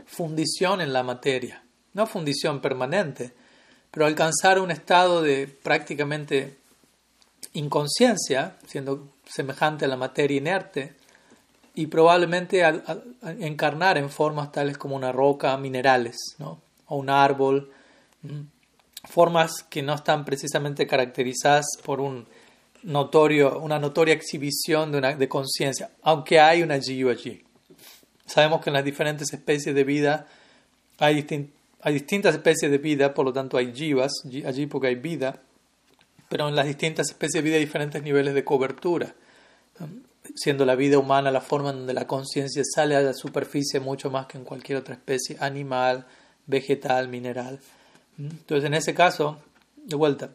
fundición 0.05 0.81
en 0.81 0.91
la 0.93 1.03
materia, 1.03 1.63
no 1.93 2.07
fundición 2.07 2.61
permanente, 2.61 3.33
pero 3.91 4.05
alcanzar 4.05 4.59
un 4.59 4.71
estado 4.71 5.21
de 5.21 5.47
prácticamente 5.47 6.57
inconsciencia, 7.53 8.57
siendo 8.65 9.13
semejante 9.25 9.85
a 9.85 9.87
la 9.87 9.97
materia 9.97 10.37
inerte, 10.37 10.95
y 11.75 11.87
probablemente 11.87 12.63
encarnar 13.39 13.97
en 13.97 14.09
formas 14.09 14.51
tales 14.51 14.77
como 14.77 14.95
una 14.95 15.11
roca, 15.11 15.57
minerales, 15.57 16.17
¿no? 16.37 16.61
o 16.87 16.97
un 16.97 17.09
árbol, 17.09 17.71
formas 19.05 19.63
que 19.69 19.81
no 19.81 19.95
están 19.95 20.23
precisamente 20.23 20.85
caracterizadas 20.85 21.65
por 21.83 21.99
un 21.99 22.27
notorio, 22.83 23.59
una 23.59 23.79
notoria 23.79 24.13
exhibición 24.13 24.91
de, 24.91 25.15
de 25.15 25.27
conciencia, 25.29 25.89
aunque 26.03 26.39
hay 26.39 26.61
una 26.61 26.79
jiva 26.79 27.11
allí. 27.11 27.43
Sabemos 28.25 28.61
que 28.61 28.69
en 28.69 28.75
las 28.75 28.85
diferentes 28.85 29.33
especies 29.33 29.73
de 29.73 29.83
vida 29.83 30.27
hay, 30.99 31.25
hay 31.83 31.93
distintas 31.93 32.33
especies 32.33 32.71
de 32.71 32.77
vida, 32.77 33.13
por 33.13 33.25
lo 33.25 33.33
tanto 33.33 33.57
hay 33.57 33.73
jivas 33.73 34.13
allí 34.45 34.67
porque 34.67 34.87
hay 34.87 34.95
vida, 34.95 35.41
pero 36.29 36.47
en 36.47 36.55
las 36.55 36.65
distintas 36.65 37.09
especies 37.09 37.43
de 37.43 37.49
vida 37.49 37.55
hay 37.57 37.65
diferentes 37.65 38.01
niveles 38.01 38.33
de 38.33 38.45
cobertura, 38.45 39.13
siendo 40.33 40.65
la 40.65 40.75
vida 40.75 40.97
humana 40.97 41.29
la 41.29 41.41
forma 41.41 41.71
en 41.71 41.79
donde 41.79 41.93
la 41.93 42.07
conciencia 42.07 42.63
sale 42.63 42.95
a 42.95 43.01
la 43.01 43.13
superficie 43.13 43.81
mucho 43.81 44.09
más 44.09 44.27
que 44.27 44.37
en 44.37 44.45
cualquier 44.45 44.77
otra 44.77 44.95
especie, 44.95 45.35
animal, 45.41 46.05
vegetal, 46.47 47.09
mineral. 47.09 47.59
Entonces, 48.17 48.65
en 48.65 48.75
ese 48.75 48.93
caso, 48.93 49.39
de 49.75 49.97
vuelta, 49.97 50.29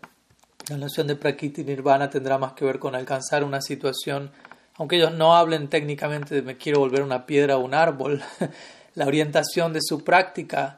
la 0.68 0.76
noción 0.76 1.06
de 1.06 1.16
Prakriti 1.16 1.64
Nirvana 1.64 2.10
tendrá 2.10 2.36
más 2.36 2.52
que 2.52 2.66
ver 2.66 2.78
con 2.78 2.94
alcanzar 2.94 3.42
una 3.42 3.62
situación, 3.62 4.30
aunque 4.74 4.96
ellos 4.96 5.14
no 5.14 5.34
hablen 5.34 5.68
técnicamente 5.68 6.34
de 6.34 6.42
me 6.42 6.58
quiero 6.58 6.80
volver 6.80 7.02
una 7.02 7.24
piedra 7.24 7.56
o 7.56 7.60
un 7.60 7.72
árbol, 7.72 8.22
la 8.94 9.06
orientación 9.06 9.72
de 9.72 9.80
su 9.80 10.04
práctica 10.04 10.77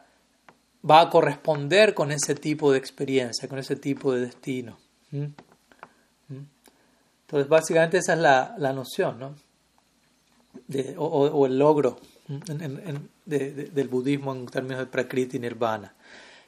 va 0.89 1.03
a 1.03 1.11
corresponder 1.11 1.95
con 1.95 2.13
ese 2.13 2.35
tipo 2.35 2.73
de 2.73 2.79
experiencia, 2.79 3.49
con 3.49 3.59
ese 3.59 3.77
tipo 3.77 4.13
de 4.13 4.21
destino. 4.23 4.79
Entonces, 7.31 7.49
básicamente 7.49 7.99
esa 7.99 8.15
es 8.15 8.19
la, 8.19 8.55
la 8.59 8.73
noción, 8.73 9.19
¿no? 9.19 9.35
O, 10.97 11.47
el 11.47 11.59
logro 11.59 12.01
del 13.27 13.89
budismo 13.89 14.35
en 14.35 14.47
términos 14.47 14.79
de 14.79 14.87
Prakriti 14.87 15.39
Nirvana. 15.39 15.95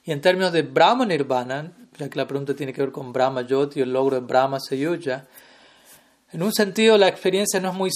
Y 0.05 0.11
en 0.11 0.21
términos 0.21 0.53
de 0.53 0.62
Brahma 0.62 1.07
Nirvana, 1.07 1.73
ya 1.97 2.09
que 2.09 2.18
la 2.18 2.27
pregunta 2.27 2.55
tiene 2.55 2.73
que 2.73 2.83
ver 2.83 2.90
con 2.90 3.12
Brahma 3.12 3.42
Yoti 3.42 3.81
el 3.81 3.92
logro 3.92 4.21
de 4.21 4.27
Brahma 4.27 4.59
Sayuja, 4.59 5.27
en 6.33 6.42
un 6.42 6.53
sentido 6.53 6.99
la 6.99 7.09
experiencia 7.09 7.61
no 7.61 7.71
es 7.71 7.75
muy 7.75 7.90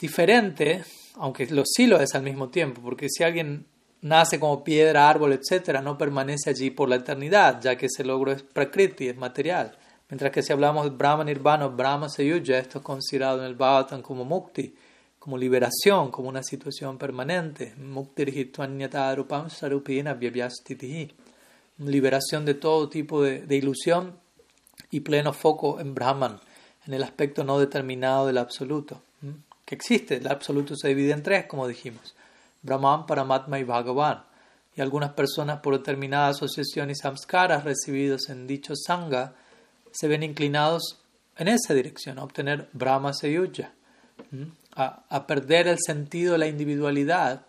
diferente, 0.00 0.84
aunque 1.14 1.46
lo 1.46 1.62
sí 1.64 1.86
lo 1.86 2.00
es 2.00 2.14
al 2.14 2.22
mismo 2.22 2.48
tiempo, 2.48 2.80
porque 2.82 3.08
si 3.08 3.22
alguien 3.22 3.66
nace 4.02 4.38
como 4.38 4.64
piedra, 4.64 5.08
árbol, 5.08 5.32
etc., 5.32 5.80
no 5.82 5.98
permanece 5.98 6.50
allí 6.50 6.70
por 6.70 6.88
la 6.88 6.96
eternidad, 6.96 7.60
ya 7.60 7.76
que 7.76 7.86
ese 7.86 8.04
logro 8.04 8.32
es 8.32 8.42
prakriti, 8.42 9.08
es 9.08 9.16
material. 9.16 9.76
Mientras 10.08 10.30
que 10.30 10.42
si 10.42 10.52
hablamos 10.52 10.84
de 10.84 10.90
Brahma 10.90 11.24
Nirvana, 11.24 11.66
Brahma 11.66 12.08
Sayuja, 12.08 12.58
esto 12.58 12.78
es 12.78 12.84
considerado 12.84 13.40
en 13.40 13.46
el 13.46 13.56
Bhagavatam 13.56 14.02
como 14.02 14.24
mukti, 14.24 14.74
como 15.18 15.36
liberación, 15.36 16.12
como 16.12 16.28
una 16.28 16.44
situación 16.44 16.96
permanente. 16.96 17.74
Liberación 21.78 22.44
de 22.44 22.54
todo 22.54 22.88
tipo 22.88 23.22
de, 23.22 23.56
ilusión 23.56 24.16
y 24.92 25.00
pleno 25.00 25.32
foco 25.32 25.80
en 25.80 25.94
Brahman, 25.94 26.38
en 26.86 26.94
el 26.94 27.02
aspecto 27.02 27.42
no 27.42 27.58
determinado 27.58 28.28
del 28.28 28.38
absoluto. 28.38 29.02
Que 29.64 29.74
existe, 29.74 30.18
el 30.18 30.28
absoluto 30.28 30.76
se 30.76 30.86
divide 30.86 31.10
en 31.10 31.24
tres, 31.24 31.46
como 31.46 31.66
dijimos: 31.66 32.14
Brahman, 32.66 33.06
Paramatma 33.06 33.58
y 33.58 33.64
Bhagavan. 33.64 34.24
Y 34.74 34.82
algunas 34.82 35.12
personas, 35.12 35.60
por 35.60 35.78
determinada 35.78 36.28
asociación 36.28 36.90
y 36.90 36.94
samskaras 36.94 37.64
recibidos 37.64 38.28
en 38.28 38.46
dicho 38.46 38.74
sangha, 38.76 39.32
se 39.90 40.08
ven 40.08 40.22
inclinados 40.22 40.98
en 41.38 41.48
esa 41.48 41.72
dirección, 41.72 42.18
a 42.18 42.24
obtener 42.24 42.68
Brahma 42.74 43.14
Sayuja 43.14 43.72
a, 44.76 45.26
perder 45.26 45.68
el 45.68 45.78
sentido 45.84 46.32
de 46.32 46.38
la 46.38 46.46
individualidad 46.46 47.46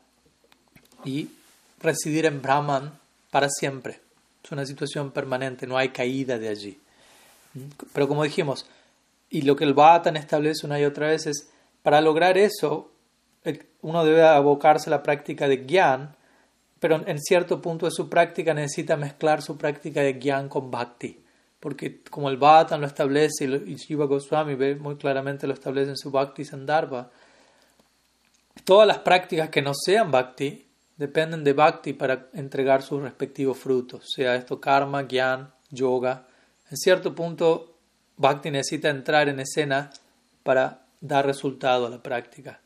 y 1.04 1.30
residir 1.80 2.26
en 2.26 2.42
Brahman 2.42 2.98
para 3.32 3.50
siempre. 3.50 4.00
Es 4.44 4.52
una 4.52 4.66
situación 4.66 5.12
permanente, 5.12 5.68
no 5.68 5.78
hay 5.78 5.90
caída 5.90 6.38
de 6.38 6.48
allí. 6.48 6.80
Pero 7.92 8.08
como 8.08 8.24
dijimos, 8.24 8.66
y 9.30 9.42
lo 9.42 9.58
que 9.58 9.66
el 9.66 9.74
Bhatan 9.74 10.16
establece 10.16 10.66
una 10.66 10.80
y 10.80 10.86
otra 10.86 11.08
vez 11.08 11.28
es, 11.28 11.50
para 11.84 12.00
lograr 12.00 12.38
eso, 12.38 12.90
uno 13.82 14.06
debe 14.06 14.24
abocarse 14.24 14.90
a 14.90 14.92
la 14.92 15.04
práctica 15.04 15.48
de 15.48 15.66
Gyan, 15.66 16.16
pero 16.80 17.04
en 17.08 17.20
cierto 17.20 17.62
punto 17.62 17.86
de 17.86 17.92
su 17.92 18.10
práctica 18.10 18.54
necesita 18.54 18.98
mezclar 18.98 19.42
su 19.42 19.58
práctica 19.58 20.02
de 20.02 20.20
Gyan 20.20 20.50
con 20.50 20.70
Bhakti 20.70 21.24
porque 21.60 22.02
como 22.10 22.30
el 22.30 22.38
Bhattan 22.38 22.82
lo 22.82 22.88
establece 22.88 23.46
y 23.46 23.76
Shiva 23.76 24.06
Goswami 24.06 24.56
ve 24.56 24.76
muy 24.76 24.96
claramente 24.96 25.48
lo 25.48 25.54
establece 25.54 25.92
en 25.92 25.98
su 25.98 26.12
Bhakti 26.12 26.46
Sandarbha, 26.46 27.10
todas 28.64 28.88
las 28.88 29.00
prácticas 29.00 29.50
que 29.50 29.62
no 29.62 29.74
sean 29.74 30.12
Bhakti 30.12 30.66
dependen 30.98 31.44
de 31.44 31.54
Bhakti 31.54 31.94
para 31.94 32.28
entregar 32.34 32.82
sus 32.82 33.02
respectivos 33.02 33.58
frutos, 33.58 34.12
sea 34.16 34.36
esto 34.36 34.60
karma, 34.60 35.04
gyan, 35.04 35.52
yoga. 35.70 36.28
En 36.70 36.78
cierto 36.78 37.14
punto, 37.14 37.76
Bhakti 38.18 38.52
necesita 38.52 38.90
entrar 38.90 39.30
en 39.30 39.40
escena 39.40 39.92
para 40.44 40.86
dar 41.02 41.26
resultado 41.26 41.86
a 41.88 41.90
la 41.90 42.02
práctica. 42.02 42.60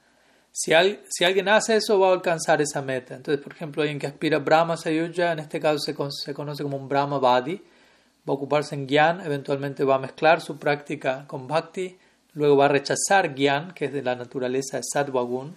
Si, 0.53 0.73
alguien 0.73 1.47
hace 1.47 1.77
eso, 1.77 1.97
va 1.99 2.09
a 2.09 2.13
alcanzar 2.13 2.61
esa 2.61 2.81
meta. 2.81 3.15
Entonces, 3.15 3.41
por 3.41 3.53
ejemplo, 3.53 3.81
alguien 3.81 3.99
que 3.99 4.07
aspira 4.07 4.37
a 4.37 4.41
Brahma 4.41 4.75
Sayuja, 4.75 5.31
en 5.31 5.39
este 5.39 5.59
caso 5.61 5.79
se, 5.79 6.33
conoce 6.33 6.63
como 6.63 6.75
un 6.75 6.89
Brahma 6.89 7.19
Badi, 7.19 7.55
va 7.55 8.33
a 8.33 8.33
ocuparse 8.33 8.75
en 8.75 8.87
Gyan, 8.87 9.21
eventualmente 9.21 9.85
va 9.85 9.95
a 9.95 9.99
mezclar 9.99 10.41
su 10.41 10.59
práctica 10.59 11.25
con 11.25 11.47
Bhakti, 11.47 11.97
luego 12.33 12.57
va 12.57 12.65
a 12.65 12.67
rechazar 12.67 13.33
Gyan, 13.33 13.73
que 13.73 13.85
es 13.85 13.93
de 13.93 14.03
la 14.03 14.15
naturaleza 14.15 14.77
de 14.77 14.83
Sadhvagun, 14.83 15.55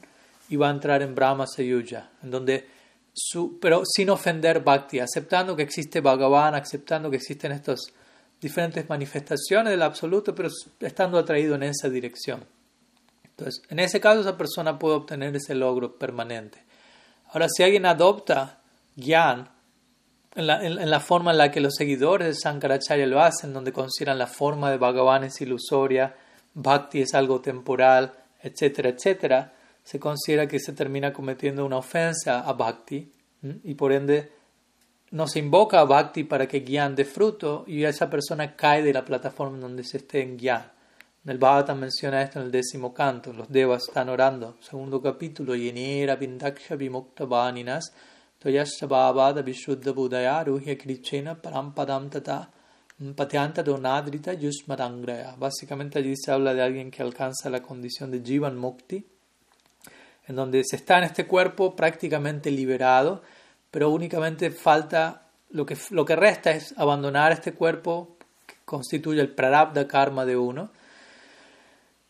y 0.49 0.57
va 0.57 0.69
a 0.69 0.73
entrar 0.73 1.03
en 1.03 1.15
Brahma 1.15 1.47
Sayuja, 1.49 2.11
en 2.23 2.31
donde 2.31 2.69
su, 3.13 3.59
pero 3.59 3.83
sin 3.85 4.11
ofender 4.11 4.61
Bhakti, 4.61 5.01
aceptando 5.01 5.57
que 5.57 5.63
existe 5.65 6.01
Bhagavan, 6.01 6.55
aceptando 6.55 7.11
que 7.11 7.17
existen 7.17 7.51
estas 7.51 7.81
diferentes 8.41 8.89
manifestaciones 8.89 9.73
del 9.73 9.83
absoluto, 9.83 10.35
pero 10.35 10.49
estando 10.81 11.19
atraído 11.19 11.57
en 11.57 11.65
esa 11.65 11.89
dirección. 11.89 12.45
Entonces, 13.37 13.63
en 13.69 13.81
ese 13.81 14.01
caso, 14.01 14.21
esa 14.21 14.37
persona 14.37 14.79
puede 14.79 14.97
obtener 14.97 15.35
ese 15.35 15.55
logro 15.55 15.97
permanente. 15.97 16.63
Ahora, 17.33 17.49
si 17.49 17.63
alguien 17.65 17.85
adopta 17.85 18.61
Gyan, 18.97 19.49
en 20.37 20.91
la, 20.91 21.01
forma 21.01 21.31
en 21.31 21.39
la 21.39 21.51
que 21.51 21.61
los 21.61 21.75
seguidores 21.77 22.29
de 22.29 22.35
Sankaracharya 22.35 23.07
lo 23.07 23.21
hacen, 23.21 23.53
donde 23.53 23.73
consideran 23.73 24.19
la 24.19 24.27
forma 24.27 24.71
de 24.71 24.79
Bhagavan 24.79 25.25
es 25.25 25.41
ilusoria, 25.41 26.15
Bhakti 26.55 27.03
es 27.03 27.15
algo 27.15 27.41
temporal, 27.41 28.13
etcétera, 28.43 28.91
etcétera, 28.91 29.53
se 29.83 30.01
considera 30.01 30.49
que 30.49 30.59
se 30.59 30.73
termina 30.73 31.13
cometiendo 31.13 31.65
una 31.65 31.77
ofensa 31.77 32.41
a 32.41 32.53
Bhakti 32.53 33.13
y 33.63 33.75
por 33.75 33.93
ende 33.93 34.33
no 35.11 35.29
se 35.29 35.39
invoca 35.39 35.81
a 35.81 35.85
Bhakti 35.85 36.25
para 36.25 36.49
que 36.49 36.61
guían 36.61 36.97
de 36.97 37.05
fruto 37.05 37.65
y 37.67 37.85
esa 37.85 38.11
persona 38.11 38.57
cae 38.57 38.83
de 38.83 38.93
la 38.93 39.05
plataforma 39.05 39.59
donde 39.59 39.85
se 39.85 39.99
esté 39.99 40.23
en 40.23 40.39
Gyan. 40.39 40.74
El 41.27 41.39
Bhagavatam 41.39 41.79
menciona 41.79 42.21
esto 42.21 42.39
en 42.39 42.45
el 42.45 42.51
décimo 42.51 42.93
canto. 42.93 43.33
Los 43.33 43.49
devas 43.49 43.85
están 43.89 44.11
orando. 44.11 44.59
Segundo 44.61 45.01
capítulo. 45.01 45.55
Yenera 45.55 46.17
bindaksha 46.17 46.77
vimukta 46.77 47.25
vaninas 47.25 47.95
toyashabhavada 48.39 49.41
vishuddha 49.41 49.93
budaya 49.93 50.45
ruhya 50.45 50.77
krichena 50.77 51.35
parampadam 51.35 52.11
tata 52.11 52.51
patyanta 53.17 53.63
donadrita 53.63 54.35
yusmarangraya. 54.35 55.35
Básicamente 55.39 55.99
allí 55.99 56.15
se 56.15 56.31
habla 56.31 56.53
de 56.53 56.61
alguien 56.61 56.91
que 56.91 57.01
alcanza 57.01 57.49
la 57.49 57.63
condición 57.63 58.11
de 58.11 58.21
jivan 58.21 58.59
mukti, 58.59 59.03
en 60.29 60.37
donde 60.37 60.63
se 60.63 60.77
está 60.77 60.99
en 60.99 61.05
este 61.05 61.27
cuerpo 61.27 61.75
prácticamente 61.75 62.51
liberado, 62.51 63.23
pero 63.71 63.89
únicamente 63.89 64.51
falta, 64.51 65.23
lo 65.53 65.65
que, 65.65 65.79
lo 65.89 66.05
que 66.05 66.17
resta 66.17 66.51
es 66.51 66.75
abandonar 66.77 67.33
este 67.33 67.55
cuerpo 67.55 68.19
que 68.45 68.57
constituye 68.67 69.23
el 69.23 69.31
prarabdha 69.31 69.89
karma 69.89 70.27
de 70.27 70.37
uno 70.37 70.84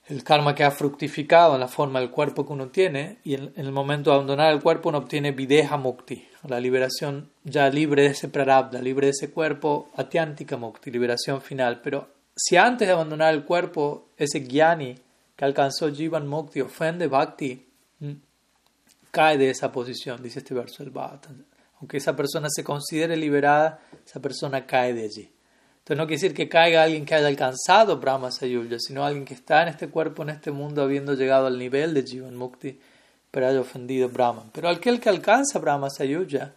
el 0.07 0.23
karma 0.23 0.55
que 0.55 0.65
ha 0.65 0.71
fructificado 0.71 1.55
en 1.55 1.61
la 1.61 1.69
forma 1.69 2.01
del 2.01 2.11
cuerpo 2.11 2.47
que 2.47 2.53
uno 2.53 2.69
tiene, 2.69 3.19
y 3.25 3.35
en, 3.35 3.53
el 3.57 3.73
momento 3.73 4.11
de 4.11 4.17
abandonar 4.17 4.53
el 4.53 4.63
cuerpo 4.63 4.91
uno 4.91 4.99
obtiene 4.99 5.33
videha 5.33 5.77
mukti, 5.77 6.27
la 6.47 6.61
liberación 6.61 7.31
ya 7.43 7.69
libre 7.71 8.03
de 8.03 8.09
ese 8.09 8.29
prarabdha, 8.29 8.83
libre 8.83 9.07
de 9.07 9.13
ese 9.13 9.31
cuerpo, 9.31 9.89
atyantika 9.97 10.57
mukti, 10.57 10.91
liberación 10.91 11.41
final. 11.41 11.81
Pero 11.83 12.09
si 12.37 12.57
antes 12.57 12.87
de 12.87 12.93
abandonar 12.93 13.33
el 13.33 13.45
cuerpo, 13.45 14.09
ese 14.19 14.41
gyani 14.41 14.95
que 15.37 15.45
alcanzó 15.45 15.91
jivan 15.91 16.29
mukti 16.29 16.61
ofende 16.61 17.07
bhakti, 17.07 17.67
cae 19.11 19.39
de 19.39 19.51
esa 19.51 19.71
posición, 19.73 20.23
dice 20.23 20.41
este 20.41 20.55
verso 20.55 20.83
del 20.83 20.93
Bhagavatam. 20.93 21.45
Aunque 21.81 21.99
esa 21.99 22.17
persona 22.17 22.49
se 22.51 22.65
considere 22.65 23.17
liberada, 23.17 23.81
esa 24.05 24.21
persona 24.21 24.67
cae 24.67 24.93
de 24.93 25.05
allí. 25.05 25.34
Entonces 25.85 25.99
no 25.99 26.07
quiere 26.07 26.23
decir 26.23 26.35
que 26.35 26.49
caiga 26.49 26.83
alguien 26.83 27.05
que 27.05 27.15
haya 27.15 27.27
alcanzado 27.27 27.99
Brahma 27.99 28.31
Sayulya, 28.31 28.79
sino 28.81 29.05
alguien 29.05 29.27
que 29.27 29.35
está 29.35 29.63
en 29.63 29.69
este 29.69 29.89
cuerpo, 29.89 30.23
en 30.23 30.31
este 30.31 30.51
mundo, 30.51 30.83
habiendo 30.83 31.13
llegado 31.13 31.47
al 31.47 31.59
nivel 31.59 31.93
de 31.93 32.03
Jivan 32.03 32.35
Mukti, 32.35 32.81
pero 33.31 33.49
haya 33.49 33.61
ofendido 33.61 34.09
Brahman. 34.09 34.51
Pero 34.51 34.71
aquel 34.71 34.99
que 34.99 35.11
alcanza 35.11 35.59
Brahma 35.59 35.91
Sayulya, 35.91 36.55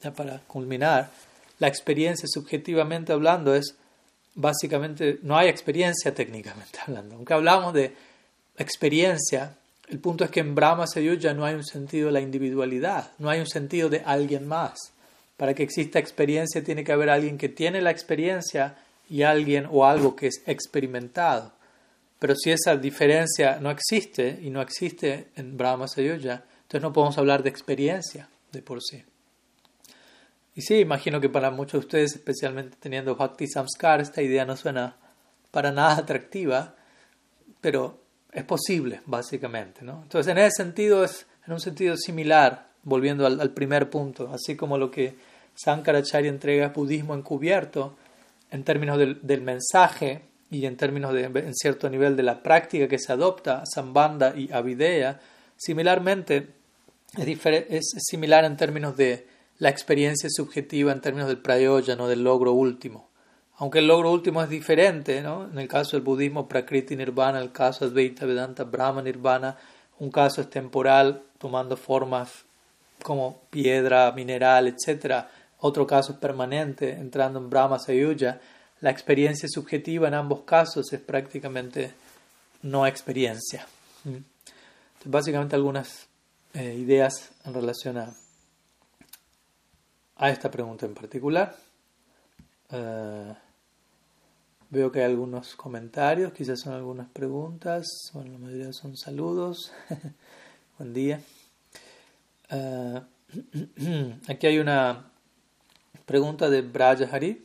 ya 0.00 0.12
para 0.12 0.38
culminar, 0.46 1.10
la 1.58 1.66
experiencia 1.66 2.28
subjetivamente 2.28 3.12
hablando 3.12 3.52
es 3.52 3.74
básicamente, 4.36 5.18
no 5.22 5.36
hay 5.36 5.48
experiencia 5.48 6.14
técnicamente 6.14 6.78
hablando. 6.86 7.16
Aunque 7.16 7.34
hablamos 7.34 7.74
de 7.74 7.92
experiencia, 8.56 9.56
el 9.88 9.98
punto 9.98 10.22
es 10.22 10.30
que 10.30 10.38
en 10.40 10.54
Brahma 10.54 10.86
Sayuja 10.86 11.34
no 11.34 11.44
hay 11.44 11.54
un 11.54 11.64
sentido 11.64 12.06
de 12.06 12.12
la 12.12 12.20
individualidad, 12.20 13.10
no 13.18 13.28
hay 13.28 13.40
un 13.40 13.48
sentido 13.48 13.88
de 13.88 14.02
alguien 14.04 14.46
más. 14.46 14.92
Para 15.38 15.54
que 15.54 15.62
exista 15.62 15.98
experiencia 15.98 16.62
tiene 16.62 16.84
que 16.84 16.92
haber 16.92 17.08
alguien 17.08 17.38
que 17.38 17.48
tiene 17.48 17.80
la 17.80 17.90
experiencia 17.90 18.76
y 19.08 19.22
alguien 19.22 19.66
o 19.70 19.86
algo 19.86 20.14
que 20.14 20.26
es 20.26 20.42
experimentado. 20.46 21.52
Pero 22.18 22.34
si 22.34 22.50
esa 22.50 22.76
diferencia 22.76 23.58
no 23.60 23.70
existe 23.70 24.38
y 24.42 24.50
no 24.50 24.60
existe 24.60 25.28
en 25.36 25.56
Brahma 25.56 25.88
Sayuja, 25.88 26.44
entonces 26.62 26.82
no 26.82 26.92
podemos 26.92 27.16
hablar 27.16 27.42
de 27.42 27.48
experiencia 27.48 28.28
de 28.52 28.60
por 28.60 28.82
sí. 28.82 29.02
Y 30.54 30.62
sí, 30.62 30.78
imagino 30.78 31.20
que 31.20 31.28
para 31.28 31.50
muchos 31.50 31.72
de 31.72 31.78
ustedes, 31.86 32.16
especialmente 32.16 32.76
teniendo 32.80 33.14
Bhakti 33.14 33.46
Samskar, 33.46 34.00
esta 34.00 34.20
idea 34.20 34.44
no 34.44 34.56
suena 34.56 34.96
para 35.52 35.70
nada 35.70 35.98
atractiva, 35.98 36.74
pero 37.60 38.00
es 38.32 38.42
posible, 38.42 39.00
básicamente. 39.06 39.84
¿no? 39.84 40.02
Entonces, 40.02 40.30
en 40.30 40.38
ese 40.38 40.64
sentido, 40.64 41.04
es 41.04 41.26
en 41.46 41.52
un 41.52 41.60
sentido 41.60 41.96
similar, 41.96 42.70
volviendo 42.82 43.24
al, 43.24 43.40
al 43.40 43.50
primer 43.50 43.88
punto, 43.88 44.32
así 44.32 44.56
como 44.56 44.76
lo 44.78 44.90
que 44.90 45.14
Sankaracharya 45.58 46.30
entrega 46.30 46.68
budismo 46.68 47.14
encubierto 47.14 47.96
en 48.50 48.62
términos 48.62 48.96
del, 48.98 49.40
mensaje 49.42 50.22
y 50.50 50.66
en 50.66 50.76
términos 50.76 51.12
de 51.12 51.24
en 51.24 51.54
cierto 51.54 51.90
nivel 51.90 52.16
de 52.16 52.22
la 52.22 52.42
práctica 52.42 52.86
que 52.86 52.98
se 52.98 53.12
adopta, 53.12 53.64
Sambandha 53.66 54.34
y 54.36 54.52
Avideya, 54.52 55.20
similarmente 55.56 56.48
es, 57.16 57.46
es 57.68 57.92
similar 58.08 58.44
en 58.44 58.56
términos 58.56 58.96
de 58.96 59.26
la 59.58 59.68
experiencia 59.68 60.28
subjetiva, 60.30 60.92
en 60.92 61.00
términos 61.00 61.28
del 61.28 61.42
no 61.96 62.06
del 62.06 62.22
logro 62.22 62.52
último. 62.52 63.08
Aunque 63.56 63.80
el 63.80 63.88
logro 63.88 64.12
último 64.12 64.40
es 64.40 64.48
diferente, 64.48 65.20
¿no? 65.20 65.44
en 65.50 65.58
el 65.58 65.66
caso 65.66 65.96
del 65.96 66.04
budismo, 66.04 66.46
Prakriti 66.46 66.94
Nirvana, 66.94 67.40
el 67.40 67.50
caso 67.50 67.84
Advaita 67.84 68.24
Vedanta, 68.24 68.62
Brahma 68.62 69.02
Nirvana, 69.02 69.56
un 69.98 70.12
caso 70.12 70.40
es 70.40 70.48
temporal, 70.48 71.24
tomando 71.38 71.76
formas 71.76 72.44
como 73.02 73.40
piedra, 73.50 74.12
mineral, 74.12 74.68
etc., 74.68 75.26
otro 75.60 75.86
caso 75.86 76.12
es 76.12 76.18
permanente, 76.18 76.92
entrando 76.92 77.38
en 77.38 77.50
Brahma 77.50 77.78
Sayuja. 77.78 78.40
La 78.80 78.90
experiencia 78.90 79.48
subjetiva 79.48 80.06
en 80.06 80.14
ambos 80.14 80.42
casos 80.42 80.92
es 80.92 81.00
prácticamente 81.00 81.92
no 82.62 82.86
experiencia. 82.86 83.66
Entonces, 84.04 84.24
básicamente 85.04 85.56
algunas 85.56 86.06
eh, 86.54 86.74
ideas 86.74 87.30
en 87.44 87.54
relación 87.54 87.98
a, 87.98 88.14
a, 90.16 90.30
esta 90.30 90.50
pregunta 90.50 90.86
en 90.86 90.94
particular. 90.94 91.56
Uh, 92.70 93.34
veo 94.70 94.92
que 94.92 95.00
hay 95.00 95.06
algunos 95.06 95.56
comentarios, 95.56 96.32
quizás 96.32 96.60
son 96.60 96.74
algunas 96.74 97.08
preguntas, 97.08 97.86
bueno, 98.12 98.32
la 98.32 98.38
mayoría 98.38 98.72
son 98.72 98.96
saludos. 98.96 99.72
Buen 100.78 100.92
día. 100.92 101.20
Uh, 102.50 103.00
aquí 104.28 104.46
hay 104.46 104.58
una 104.58 105.10
Pregunta 106.06 106.48
de 106.48 106.64
Hari. 107.10 107.44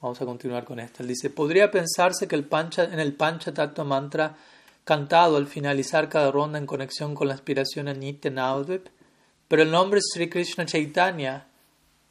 Vamos 0.00 0.20
a 0.20 0.24
continuar 0.24 0.64
con 0.64 0.80
esta. 0.80 1.02
Él 1.02 1.08
dice, 1.08 1.30
¿podría 1.30 1.70
pensarse 1.70 2.28
que 2.28 2.34
el 2.34 2.44
pancha, 2.44 2.84
en 2.84 3.00
el 3.00 3.14
Pancha 3.14 3.52
Tattva 3.52 3.84
Mantra 3.84 4.36
cantado 4.84 5.36
al 5.36 5.46
finalizar 5.46 6.08
cada 6.08 6.30
ronda 6.30 6.58
en 6.58 6.66
conexión 6.66 7.14
con 7.14 7.28
la 7.28 7.34
aspiración 7.34 7.88
a 7.88 7.94
Nitya 7.94 8.32
pero 9.48 9.62
el 9.62 9.70
nombre 9.70 10.00
Sri 10.02 10.28
Krishna 10.28 10.66
Chaitanya 10.66 11.46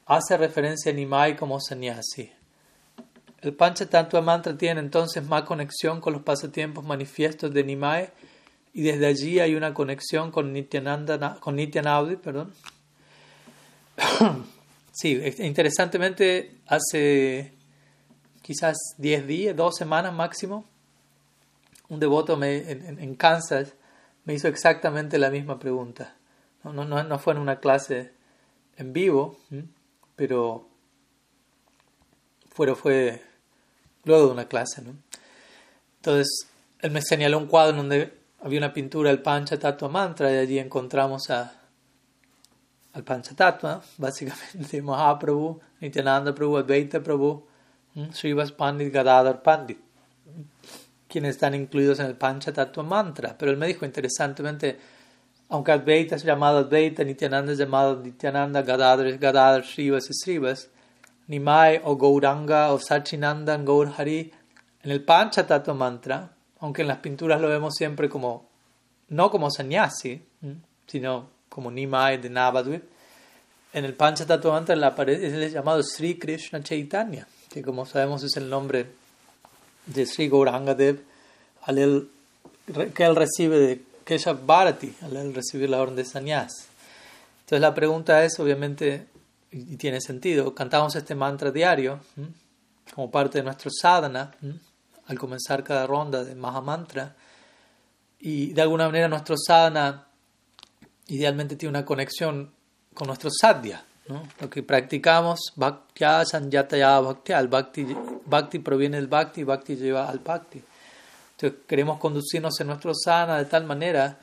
hace 0.06 0.38
referencia 0.38 0.92
a 0.92 0.96
Nimai 0.96 1.36
como 1.36 1.60
sannyasi? 1.60 2.32
El 3.42 3.54
Pancha 3.54 3.88
Tattva 3.88 4.22
Mantra 4.22 4.58
tiene 4.58 4.80
entonces 4.80 5.24
más 5.28 5.44
conexión 5.44 6.00
con 6.00 6.14
los 6.14 6.24
pasatiempos 6.24 6.84
manifiestos 6.86 7.54
de 7.54 7.64
Nimai 7.64 8.10
y 8.74 8.82
desde 8.82 9.06
allí 9.06 9.40
hay 9.40 9.56
una 9.56 9.74
conexión 9.74 10.32
con 10.32 10.52
Nityananda, 10.52 11.38
con 11.40 11.56
Nityanavadvip, 11.56 12.22
perdón. 12.22 12.54
Sí, 14.94 15.20
interesantemente, 15.40 16.60
hace 16.68 17.52
quizás 18.44 18.78
10 19.00 19.26
días, 19.26 19.56
2 19.56 19.76
semanas 19.76 20.14
máximo, 20.14 20.66
un 21.90 22.00
devoto 22.00 22.38
me, 22.38 22.58
en, 22.70 23.16
Kansas 23.16 23.74
me 24.24 24.36
hizo 24.36 24.48
exactamente 24.48 25.18
la 25.18 25.32
misma 25.32 25.58
pregunta. 25.58 26.16
No, 26.64 26.74
no, 26.74 26.86
no, 26.86 27.20
fue 27.20 27.34
en 27.34 27.40
una 27.40 27.60
clase 27.60 28.12
en 28.78 28.94
vivo, 28.94 29.40
pero 30.16 30.70
fue, 32.52 32.76
fue 32.76 33.24
luego 34.04 34.28
de 34.28 34.32
una 34.32 34.48
clase. 34.48 34.84
¿no? 34.84 34.96
Entonces, 35.96 36.48
él 36.82 36.92
me 36.92 37.02
señaló 37.02 37.40
un 37.40 37.48
cuadro 37.48 37.78
donde 37.78 38.14
había 38.42 38.60
una 38.60 38.74
pintura 38.74 39.10
del 39.10 39.24
Pancha 39.24 39.58
Tattva 39.58 39.90
Mantra 39.90 40.32
y 40.32 40.38
allí 40.38 40.60
encontramos 40.60 41.32
a 41.32 41.63
al 42.94 43.04
Panchatattva, 43.04 43.82
básicamente 43.98 44.82
Mahaprabhu, 44.90 45.60
Nityananda 45.82 46.34
Prabhu, 46.34 46.58
Advaita 46.58 47.02
Prabhu, 47.02 47.44
Srivas 48.12 48.52
Pandit, 48.52 48.92
Gadadhar 48.94 49.42
Pandit, 49.42 49.80
quienes 51.08 51.32
están 51.32 51.56
incluidos 51.56 52.00
en 52.00 52.08
el 52.08 52.16
Panchatattva 52.16 52.84
mantra. 52.84 53.36
Pero 53.38 53.52
él 53.52 53.58
me 53.58 53.68
dijo 53.68 53.86
interesantemente, 53.86 54.80
aunque 55.50 55.72
Advaita 55.72 56.16
es 56.16 56.24
llamado 56.24 56.60
Advaita, 56.60 57.04
Nityananda 57.04 57.52
es 57.52 57.58
llamado 57.58 58.00
Nityananda, 58.02 58.62
Gadadhar 58.62 59.08
es 59.08 59.20
Gadadhar, 59.20 59.64
Srivas 59.64 60.10
es 60.10 60.18
Srivas, 60.24 60.70
Nimai 61.28 61.82
o 61.84 61.98
Gauranga 61.98 62.74
o 62.74 62.80
Sachinandan, 62.80 63.66
Gaurhari, 63.66 64.32
en 64.84 64.92
el 64.92 65.04
Panchatattva 65.04 65.74
mantra, 65.74 66.32
aunque 66.60 66.82
en 66.84 66.90
las 66.90 66.98
pinturas 66.98 67.42
lo 67.42 67.48
vemos 67.48 67.74
siempre 67.76 68.10
como, 68.10 68.50
no 69.10 69.32
como 69.32 69.50
sannyasi, 69.50 70.22
sino 70.86 71.33
como 71.54 71.70
Nimai 71.70 72.18
de 72.18 72.32
Navadvip, 72.32 72.84
en 73.74 73.86
el 73.86 73.94
Panchatattva 73.94 74.60
la 74.76 74.88
es 75.08 75.34
el 75.34 75.52
llamado 75.52 75.84
Sri 75.84 76.18
Krishna 76.18 76.64
Chaitanya, 76.64 77.28
que 77.48 77.62
como 77.62 77.86
sabemos 77.86 78.24
es 78.24 78.36
el 78.38 78.50
nombre 78.50 78.88
de 79.86 80.04
Sri 80.08 80.30
Gaurangadev, 80.30 81.04
que 82.96 83.04
él 83.04 83.16
recibe 83.16 83.60
de 83.60 83.84
Keshav 84.04 84.44
Bharati, 84.44 84.96
al 85.04 85.36
recibir 85.36 85.70
la 85.70 85.80
orden 85.80 85.96
de 85.96 86.06
Sanyas. 86.06 86.52
Entonces 87.42 87.62
la 87.62 87.76
pregunta 87.76 88.26
es, 88.26 88.40
obviamente, 88.40 89.06
y 89.52 89.78
tiene 89.78 90.02
sentido, 90.02 90.56
cantamos 90.56 90.96
este 90.96 91.14
mantra 91.14 91.52
diario 91.52 92.00
como 92.96 93.12
parte 93.12 93.38
de 93.38 93.44
nuestro 93.44 93.70
sadhana, 93.72 94.34
al 95.06 95.20
comenzar 95.20 95.64
cada 95.64 95.86
ronda 95.86 96.24
de 96.24 96.34
Mahamantra, 96.34 97.16
y 98.20 98.54
de 98.54 98.62
alguna 98.64 98.88
manera 98.88 99.08
nuestro 99.08 99.36
sadhana 99.38 100.08
idealmente 101.08 101.56
tiene 101.56 101.72
una 101.72 101.86
conexión 101.86 102.52
con 102.94 103.08
nuestro 103.08 103.30
sadhya. 103.32 103.84
Lo 104.42 104.50
que 104.50 104.64
practicamos, 104.64 105.54
bhaktya 105.56 106.26
sanyataya 106.26 107.00
bhaktya, 107.00 107.40
el 107.40 107.48
bhakti, 107.48 107.88
bhakti 108.26 108.60
proviene 108.60 108.98
del 108.98 109.08
bhakti, 109.08 109.44
bhakti 109.44 109.76
lleva 109.78 110.10
al 110.10 110.20
bhakti. 110.20 110.62
Entonces 111.38 111.60
queremos 111.68 112.00
conducirnos 112.00 112.60
en 112.60 112.68
nuestro 112.68 112.94
sana 112.94 113.38
de 113.38 113.46
tal 113.46 113.66
manera 113.66 114.20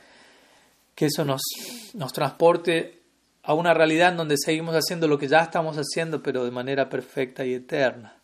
que 0.94 1.06
eso 1.06 1.24
nos, 1.24 1.40
nos 1.94 2.12
transporte 2.12 3.00
a 3.42 3.54
una 3.54 3.72
realidad 3.72 4.10
en 4.10 4.18
donde 4.18 4.36
seguimos 4.36 4.74
haciendo 4.74 5.08
lo 5.08 5.18
que 5.18 5.28
ya 5.28 5.40
estamos 5.40 5.76
haciendo, 5.78 6.22
pero 6.22 6.44
de 6.44 6.50
manera 6.50 6.90
perfecta 6.90 7.44
y 7.44 7.54
eterna. 7.54 8.19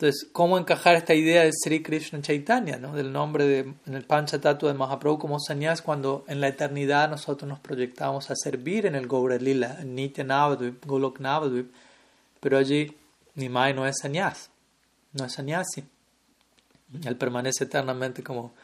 Entonces, 0.00 0.30
¿cómo 0.32 0.56
encajar 0.56 0.96
esta 0.96 1.12
idea 1.12 1.42
de 1.42 1.52
Sri 1.52 1.82
Krishna 1.82 2.22
Chaitanya, 2.22 2.78
¿no? 2.78 2.94
del 2.94 3.12
nombre 3.12 3.44
de, 3.44 3.58
en 3.58 3.94
el 3.94 4.06
Panchatattva 4.06 4.72
de 4.72 4.78
Mahaprabhu 4.78 5.18
como 5.18 5.38
sannyas, 5.38 5.82
cuando 5.82 6.24
en 6.26 6.40
la 6.40 6.48
eternidad 6.48 7.10
nosotros 7.10 7.46
nos 7.46 7.60
proyectamos 7.60 8.30
a 8.30 8.34
servir 8.34 8.86
en 8.86 8.94
el 8.94 9.06
Gaura 9.06 9.36
Lila, 9.36 9.76
en 9.78 9.94
Nitya 9.94 10.24
Navadvip, 10.24 10.86
Golok 10.86 11.20
Navadvip, 11.20 11.70
pero 12.40 12.56
allí 12.56 12.96
Nimai 13.34 13.74
no 13.74 13.86
es 13.86 13.96
sannyas, 14.00 14.48
no 15.12 15.26
es 15.26 15.34
sannyasi. 15.34 15.84
Él 17.04 17.16
permanece 17.16 17.64
eternamente 17.64 18.22
como 18.22 18.54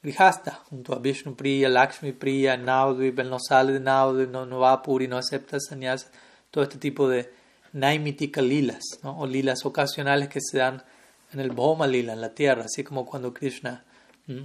Grihasta, 0.00 0.62
junto 0.70 0.94
a 0.94 1.00
Vishnu 1.00 1.34
Priya, 1.34 1.68
Lakshmi 1.68 2.12
Priya, 2.12 2.56
Navadvip, 2.56 3.18
él 3.18 3.30
no 3.30 3.38
sale 3.40 3.72
de 3.72 3.80
Navadvip, 3.80 4.30
no, 4.30 4.46
no 4.46 4.60
va 4.60 4.70
a 4.70 4.80
Puri, 4.80 5.08
no 5.08 5.16
acepta 5.16 5.58
sannyas, 5.58 6.08
todo 6.52 6.62
este 6.62 6.78
tipo 6.78 7.08
de 7.08 7.42
naimitika 7.74 8.40
lilas, 8.40 8.82
¿no? 9.02 9.18
o 9.18 9.26
lilas 9.26 9.66
ocasionales 9.66 10.28
que 10.28 10.40
se 10.40 10.58
dan 10.58 10.82
en 11.32 11.40
el 11.40 11.50
Bhoma 11.50 11.86
lila, 11.86 12.12
en 12.12 12.20
la 12.20 12.34
tierra, 12.34 12.64
así 12.64 12.84
como 12.84 13.04
cuando 13.04 13.34
Krishna 13.34 13.84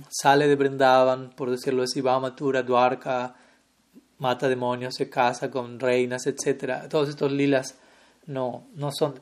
sale 0.10 0.48
de 0.48 0.56
Vrindavan, 0.56 1.30
por 1.30 1.50
decirlo 1.50 1.84
así, 1.84 2.02
va 2.02 2.15
a 2.15 2.20
Mathura, 2.20 2.63
Dwarka, 2.63 3.36
mata 4.18 4.50
demonios, 4.50 4.96
se 4.96 5.10
casa 5.10 5.50
con 5.50 5.80
reinas, 5.80 6.26
etc. 6.28 6.89
Todos 6.89 7.08
estos 7.08 7.32
lilas 7.32 7.76
no, 8.26 8.68
no 8.74 8.92
son 8.92 9.22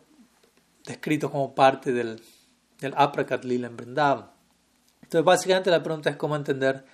descritos 0.85 1.29
como 1.29 1.53
parte 1.53 1.91
del, 1.91 2.21
del 2.79 2.93
Aprakat 2.95 3.43
lila 3.43 3.67
en 3.67 3.77
Vrindavan. 3.77 4.31
Entonces, 5.03 5.25
básicamente 5.25 5.69
la 5.69 5.83
pregunta 5.83 6.09
es 6.09 6.15
cómo 6.15 6.35
entender 6.35 6.85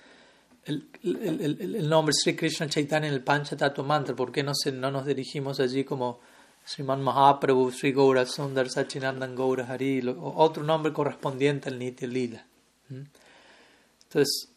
el, 0.64 0.88
el, 1.02 1.40
el, 1.40 1.74
el 1.76 1.88
nombre 1.88 2.12
Sri 2.12 2.34
Krishna 2.34 2.68
Chaitanya 2.68 3.06
en 3.06 3.14
el 3.14 3.22
Panchatattva 3.22 3.84
Mantra, 3.84 4.16
¿por 4.16 4.32
qué 4.32 4.42
no, 4.42 4.52
se, 4.54 4.72
no 4.72 4.90
nos 4.90 5.06
dirigimos 5.06 5.60
allí 5.60 5.84
como 5.84 6.20
Sriman 6.64 7.02
Mahaprabhu, 7.02 7.70
Sri 7.70 7.92
Gaura 7.92 8.24
Sundar, 8.24 8.68
Sachinandan 8.68 9.34
Gaura 9.34 9.66
Hari, 9.66 10.16
otro 10.18 10.62
nombre 10.62 10.92
correspondiente 10.92 11.68
al 11.68 11.78
Nitya 11.78 12.08
Lila. 12.08 12.44
Entonces, 12.88 14.48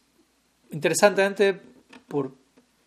interesantemente, 0.72 1.60
por, 2.08 2.34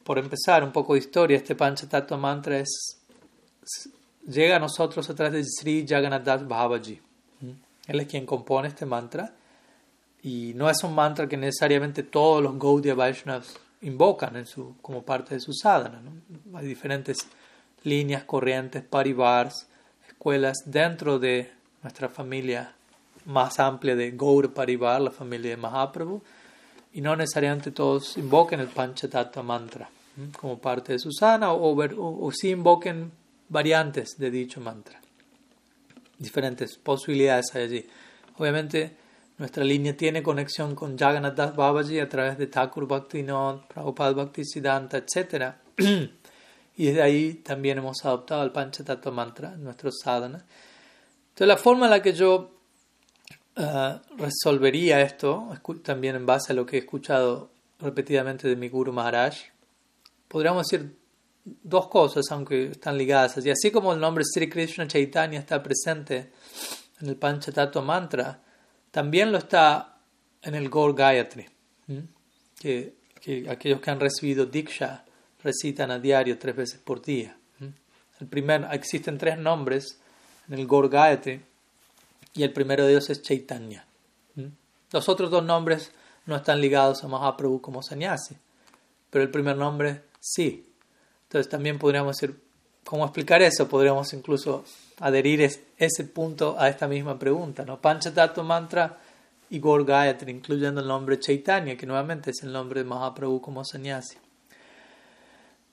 por 0.02 0.18
empezar 0.18 0.64
un 0.64 0.72
poco 0.72 0.94
de 0.94 1.00
historia, 1.00 1.36
este 1.36 1.54
Panchatattva 1.54 2.16
mantra 2.16 2.58
es, 2.58 2.98
llega 4.26 4.56
a 4.56 4.58
nosotros 4.58 5.08
a 5.10 5.14
través 5.14 5.32
de 5.32 5.44
Sri 5.44 5.86
Jagannath 5.86 6.46
Bhavaji. 6.46 7.00
¿Mm? 7.40 7.50
Él 7.88 8.00
es 8.00 8.06
quien 8.06 8.24
compone 8.24 8.68
este 8.68 8.86
mantra 8.86 9.34
y 10.22 10.52
no 10.54 10.70
es 10.70 10.82
un 10.82 10.94
mantra 10.94 11.28
que 11.28 11.36
necesariamente 11.36 12.02
todos 12.04 12.42
los 12.42 12.58
Gaudiya 12.58 12.94
Vaishnavas 12.94 13.54
invocan 13.82 14.36
en 14.36 14.46
su, 14.46 14.76
como 14.80 15.02
parte 15.02 15.34
de 15.34 15.40
su 15.40 15.52
sadhana. 15.52 16.00
¿no? 16.00 16.58
Hay 16.58 16.66
diferentes 16.66 17.26
líneas, 17.84 18.24
corrientes, 18.24 18.82
paribars, 18.82 19.66
escuelas 20.08 20.58
dentro 20.66 21.18
de 21.18 21.50
nuestra 21.82 22.08
familia 22.08 22.74
más 23.26 23.58
amplia 23.60 23.96
de 23.96 24.10
Gaur 24.12 24.52
Parivar, 24.52 25.00
la 25.00 25.10
familia 25.10 25.50
de 25.50 25.56
Mahaprabhu, 25.56 26.22
y 26.92 27.00
no 27.00 27.14
necesariamente 27.16 27.70
todos 27.70 28.16
invoquen 28.16 28.60
el 28.60 28.68
Panchatattva 28.68 29.42
mantra 29.42 29.88
como 30.38 30.58
parte 30.58 30.92
de 30.92 30.98
su 30.98 31.12
sana 31.12 31.52
o, 31.52 31.72
o, 31.72 32.26
o, 32.26 32.32
sí 32.32 32.50
invoquen 32.50 33.12
variantes 33.48 34.16
de 34.18 34.30
dicho 34.30 34.60
mantra. 34.60 35.00
Diferentes 36.18 36.76
posibilidades 36.76 37.46
hay 37.54 37.62
allí. 37.62 37.86
Obviamente, 38.36 38.96
nuestra 39.38 39.64
línea 39.64 39.96
tiene 39.96 40.22
conexión 40.22 40.74
con 40.74 40.98
Jagannath 40.98 41.34
Das 41.34 41.56
Babaji 41.56 42.00
a 42.00 42.08
través 42.08 42.36
de 42.36 42.46
Thakur 42.48 42.86
Bhaktivinoda, 42.86 43.66
Prabhupada 43.66 44.12
Bhaktisiddhanta, 44.12 44.98
etc. 44.98 45.54
Y 46.76 46.86
desde 46.86 47.02
ahí 47.02 47.34
también 47.34 47.78
hemos 47.78 48.04
adoptado 48.04 48.42
el 48.42 48.52
Panchatattva 48.52 49.10
Mantra, 49.10 49.56
nuestro 49.56 49.90
sadhana. 49.92 50.44
Entonces, 51.30 51.46
la 51.46 51.56
forma 51.56 51.86
en 51.86 51.90
la 51.90 52.02
que 52.02 52.12
yo 52.12 52.50
uh, 53.56 54.16
resolvería 54.16 55.00
esto, 55.00 55.50
también 55.82 56.16
en 56.16 56.26
base 56.26 56.52
a 56.52 56.56
lo 56.56 56.64
que 56.64 56.76
he 56.76 56.80
escuchado 56.80 57.50
repetidamente 57.78 58.48
de 58.48 58.56
mi 58.56 58.68
Guru 58.68 58.92
Maharaj, 58.92 59.34
podríamos 60.28 60.66
decir 60.68 60.96
dos 61.44 61.88
cosas, 61.88 62.24
aunque 62.30 62.66
están 62.66 62.96
ligadas. 62.96 63.44
Y 63.44 63.50
así 63.50 63.70
como 63.70 63.92
el 63.92 64.00
nombre 64.00 64.24
Sri 64.24 64.48
Krishna 64.48 64.86
Chaitanya 64.86 65.38
está 65.38 65.62
presente 65.62 66.32
en 67.00 67.08
el 67.08 67.16
Panchatattva 67.16 67.82
Mantra, 67.82 68.42
también 68.90 69.32
lo 69.32 69.38
está 69.38 69.98
en 70.42 70.54
el 70.54 70.68
Gaur 70.68 70.94
Gayatri, 70.94 71.46
que, 72.58 72.94
que 73.20 73.48
aquellos 73.48 73.80
que 73.80 73.90
han 73.90 74.00
recibido 74.00 74.46
Diksha 74.46 75.04
recitan 75.42 75.90
a 75.90 75.98
diario 75.98 76.38
tres 76.38 76.56
veces 76.56 76.80
por 76.82 77.02
día. 77.02 77.36
El 78.20 78.26
primer, 78.26 78.68
existen 78.72 79.16
tres 79.16 79.38
nombres 79.38 79.98
en 80.48 80.58
el 80.58 80.66
Gorgaete 80.66 81.42
y 82.34 82.42
el 82.42 82.52
primero 82.52 82.84
de 82.84 82.92
ellos 82.92 83.08
es 83.10 83.22
Chaitanya. 83.22 83.86
Los 84.92 85.08
otros 85.08 85.30
dos 85.30 85.44
nombres 85.44 85.92
no 86.26 86.36
están 86.36 86.60
ligados 86.60 87.02
a 87.02 87.08
Mahaprabhu 87.08 87.60
como 87.60 87.82
sannyasi, 87.82 88.36
pero 89.08 89.22
el 89.22 89.30
primer 89.30 89.56
nombre 89.56 90.02
sí. 90.20 90.66
Entonces 91.24 91.48
también 91.48 91.78
podríamos 91.78 92.16
decir, 92.16 92.38
¿cómo 92.84 93.04
explicar 93.04 93.40
eso? 93.40 93.68
Podríamos 93.68 94.12
incluso 94.12 94.64
adherir 94.98 95.48
ese 95.78 96.04
punto 96.04 96.56
a 96.58 96.68
esta 96.68 96.88
misma 96.88 97.18
pregunta, 97.18 97.64
¿no? 97.64 97.80
Panchatattva 97.80 98.42
Mantra 98.42 98.98
y 99.48 99.58
Gorgayatri, 99.58 100.30
incluyendo 100.30 100.80
el 100.80 100.88
nombre 100.88 101.18
Chaitanya, 101.18 101.76
que 101.76 101.86
nuevamente 101.86 102.32
es 102.32 102.42
el 102.42 102.52
nombre 102.52 102.80
de 102.80 102.88
Mahaprabhu 102.88 103.40
como 103.40 103.64
sannyasi. 103.64 104.18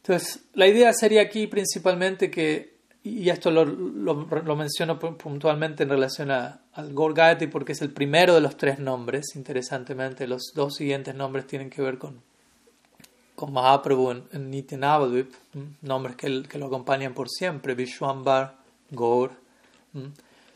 Entonces, 0.08 0.46
la 0.54 0.68
idea 0.68 0.94
sería 0.94 1.22
aquí 1.22 1.48
principalmente 1.48 2.32
que, 2.32 2.78
y 3.04 3.30
esto 3.30 3.52
lo, 3.52 3.66
lo, 3.66 4.56
menciono 4.56 4.98
puntualmente 4.98 5.84
en 5.84 5.90
relación 5.90 6.32
a, 6.32 6.62
al 6.72 6.94
Gorgati 6.94 7.48
porque 7.48 7.74
es 7.74 7.82
el 7.82 7.92
primero 7.92 8.34
de 8.34 8.40
los 8.40 8.56
tres 8.56 8.80
nombres, 8.80 9.36
interesantemente, 9.36 10.26
los 10.26 10.54
dos 10.56 10.76
siguientes 10.76 11.14
nombres 11.14 11.46
tienen 11.46 11.70
que 11.70 11.82
ver 11.82 11.98
con, 11.98 12.22
con 13.36 13.52
Mahaprabhu 13.52 14.12
en, 14.12 14.24
en 14.32 14.50
Nityanavadvip, 14.50 15.34
nombres 15.82 16.16
que, 16.16 16.30
lo 16.30 16.68
acompañan 16.68 17.14
por 17.14 17.28
siempre, 17.28 17.76
Vishwambar, 17.76 18.56
Gaur. 18.92 19.32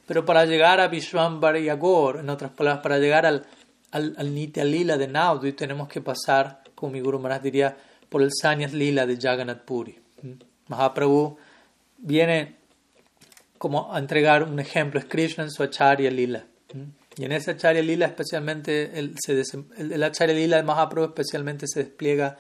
Pero 0.07 0.23
para 0.23 0.45
llegar 0.45 0.79
a 0.79 0.87
Vishwambar 0.87 1.57
y 1.57 1.67
a 1.67 1.75
Gaur, 1.75 2.19
en 2.19 2.29
otras 2.29 2.51
palabras, 2.51 2.81
para 2.81 2.99
llegar 2.99 3.25
al, 3.25 3.45
al, 3.91 4.15
al 4.17 4.33
Nitya 4.33 4.63
Lila 4.63 4.95
de 4.95 5.09
Navadvip, 5.09 5.57
tenemos 5.57 5.89
que 5.89 5.99
pasar, 5.99 6.63
como 6.73 6.93
mi 6.93 7.01
Guru 7.01 7.19
Maharaj 7.19 7.41
diría, 7.41 7.77
por 8.12 8.21
el 8.21 8.30
Sanyas 8.34 8.74
Lila 8.74 9.06
de 9.06 9.15
Jagannath 9.15 9.63
Puri. 9.63 9.97
Mahaprabhu 10.67 11.38
viene 11.97 12.58
como 13.58 13.93
a 13.93 14.00
entregar 14.00 14.43
un 14.43 14.60
ejemplo, 14.60 15.00
es 15.00 15.06
Krishna 15.06 15.45
en 15.45 15.50
su 15.50 15.63
Acharya 15.63 16.12
Lila. 16.12 16.45
Y 17.15 17.24
en 17.24 17.32
ese 17.32 17.52
Acharya 17.52 17.82
Lila 17.82 18.08
especialmente, 18.08 19.00
el, 19.00 19.15
se 19.17 19.41
el, 19.78 20.04
Acharya 20.04 20.36
Lila 20.36 20.58
de 20.58 20.63
Mahaprabhu 20.63 21.08
especialmente 21.08 21.67
se 21.67 21.86
despliega 21.86 22.38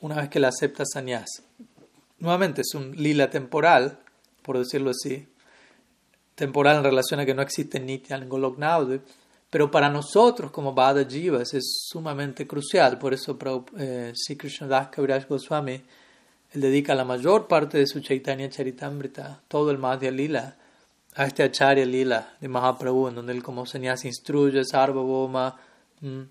una 0.00 0.16
vez 0.16 0.30
que 0.30 0.40
la 0.40 0.48
acepta 0.48 0.84
Sanyas. 0.90 1.42
Nuevamente 2.18 2.62
es 2.62 2.72
un 2.74 2.92
lila 2.92 3.28
temporal, 3.28 3.98
por 4.40 4.56
decirlo 4.58 4.90
así, 4.90 5.28
temporal 6.34 6.78
en 6.78 6.84
relación 6.84 7.20
a 7.20 7.26
que 7.26 7.34
no 7.34 7.42
existe 7.42 7.78
Nitya 7.78 8.16
en 8.16 8.30
Golok 8.30 8.58
pero 9.50 9.70
para 9.70 9.90
nosotros 9.90 10.52
como 10.52 10.72
Bada 10.72 11.04
Jivas 11.04 11.52
es 11.54 11.86
sumamente 11.88 12.46
crucial. 12.46 12.98
Por 12.98 13.12
eso 13.12 13.36
eh, 13.76 14.12
Sri 14.14 14.36
Krishnadas 14.36 14.88
Kaviraj 14.88 15.26
Goswami 15.28 15.82
él 16.52 16.60
dedica 16.60 16.94
la 16.94 17.04
mayor 17.04 17.46
parte 17.46 17.78
de 17.78 17.86
su 17.86 18.00
Chaitanya 18.00 18.48
Charitamrita, 18.48 19.40
todo 19.46 19.70
el 19.70 19.78
Madhya 19.78 20.10
Lila, 20.10 20.56
a 21.14 21.24
este 21.26 21.42
Acharya 21.44 21.86
Lila 21.86 22.34
de 22.40 22.48
Mahaprabhu, 22.48 23.08
en 23.08 23.14
donde 23.16 23.32
él 23.32 23.42
como 23.42 23.66
señas 23.66 24.04
instruye 24.04 24.64
Sarvabhoma, 24.64 25.56
mmm, 26.00 26.22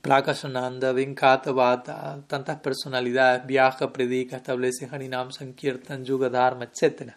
Prakashananda, 0.00 0.92
Vinkata 0.92 1.52
Vata, 1.52 2.22
tantas 2.26 2.58
personalidades, 2.60 3.46
viaja, 3.46 3.92
predica, 3.92 4.36
establece 4.36 4.88
Harinam 4.90 5.30
Sankirtan, 5.30 6.04
Yuga 6.04 6.28
Dharma, 6.28 6.64
etc. 6.64 7.12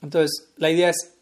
Entonces, 0.00 0.52
la 0.56 0.70
idea 0.70 0.90
es 0.90 1.14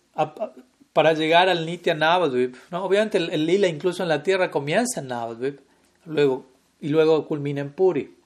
para 0.92 1.12
llegar 1.12 1.48
al 1.48 1.66
Nitya 1.66 1.94
Navadvip. 1.94 2.56
¿no? 2.70 2.84
Obviamente 2.84 3.18
el, 3.18 3.46
lila 3.46 3.68
incluso 3.68 4.02
en 4.02 4.08
la 4.08 4.22
tierra 4.22 4.50
comienza 4.50 5.00
en 5.00 5.08
Navadvip 5.08 5.60
luego, 6.06 6.46
y 6.80 6.88
luego 6.88 7.26
culmina 7.26 7.60
en 7.60 7.72
Puri. 7.72 8.16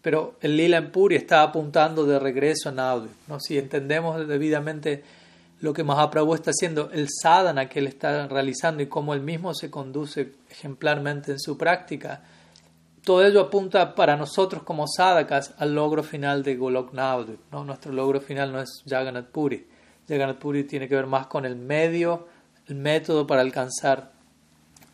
Pero 0.00 0.36
el 0.40 0.56
lila 0.56 0.78
en 0.78 0.90
Puri 0.90 1.14
está 1.14 1.42
apuntando 1.42 2.04
de 2.04 2.18
regreso 2.18 2.68
a 2.68 2.72
Navadvip. 2.72 3.12
¿no? 3.28 3.38
Si 3.38 3.56
entendemos 3.56 4.26
debidamente 4.26 5.04
lo 5.60 5.72
que 5.72 5.84
Mahaprabhu 5.84 6.34
está 6.34 6.50
haciendo, 6.50 6.90
el 6.92 7.06
sadhana 7.08 7.68
que 7.68 7.78
él 7.78 7.86
está 7.86 8.26
realizando 8.26 8.82
y 8.82 8.88
cómo 8.88 9.14
él 9.14 9.20
mismo 9.20 9.54
se 9.54 9.70
conduce 9.70 10.32
ejemplarmente 10.50 11.30
en 11.30 11.38
su 11.38 11.56
práctica, 11.56 12.24
todo 13.04 13.24
ello 13.24 13.40
apunta 13.40 13.94
para 13.94 14.16
nosotros 14.16 14.64
como 14.64 14.86
sadhakas 14.88 15.54
al 15.58 15.74
logro 15.74 16.02
final 16.02 16.42
de 16.42 16.56
Golok 16.56 16.92
Navadvip. 16.92 17.40
¿no? 17.52 17.64
Nuestro 17.64 17.92
logro 17.92 18.20
final 18.20 18.50
no 18.50 18.60
es 18.60 18.82
Jagannath 18.88 19.28
Puri. 19.28 19.71
Jagannath 20.08 20.38
Puri 20.38 20.64
tiene 20.64 20.88
que 20.88 20.94
ver 20.94 21.06
más 21.06 21.26
con 21.26 21.44
el 21.44 21.56
medio, 21.56 22.28
el 22.66 22.76
método 22.76 23.26
para 23.26 23.40
alcanzar 23.40 24.12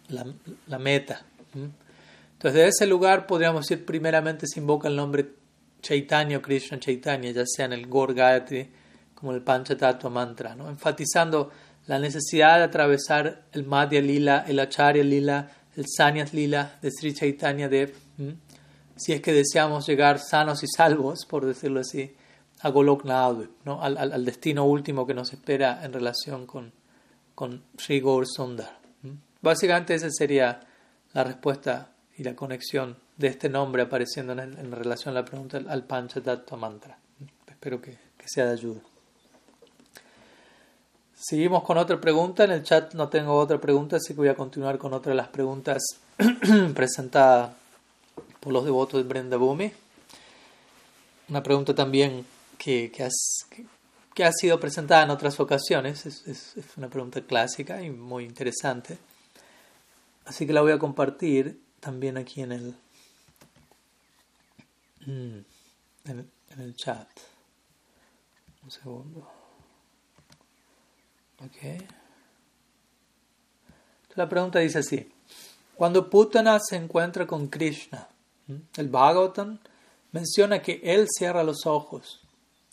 la, 0.09 0.79
meta. 0.79 1.23
Entonces, 1.55 2.55
de 2.55 2.67
ese 2.69 2.87
lugar 2.87 3.27
podríamos 3.27 3.67
decir, 3.67 3.85
primeramente 3.85 4.47
se 4.47 4.61
invoca 4.61 4.89
el 4.89 4.97
nombre 4.97 5.31
Chaitanya 5.83 6.41
Krishna 6.41 6.79
Chaitanya, 6.79 7.31
ya 7.31 7.45
sea 7.47 7.67
en 7.67 7.73
el 7.73 7.87
Gayatri 7.87 8.69
como 9.15 9.33
el 9.33 9.43
Panchatattva 9.43 10.11
Mantra, 10.11 10.55
¿no? 10.55 10.69
enfatizando 10.69 11.51
la 11.87 11.99
necesidad 11.99 12.59
de 12.59 12.65
atravesar 12.65 13.45
el 13.53 13.65
Madhya 13.65 14.01
Lila, 14.01 14.45
el 14.47 14.61
Acharya 14.61 15.03
Lila, 15.03 15.51
el 15.77 15.87
Sanyas 15.89 16.33
Lila 16.35 16.79
de 16.83 16.91
Sri 16.91 17.15
Chaitanya 17.15 17.69
Dev, 17.69 17.95
si 18.97 19.13
es 19.13 19.21
que 19.21 19.33
deseamos 19.33 19.87
llegar 19.87 20.19
sanos 20.19 20.63
y 20.63 20.67
salvos, 20.67 21.25
por 21.29 21.47
decirlo 21.47 21.81
así, 21.81 22.15
a 22.61 22.71
Golok 22.71 23.05
¿no? 23.05 23.83
Al, 23.83 23.97
al, 23.97 24.25
destino 24.25 24.65
último 24.65 25.07
que 25.07 25.15
nos 25.15 25.33
espera 25.33 25.85
en 25.85 25.93
relación 25.93 26.47
con, 26.47 26.73
con 27.35 27.63
Sri 27.77 28.01
Gaur 28.01 28.27
Sundar. 28.27 28.79
Básicamente 29.41 29.95
esa 29.95 30.11
sería 30.11 30.61
la 31.13 31.25
respuesta 31.25 31.91
y 32.17 32.25
la 32.25 32.35
conexión 32.35 32.97
de 33.17 33.29
este 33.29 33.49
nombre 33.49 33.83
apareciendo 33.83 34.33
en, 34.33 34.73
relación 34.73 35.17
a 35.17 35.21
la 35.21 35.25
pregunta 35.25 35.61
al 35.69 35.85
Panchatattva 35.85 36.57
Mantra. 36.57 36.99
Espero 37.47 37.81
que, 37.81 37.93
que 37.93 38.27
sea 38.27 38.47
de 38.47 38.53
ayuda. 38.53 38.81
Seguimos 41.15 41.63
con 41.63 41.79
otra 41.79 42.01
pregunta. 42.01 42.45
En 42.45 42.53
el 42.53 42.63
chat 42.63 42.95
no 42.95 43.09
tengo 43.09 43.37
otra 43.37 43.61
pregunta, 43.61 43.97
así 43.97 44.15
que 44.15 44.21
voy 44.21 44.29
a 44.29 44.37
continuar 44.37 44.79
con 44.79 44.93
otra 44.93 45.11
de 45.11 45.17
las 45.17 45.29
preguntas 45.29 45.83
presentadas 46.75 47.51
por 48.41 48.53
los 48.53 48.65
devotos 48.65 49.03
de 49.03 49.09
Brenda 49.09 49.37
Bhumi. 49.37 49.73
Una 51.29 51.43
pregunta 51.43 51.75
también 51.75 52.25
que, 52.59 52.91
que, 52.91 53.09
que, 54.15 54.25
ha 54.25 54.33
sido 54.33 54.59
presentada 54.61 55.05
en 55.05 55.11
otras 55.11 55.39
ocasiones. 55.41 56.05
Es, 56.07 56.27
es, 56.27 56.77
una 56.77 56.89
pregunta 56.89 57.21
clásica 57.23 57.81
y 57.83 57.91
muy 57.91 58.25
interesante. 58.25 58.99
Así 60.25 60.47
que 60.47 60.53
la 60.53 60.61
voy 60.61 60.73
a 60.73 60.79
compartir 60.79 61.63
también 61.81 62.19
aquí 62.19 62.43
en 62.43 62.53
el, 62.53 62.75
mm, 65.07 65.39
en 66.05 66.31
el 66.59 66.75
chat. 66.77 67.09
Un 68.63 68.71
segundo. 68.71 69.31
Okay. 71.47 71.79
La 74.17 74.29
pregunta 74.29 74.59
dice 74.59 74.81
así. 74.81 75.09
Cuando 75.77 76.11
Putana 76.11 76.59
se 76.59 76.75
encuentra 76.75 77.25
con 77.25 77.47
Krishna, 77.47 78.09
el 78.77 78.89
Bhagavatam 78.89 79.61
menciona 80.11 80.61
que 80.61 80.81
él 80.83 81.07
cierra 81.09 81.45
los 81.45 81.67
ojos. 81.67 82.21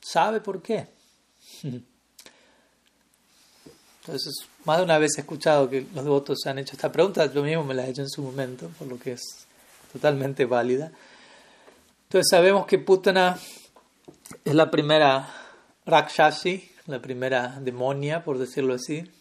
¿Sabe 0.05 0.39
por 0.39 0.61
qué? 0.61 0.85
Entonces, 4.01 4.35
más 4.63 4.77
de 4.77 4.83
una 4.83 4.99
vez 4.99 5.17
he 5.17 5.21
escuchado 5.21 5.67
que 5.67 5.87
los 5.95 6.03
devotos 6.03 6.37
han 6.45 6.59
hecho 6.59 6.73
esta 6.73 6.91
pregunta, 6.91 7.25
yo 7.33 7.41
mismo 7.41 7.63
me 7.63 7.73
la 7.73 7.87
he 7.87 7.89
hecho 7.89 8.03
en 8.03 8.09
su 8.09 8.21
momento, 8.21 8.69
por 8.77 8.87
lo 8.87 8.99
que 8.99 9.13
es 9.13 9.47
totalmente 9.91 10.45
válida. 10.45 10.91
Entonces 12.03 12.27
sabemos 12.29 12.67
que 12.67 12.77
Putana 12.77 13.39
es 14.43 14.53
la 14.53 14.69
primera 14.69 15.27
Rakshasi, 15.87 16.71
la 16.85 17.01
primera 17.01 17.59
demonia, 17.59 18.23
por 18.23 18.37
decirlo 18.37 18.75
así, 18.75 19.11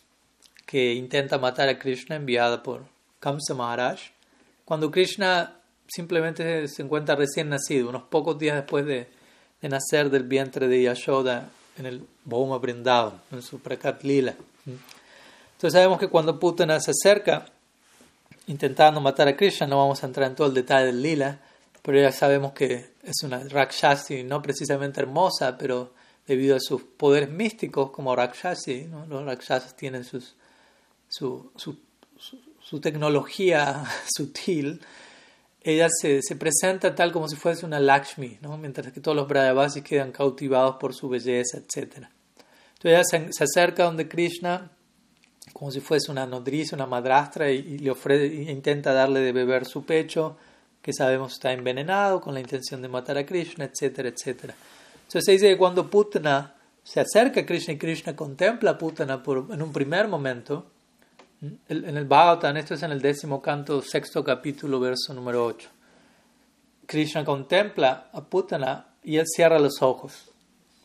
que 0.67 0.93
intenta 0.93 1.39
matar 1.39 1.71
a 1.71 1.79
Krishna, 1.79 2.17
enviada 2.17 2.63
por 2.63 2.85
Kamsa 3.21 3.55
Maharaj, 3.55 4.01
cuando 4.67 4.91
Krishna 4.91 5.61
simplemente 5.87 6.69
se 6.69 6.83
encuentra 6.83 7.17
recién 7.17 7.49
nacido, 7.49 7.89
unos 7.89 8.03
pocos 8.03 8.39
días 8.39 8.57
después 8.57 8.85
de, 8.85 9.14
de 9.65 9.71
nacer 9.71 10.11
del 10.11 10.25
vientre 10.25 10.69
de 10.69 10.83
Yashoda 10.83 11.49
en 11.79 11.87
el 11.87 12.07
Bhoma 12.27 12.59
Vrindavan, 12.59 13.19
en 13.33 13.41
su 13.41 13.61
Prakat 13.61 14.03
Lila. 14.05 14.35
Entonces 14.67 15.73
sabemos 15.73 15.99
que 15.99 16.09
cuando 16.09 16.39
Putana 16.39 16.79
se 16.81 16.91
acerca 16.91 17.47
intentando 18.47 19.01
matar 19.01 19.27
a 19.27 19.35
Krishna, 19.35 19.67
no 19.67 19.79
vamos 19.79 20.03
a 20.03 20.07
entrar 20.07 20.29
en 20.29 20.37
todo 20.37 20.49
el 20.49 20.53
detalle 20.53 20.89
del 20.89 21.01
Lila, 21.01 21.41
pero 21.81 21.99
ya 21.99 22.13
sabemos 22.13 22.53
que 22.53 22.91
es 23.03 23.23
una 23.23 23.39
Rakshasi 23.39 24.23
no 24.23 24.43
precisamente 24.43 25.01
hermosa, 25.01 25.57
pero 25.57 25.95
debido 26.27 26.57
a 26.57 26.61
sus 26.61 26.83
poderes 26.83 27.31
místicos 27.31 27.91
como 27.91 28.15
Rakshasi. 28.15 28.89
Los 29.09 29.25
Rakshasas 29.25 29.75
tienen 29.75 30.05
sus, 30.05 30.35
su, 31.09 31.53
su, 31.57 31.79
su, 32.61 32.81
tecnología 32.81 33.83
sutil. 34.15 34.83
Ella 35.65 35.89
se, 35.89 36.21
se, 36.23 36.37
presenta 36.37 36.95
tal 36.95 37.11
como 37.11 37.27
si 37.27 37.37
fuese 37.37 37.65
una 37.65 37.81
Lakshmi, 37.81 38.39
¿no? 38.43 38.57
mientras 38.59 38.93
que 38.93 39.01
todos 39.01 39.17
los 39.17 39.27
Brajavasis 39.27 39.83
quedan 39.83 40.13
cautivados 40.13 40.77
por 40.77 40.95
su 40.95 41.09
belleza, 41.09 41.59
etc. 41.59 42.07
Entonces 42.75 42.85
ella 42.85 43.05
se, 43.05 43.33
se 43.33 43.45
acerca 43.45 43.85
donde 43.85 44.07
Krishna 44.07 44.71
como 45.55 45.71
si 45.71 45.81
fuese 45.81 46.11
una 46.11 46.27
nodriza, 46.27 46.75
una 46.75 46.87
madrastra, 46.87 47.51
y, 47.51 47.79
le 47.79 47.91
ofrece, 47.91 48.27
e 48.27 48.51
intenta 48.51 48.93
darle 48.93 49.21
de 49.21 49.33
beber 49.33 49.67
su 49.67 49.85
pecho, 49.85 50.37
que 50.83 50.93
sabemos 50.93 51.35
está 51.35 51.53
envenenado, 51.53 52.21
con 52.21 52.35
la 52.35 52.41
intención 52.41 52.83
de 52.83 52.89
matar 52.89 53.19
a 53.19 53.25
Krishna, 53.25 53.65
etcétera, 53.65 54.09
etcétera. 54.09 54.55
Entonces 55.07 55.27
dice 55.27 55.49
que 55.49 55.57
cuando 55.57 55.89
Putana 55.89 56.55
se 56.83 57.01
acerca 57.01 57.41
a 57.41 57.47
Krishna 57.47 57.75
y 57.75 57.79
Krishna 57.79 58.17
contempla 58.17 58.73
a 58.73 58.79
Putana 58.79 59.23
por, 59.23 59.47
en 59.51 59.63
un 59.63 59.73
primer 59.73 60.09
momento, 60.09 60.67
en 61.69 61.97
el 61.97 62.05
Bhagavatam, 62.05 62.57
esto 62.57 62.75
es 62.75 62.83
en 62.83 62.93
el 62.93 63.01
décimo 63.01 63.43
canto, 63.43 63.83
sexto 63.83 64.25
capítulo, 64.25 64.81
verso 64.81 65.13
número 65.13 65.45
8. 65.45 65.69
Krishna 66.87 67.25
contempla 67.25 68.09
a 68.13 68.23
Putana 68.23 68.87
y 69.03 69.17
él 69.17 69.27
cierra 69.27 69.59
los 69.59 69.83
ojos. 69.83 70.31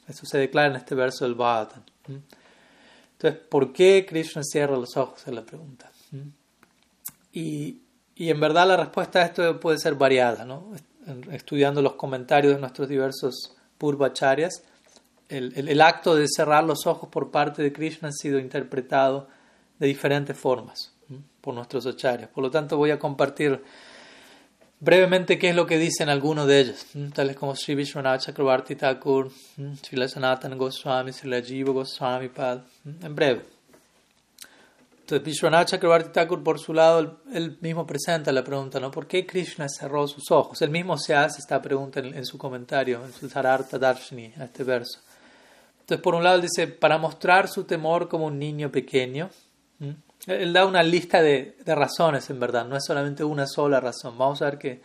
Eso 0.08 0.26
se 0.26 0.38
declara 0.38 0.70
en 0.70 0.76
este 0.78 0.96
verso 0.96 1.26
del 1.26 1.36
Bhagavatam. 1.36 1.84
Entonces, 2.08 3.40
¿por 3.50 3.72
qué 3.72 4.06
Krishna 4.08 4.44
cierra 4.44 4.76
los 4.76 4.98
ojos? 4.98 5.26
Es 5.28 5.34
la 5.34 5.44
pregunta. 5.44 5.92
Y, 7.32 7.82
y 8.16 8.30
en 8.30 8.40
verdad 8.40 8.68
la 8.68 8.78
respuesta 8.78 9.20
a 9.20 9.26
esto 9.26 9.60
puede 9.60 9.78
ser 9.78 9.96
variada, 9.96 10.46
¿no? 10.46 10.74
Estudiando 11.32 11.82
los 11.82 11.94
comentarios 11.94 12.56
de 12.56 12.60
nuestros 12.60 12.88
diversos 12.90 13.56
purvacharyas, 13.78 14.64
el, 15.30 15.54
el, 15.56 15.70
el, 15.70 15.82
acto 15.82 16.16
de 16.16 16.28
cerrar 16.28 16.64
los 16.64 16.88
ojos 16.88 17.08
por 17.10 17.30
parte 17.30 17.62
de 17.62 17.72
Krishna 17.72 18.10
ha 18.10 18.12
sido 18.12 18.40
interpretado 18.40 19.28
de 19.80 19.88
diferentes 19.88 20.38
formas 20.38 20.94
por 21.42 21.54
nuestros 21.54 21.86
acharyas. 21.88 22.30
Por 22.30 22.44
lo 22.44 22.52
tanto, 22.52 22.78
voy 22.78 22.92
a 22.92 23.00
compartir 23.00 23.64
brevemente 24.80 25.38
qué 25.38 25.50
es 25.50 25.56
lo 25.56 25.66
que 25.66 25.78
dicen 25.78 26.10
algunos 26.10 26.48
de 26.48 26.60
ellos, 26.62 26.86
tales 27.14 27.36
como 27.36 27.56
Sri 27.56 27.76
Vishwanath 27.76 28.22
Chakravarti 28.22 28.76
Thakur, 28.76 29.32
Sri 29.82 30.08
Sanatana 30.08 30.56
Goswami, 30.56 31.12
Sri 31.12 31.44
Jiva 31.44 31.74
Goswami 31.74 32.30
Pad, 32.30 32.60
en 32.86 33.16
breve. 33.16 33.60
Entonces, 35.02 35.26
Vishwanath 35.26 35.70
Chakravarti 35.70 36.12
Thakur, 36.12 36.44
por 36.44 36.60
su 36.60 36.74
lado, 36.74 37.22
él, 37.34 37.58
mismo 37.62 37.86
presenta 37.88 38.32
la 38.32 38.44
pregunta, 38.44 38.80
¿no? 38.80 38.92
¿Por 38.92 39.08
qué 39.08 39.26
Krishna 39.26 39.68
cerró 39.68 40.08
sus 40.08 40.30
ojos? 40.30 40.62
Él 40.62 40.70
mismo 40.70 40.98
se 40.98 41.16
hace 41.16 41.40
esta 41.40 41.60
pregunta 41.62 42.00
en, 42.00 42.26
su 42.26 42.38
comentario, 42.38 43.04
en 43.04 43.12
su 43.12 43.28
Sarartha 43.28 43.80
Darshini, 43.80 44.32
a 44.38 44.44
este 44.44 44.64
verso. 44.64 45.00
Entonces, 45.80 46.04
por 46.04 46.14
un 46.14 46.24
lado, 46.24 46.40
dice, 46.40 46.68
para 46.68 47.00
mostrar 47.00 47.48
su 47.48 47.64
temor 47.64 48.08
como 48.08 48.28
un 48.28 48.38
niño 48.38 48.72
pequeño. 48.72 49.32
Él 50.28 50.54
da 50.54 50.66
una 50.66 50.84
lista 50.84 51.22
de, 51.22 51.56
razones, 51.66 52.30
en 52.30 52.40
verdad, 52.40 52.66
no 52.66 52.76
es 52.76 52.84
solamente 52.86 53.24
una 53.24 53.48
sola 53.48 53.80
razón. 53.80 54.18
Vamos 54.18 54.42
a 54.42 54.46
ver 54.46 54.58
que 54.58 54.82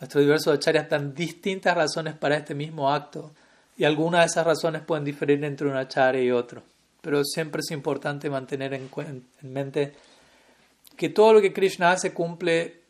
nuestros 0.00 0.22
diversos 0.22 0.54
acharyas 0.54 0.88
dan 0.88 1.14
distintas 1.14 1.76
razones 1.76 2.14
para 2.14 2.36
este 2.36 2.54
mismo 2.54 2.92
acto, 2.92 3.32
y 3.76 3.84
algunas 3.84 4.22
de 4.22 4.26
esas 4.26 4.46
razones 4.46 4.82
pueden 4.82 5.04
diferir 5.04 5.42
entre 5.44 5.66
un 5.66 5.76
acharya 5.76 6.22
y 6.22 6.30
otro 6.30 6.62
pero 7.00 7.24
siempre 7.24 7.60
es 7.60 7.70
importante 7.70 8.28
mantener 8.28 8.74
en, 8.74 8.90
mente 9.42 9.94
que 10.96 11.08
todo 11.08 11.34
lo 11.34 11.40
que 11.40 11.52
Krishna 11.52 11.92
hace 11.92 12.12
cumple 12.12 12.80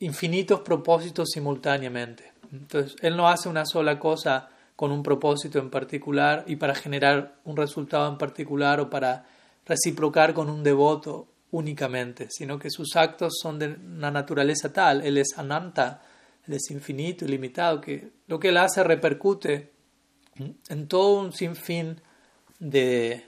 infinitos 0.00 0.60
propósitos 0.60 1.30
simultáneamente. 1.32 2.32
Entonces, 2.52 2.96
Él 3.00 3.16
no 3.16 3.28
hace 3.28 3.48
una 3.48 3.64
sola 3.66 3.98
cosa 3.98 4.48
con 4.76 4.92
un 4.92 5.02
propósito 5.02 5.58
en 5.58 5.70
particular 5.70 6.44
y 6.46 6.56
para 6.56 6.74
generar 6.74 7.36
un 7.44 7.56
resultado 7.56 8.08
en 8.08 8.18
particular 8.18 8.80
o 8.80 8.90
para 8.90 9.26
reciprocar 9.66 10.34
con 10.34 10.50
un 10.50 10.62
devoto 10.62 11.28
únicamente, 11.50 12.28
sino 12.30 12.58
que 12.58 12.70
sus 12.70 12.96
actos 12.96 13.34
son 13.40 13.58
de 13.58 13.68
una 13.68 14.10
naturaleza 14.10 14.72
tal, 14.72 15.02
Él 15.02 15.18
es 15.18 15.36
ananta, 15.36 16.02
Él 16.46 16.54
es 16.54 16.70
infinito, 16.70 17.24
ilimitado, 17.24 17.80
que 17.80 18.10
lo 18.26 18.38
que 18.40 18.48
Él 18.48 18.56
hace 18.56 18.82
repercute 18.82 19.72
en 20.68 20.88
todo 20.88 21.20
un 21.20 21.32
sinfín 21.32 22.00
de, 22.58 23.24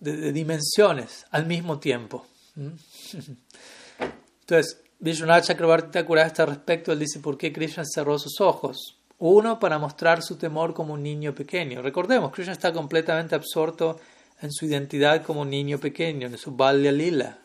de, 0.00 0.32
dimensiones 0.32 1.26
al 1.30 1.46
mismo 1.46 1.78
tiempo. 1.78 2.26
¿Mm? 2.54 2.68
Entonces, 4.40 4.80
Vishwanath 5.00 5.44
Chakrabarti 5.44 5.90
Thakur 5.90 6.18
a 6.18 6.26
este 6.26 6.44
respecto, 6.46 6.92
él 6.92 6.98
dice 6.98 7.20
por 7.20 7.36
qué 7.36 7.52
Krishna 7.52 7.84
cerró 7.84 8.18
sus 8.18 8.40
ojos. 8.40 8.96
Uno, 9.18 9.58
para 9.58 9.78
mostrar 9.78 10.22
su 10.22 10.36
temor 10.36 10.72
como 10.74 10.94
un 10.94 11.02
niño 11.02 11.34
pequeño. 11.34 11.82
Recordemos, 11.82 12.32
Krishna 12.32 12.52
está 12.52 12.72
completamente 12.72 13.34
absorto 13.34 13.98
en 14.40 14.52
su 14.52 14.66
identidad 14.66 15.22
como 15.24 15.44
niño 15.44 15.78
pequeño, 15.78 16.26
en 16.26 16.38
su 16.38 16.52
Balya 16.52 16.92
Lila, 16.92 17.38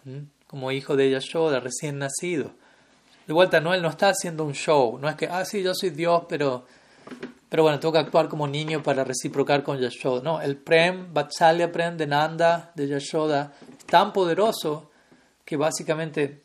como 0.47 0.71
hijo 0.71 0.95
de 0.95 1.09
Yashoda, 1.09 1.59
recién 1.59 1.99
nacido. 1.99 2.51
de 3.25 3.33
vuelta, 3.33 3.59
no, 3.59 3.73
él 3.73 3.81
no 3.81 3.89
está 3.89 4.09
haciendo 4.09 4.43
un 4.43 4.53
show, 4.53 4.99
no 4.99 5.09
es 5.09 5.15
que, 5.15 5.27
ah, 5.27 5.45
sí, 5.45 5.63
yo 5.63 5.73
soy 5.73 5.89
Dios, 5.89 6.23
pero, 6.27 6.65
pero 7.49 7.63
bueno, 7.63 7.79
tengo 7.79 7.93
que 7.93 7.99
actuar 7.99 8.27
como 8.27 8.47
niño 8.47 8.83
para 8.83 9.03
reciprocar 9.03 9.63
con 9.63 9.79
Yashoda. 9.79 10.21
No, 10.21 10.41
el 10.41 10.57
Prem, 10.57 11.13
Vatsalya 11.13 11.71
Prem 11.71 11.97
de 11.97 12.05
Nanda, 12.05 12.71
de 12.75 12.87
Yashoda, 12.87 13.53
es 13.77 13.85
tan 13.85 14.13
poderoso 14.13 14.91
que 15.45 15.57
básicamente 15.57 16.43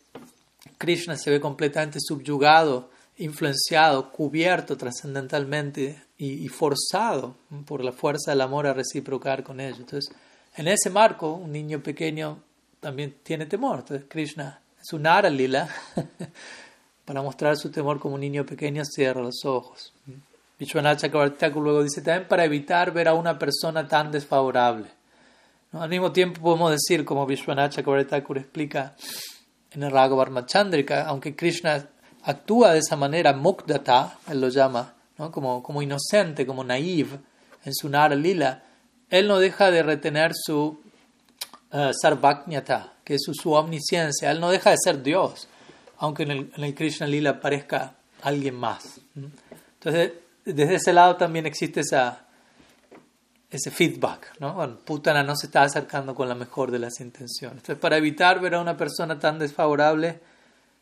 Krishna 0.79 1.17
se 1.17 1.31
ve 1.31 1.41
completamente 1.41 1.99
subyugado, 2.01 2.91
influenciado, 3.19 4.13
cubierto 4.13 4.77
trascendentalmente 4.77 6.05
y, 6.17 6.45
y, 6.45 6.49
forzado 6.49 7.37
por 7.67 7.83
la 7.85 7.93
fuerza 7.93 8.31
del 8.31 8.41
amor 8.41 8.67
a 8.67 8.73
reciprocar 8.73 9.43
con 9.43 9.61
ellos. 9.61 9.81
Entonces, 9.81 10.15
en 10.59 10.67
ese 10.67 10.91
marco, 10.91 11.35
un 11.35 11.53
niño 11.53 11.81
pequeño 11.81 12.43
también 12.81 13.17
tiene 13.23 13.47
temor. 13.47 13.79
Entonces, 13.79 14.07
Krishna 14.09 14.61
es 14.81 14.93
un 14.93 15.05
lila 15.37 15.69
para 17.05 17.23
mostrar 17.23 17.57
su 17.57 17.71
temor 17.71 18.01
como 18.01 18.17
un 18.17 18.21
niño 18.21 18.45
pequeño, 18.45 18.85
cierra 18.85 19.23
los 19.23 19.45
ojos. 19.45 19.93
Vishwanath 20.59 20.99
Chakravarti 20.99 21.47
luego 21.55 21.85
dice 21.85 22.03
también 22.03 22.27
para 22.27 22.45
evitar 22.45 22.93
ver 22.93 23.07
a 23.07 23.15
una 23.15 23.39
persona 23.39 23.87
tan 23.87 24.11
desfavorable. 24.11 24.87
Al 25.73 25.89
mismo 25.89 26.11
tiempo 26.11 26.41
podemos 26.41 26.73
decir, 26.73 27.05
como 27.05 27.25
Vishwanath 27.25 27.75
Chakravarti 27.75 28.17
explica 28.17 28.97
en 29.71 29.85
el 29.85 29.93
Raga 29.93 30.45
Chandrika, 30.45 31.07
aunque 31.07 31.37
Krishna 31.37 31.87
actúa 32.25 32.73
de 32.73 32.81
esa 32.81 32.97
manera, 32.97 33.33
mukdata, 33.33 34.19
él 34.29 34.41
lo 34.41 34.49
llama, 34.49 34.93
¿no? 35.19 35.31
como, 35.31 35.63
como 35.63 35.83
inocente, 35.83 36.45
como 36.45 36.65
naive, 36.65 37.21
en 37.65 37.75
su 37.75 37.89
Nara 37.89 38.17
Lila, 38.17 38.65
él 39.11 39.29
no 39.29 39.39
deja 39.39 39.71
de 39.71 39.83
retener 39.83 40.33
su 40.35 40.81
uh, 41.73 41.91
que 43.05 43.15
es 43.15 43.23
su, 43.25 43.35
su 43.35 43.53
omnisciencia, 43.53 44.31
él 44.31 44.41
no 44.41 44.51
deja 44.51 44.71
de 44.71 44.77
ser 44.83 45.03
Dios 45.03 45.49
aunque 45.99 46.23
en 46.25 46.51
el, 46.57 46.75
Krishna 46.75 47.07
Lila 47.07 47.41
parezca 47.41 47.95
alguien 48.23 48.55
más. 48.55 49.01
Entonces, 49.15 50.13
desde 50.45 50.77
ese 50.77 50.93
lado 50.93 51.17
también 51.17 51.47
existe 51.47 51.81
ese 51.81 53.71
feedback, 53.71 54.39
¿no? 54.39 54.55
Bueno, 54.55 54.79
Putana 54.85 55.23
no 55.23 55.35
se 55.37 55.47
está 55.47 55.63
acercando 55.63 56.15
con 56.15 56.29
la 56.29 56.35
mejor 56.35 56.71
de 56.71 56.79
las 56.79 57.01
intenciones. 57.01 57.59
Entonces, 57.59 57.81
para 57.81 57.97
evitar 57.97 58.41
ver 58.41 58.55
a 58.55 58.61
una 58.61 58.77
persona 58.77 59.19
tan 59.19 59.39
desfavorable, 59.39 60.21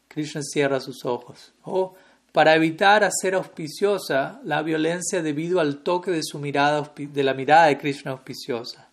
Krishna 0.09 0.43
cierra 0.43 0.81
sus 0.81 1.05
ojos. 1.05 1.53
O 1.65 1.95
para 2.37 2.55
evitar 2.55 3.03
hacer 3.03 3.35
auspiciosa 3.35 4.43
la 4.45 4.61
violencia 4.61 5.23
debido 5.23 5.59
al 5.59 5.79
toque 5.79 6.11
de 6.11 6.23
su 6.23 6.39
mirada, 6.39 6.93
de 6.95 7.25
la 7.25 7.33
mirada 7.33 7.69
de 7.69 7.79
Krishna 7.79 8.11
auspiciosa. 8.11 8.91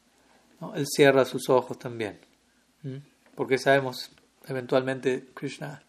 Él 0.74 0.88
cierra 0.88 1.26
sus 1.26 1.50
ojos 1.50 1.78
también. 1.78 2.22
Porque 3.36 3.58
sabemos, 3.58 4.12
eventualmente 4.48 5.26
Krishna 5.34 5.84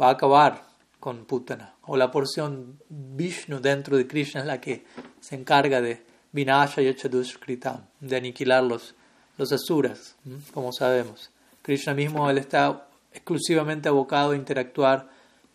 va 0.00 0.10
a 0.10 0.12
acabar 0.12 0.62
con 1.00 1.24
Putana. 1.24 1.74
O 1.86 1.96
la 1.96 2.12
porción 2.12 2.78
Vishnu 2.88 3.60
dentro 3.60 3.96
de 3.96 4.06
Krishna 4.06 4.42
es 4.42 4.46
la 4.46 4.60
que 4.60 4.84
se 5.20 5.34
encarga 5.34 5.80
de 5.80 6.04
Vinasha 6.30 6.82
y 6.82 6.94
Kritam, 6.94 7.84
de 7.98 8.16
aniquilar 8.16 8.62
los, 8.62 8.94
los 9.38 9.50
asuras, 9.50 10.14
como 10.54 10.72
sabemos. 10.72 11.32
Krishna 11.62 11.94
mismo 11.94 12.30
él 12.30 12.38
está 12.38 12.86
exclusivamente 13.12 13.88
abocado 13.88 14.30
a 14.30 14.36
interactuar 14.36 15.08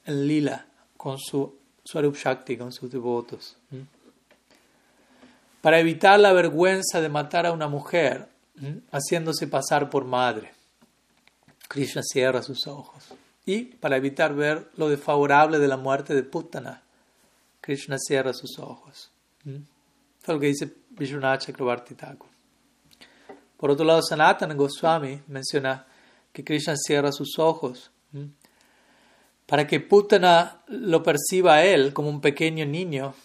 en 0.03 0.27
lila 0.27 0.66
con 1.07 1.19
su 1.19 1.57
Swarup 1.85 2.17
Shakti, 2.17 2.57
con 2.57 2.73
sus 2.73 2.91
devotos. 2.91 3.55
Para 5.61 5.79
evitar 5.79 6.19
la 6.19 6.33
vergüenza 6.33 6.99
de 6.99 7.07
matar 7.07 7.45
a 7.45 7.53
una 7.53 7.69
mujer, 7.69 8.27
haciéndose 8.91 9.47
pasar 9.47 9.89
por 9.89 10.03
madre, 10.03 10.51
Krishna 11.69 12.01
cierra 12.03 12.43
sus 12.43 12.67
ojos 12.67 13.13
y 13.45 13.63
para 13.63 13.95
evitar 13.95 14.35
ver 14.35 14.69
lo 14.75 14.89
desfavorable 14.89 15.59
de 15.59 15.69
la 15.69 15.77
muerte 15.77 16.13
de 16.13 16.23
Putana, 16.23 16.83
Krishna 17.61 17.95
cierra 17.97 18.33
sus 18.33 18.59
ojos. 18.59 19.09
¿Mm? 19.45 19.63
Es 20.21 20.27
lo 20.27 20.39
que 20.41 20.47
dice 20.47 20.73
Vishwanath 20.89 21.45
Thakur. 21.95 22.29
Por 23.55 23.71
otro 23.71 23.85
lado, 23.85 24.01
Sanatana 24.03 24.55
Goswami 24.55 25.21
menciona 25.27 25.87
que 26.33 26.43
Krishna 26.43 26.75
cierra 26.75 27.13
sus 27.13 27.39
ojos 27.39 27.91
¿Mm? 28.11 28.25
Para 29.47 29.65
que 29.65 29.79
Putana 29.79 30.61
lo 30.67 31.01
perciba 31.01 31.55
a 31.55 31.65
él 31.65 31.93
como 31.93 32.09
un 32.09 32.21
pequeño 32.21 32.65
niño 32.65 33.15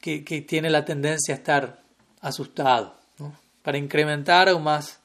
que, 0.00 0.24
que, 0.24 0.42
tiene 0.42 0.70
la 0.70 0.84
tendencia 0.84 1.34
a 1.34 1.38
estar 1.38 1.82
asustado, 2.20 2.94
para 3.62 3.78
incrementar 3.78 4.48
aún 4.48 4.62
más 4.62 5.00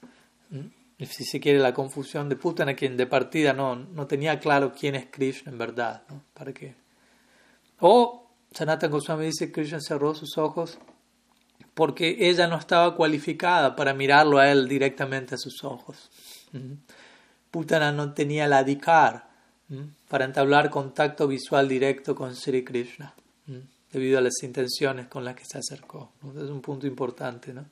si 1.06 1.24
se 1.24 1.40
quiere, 1.40 1.60
la 1.60 1.74
confusión 1.74 2.30
de 2.30 2.36
Putana, 2.36 2.76
quien 2.76 2.98
de 2.98 3.08
partida 3.08 3.54
no, 3.54 3.76
no 3.76 4.08
tenía 4.08 4.40
claro 4.40 4.74
quién 4.78 4.96
es 4.96 5.08
Krishna 5.10 5.52
en 5.52 5.58
verdad. 5.58 6.04
¿no? 6.10 6.22
¿Para 6.34 6.54
qué? 6.54 6.76
O 7.80 8.30
Sanatana 8.52 8.92
Goswami 8.92 9.26
dice 9.26 9.48
que 9.48 9.54
Krishna 9.54 9.80
cerró 9.80 10.14
sus 10.14 10.38
ojos 10.38 10.78
porque 11.74 12.18
ella 12.20 12.48
no 12.48 12.58
estaba 12.58 12.96
cualificada 12.96 13.76
para 13.76 13.94
mirarlo 13.94 14.38
a 14.38 14.52
él 14.52 14.68
directamente 14.68 15.36
a 15.36 15.38
sus 15.38 15.64
ojos. 15.64 16.12
Putana 17.50 17.92
no 17.92 18.14
tenía 18.14 18.48
la 18.48 18.60
adhikar 18.60 19.31
para 20.08 20.26
entablar 20.26 20.70
contacto 20.70 21.28
visual 21.28 21.68
directo 21.68 22.16
con 22.16 22.36
Sri 22.36 22.64
Krishna, 22.64 23.14
debido 23.92 24.18
a 24.18 24.22
las 24.22 24.44
intenciones 24.44 25.08
con 25.08 25.24
las 25.24 25.36
que 25.36 25.46
se 25.46 25.58
acercó. 25.58 26.12
Es 26.36 26.50
un 26.50 26.62
punto 26.62 26.88
importante. 26.88 27.54
¿no? 27.54 27.66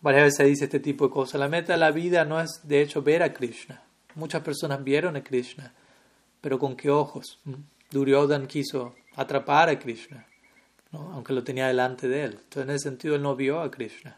Varias 0.00 0.24
veces 0.24 0.36
se 0.36 0.44
dice 0.44 0.64
este 0.64 0.80
tipo 0.80 1.06
de 1.06 1.12
cosas. 1.12 1.40
La 1.40 1.48
meta 1.48 1.72
de 1.72 1.78
la 1.78 1.90
vida 1.90 2.24
no 2.24 2.40
es, 2.40 2.60
de 2.62 2.82
hecho, 2.82 3.02
ver 3.02 3.22
a 3.22 3.32
Krishna. 3.32 3.82
Muchas 4.14 4.42
personas 4.42 4.84
vieron 4.84 5.16
a 5.16 5.24
Krishna, 5.24 5.72
pero 6.40 6.58
¿con 6.58 6.76
qué 6.76 6.90
ojos? 6.90 7.38
¿Mm? 7.44 7.54
Duryodhan 7.90 8.46
quiso 8.46 8.94
atrapar 9.16 9.68
a 9.68 9.78
Krishna, 9.78 10.26
¿no? 10.92 11.12
aunque 11.12 11.32
lo 11.32 11.42
tenía 11.42 11.66
delante 11.66 12.06
de 12.08 12.24
él. 12.24 12.32
Entonces, 12.32 12.62
en 12.62 12.70
ese 12.70 12.88
sentido, 12.90 13.14
él 13.14 13.22
no 13.22 13.34
vio 13.34 13.60
a 13.60 13.70
Krishna. 13.70 14.16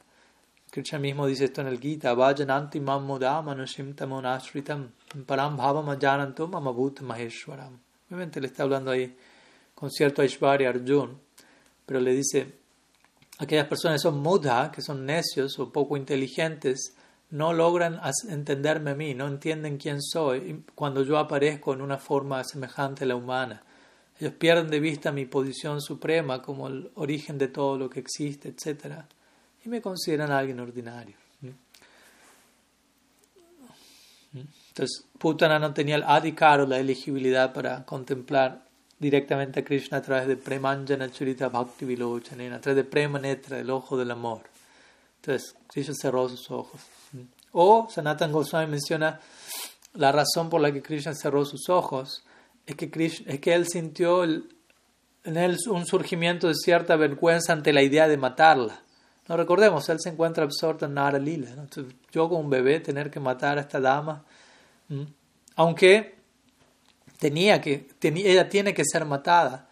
Krishna 0.76 0.98
mismo 0.98 1.26
dice 1.26 1.46
esto 1.46 1.62
en 1.62 1.68
el 1.68 1.80
Gita, 1.80 2.12
Vajananti 2.12 2.80
param. 2.80 3.10
Obviamente 8.10 8.40
le 8.42 8.46
está 8.46 8.62
hablando 8.62 8.90
ahí 8.90 9.16
con 9.74 9.90
cierto 9.90 10.20
Aishwarya 10.20 10.68
Arjun, 10.68 11.18
pero 11.86 11.98
le 11.98 12.12
dice, 12.12 12.58
aquellas 13.38 13.68
personas 13.68 14.02
que 14.02 14.02
son 14.02 14.18
mudha, 14.18 14.70
que 14.70 14.82
son 14.82 15.06
necios 15.06 15.58
o 15.58 15.72
poco 15.72 15.96
inteligentes, 15.96 16.94
no 17.30 17.54
logran 17.54 17.98
entenderme 18.28 18.90
a 18.90 18.94
mí, 18.94 19.14
no 19.14 19.28
entienden 19.28 19.78
quién 19.78 20.02
soy 20.02 20.62
cuando 20.74 21.02
yo 21.04 21.16
aparezco 21.16 21.72
en 21.72 21.80
una 21.80 21.96
forma 21.96 22.44
semejante 22.44 23.04
a 23.04 23.06
la 23.06 23.16
humana. 23.16 23.64
Ellos 24.20 24.34
pierden 24.34 24.68
de 24.68 24.80
vista 24.80 25.10
mi 25.10 25.24
posición 25.24 25.80
suprema 25.80 26.42
como 26.42 26.68
el 26.68 26.90
origen 26.96 27.38
de 27.38 27.48
todo 27.48 27.78
lo 27.78 27.88
que 27.88 28.00
existe, 28.00 28.50
etc. 28.50 29.06
Y 29.66 29.68
me 29.68 29.82
consideran 29.82 30.30
alguien 30.30 30.60
ordinario. 30.60 31.16
Entonces, 34.32 35.04
Putana 35.18 35.58
no 35.58 35.74
tenía 35.74 35.96
el 35.96 36.04
adhikar 36.04 36.68
la 36.68 36.78
elegibilidad 36.78 37.52
para 37.52 37.84
contemplar 37.84 38.62
directamente 39.00 39.60
a 39.60 39.64
Krishna 39.64 39.98
a 39.98 40.02
través 40.02 40.28
de 40.28 40.36
Premanjana 40.36 41.10
Churita 41.10 41.48
Bhakti 41.48 41.84
Vilochanena, 41.84 42.56
a 42.56 42.60
través 42.60 42.76
de 42.76 42.88
Prema 42.88 43.18
Netra, 43.18 43.58
el 43.58 43.70
ojo 43.70 43.96
del 43.96 44.12
amor. 44.12 44.42
Entonces, 45.16 45.56
Krishna 45.66 45.94
cerró 46.00 46.28
sus 46.28 46.48
ojos. 46.52 46.80
O 47.50 47.88
Sanatan 47.90 48.30
Goswami 48.30 48.70
menciona 48.70 49.18
la 49.94 50.12
razón 50.12 50.48
por 50.48 50.60
la 50.60 50.70
que 50.70 50.82
Krishna 50.82 51.12
cerró 51.12 51.44
sus 51.44 51.68
ojos 51.70 52.22
es 52.66 52.76
que, 52.76 52.88
Krishna, 52.88 53.32
es 53.32 53.40
que 53.40 53.52
él 53.52 53.66
sintió 53.66 54.22
en 54.22 54.46
él 55.24 55.56
un 55.70 55.86
surgimiento 55.86 56.46
de 56.46 56.54
cierta 56.54 56.94
vergüenza 56.94 57.52
ante 57.52 57.72
la 57.72 57.82
idea 57.82 58.06
de 58.06 58.16
matarla. 58.16 58.85
No 59.28 59.36
recordemos, 59.36 59.88
él 59.88 59.98
se 60.00 60.10
encuentra 60.10 60.44
absorto 60.44 60.86
en 60.86 60.94
Nara 60.94 61.18
Lila. 61.18 61.48
yo 62.12 62.28
como 62.28 62.40
un 62.40 62.50
bebé 62.50 62.80
tener 62.80 63.10
que 63.10 63.18
matar 63.18 63.58
a 63.58 63.62
esta 63.62 63.80
dama, 63.80 64.24
aunque 65.56 66.16
tenía 67.18 67.60
que, 67.60 67.88
ella 68.02 68.48
tiene 68.48 68.72
que 68.72 68.84
ser 68.84 69.04
matada 69.04 69.68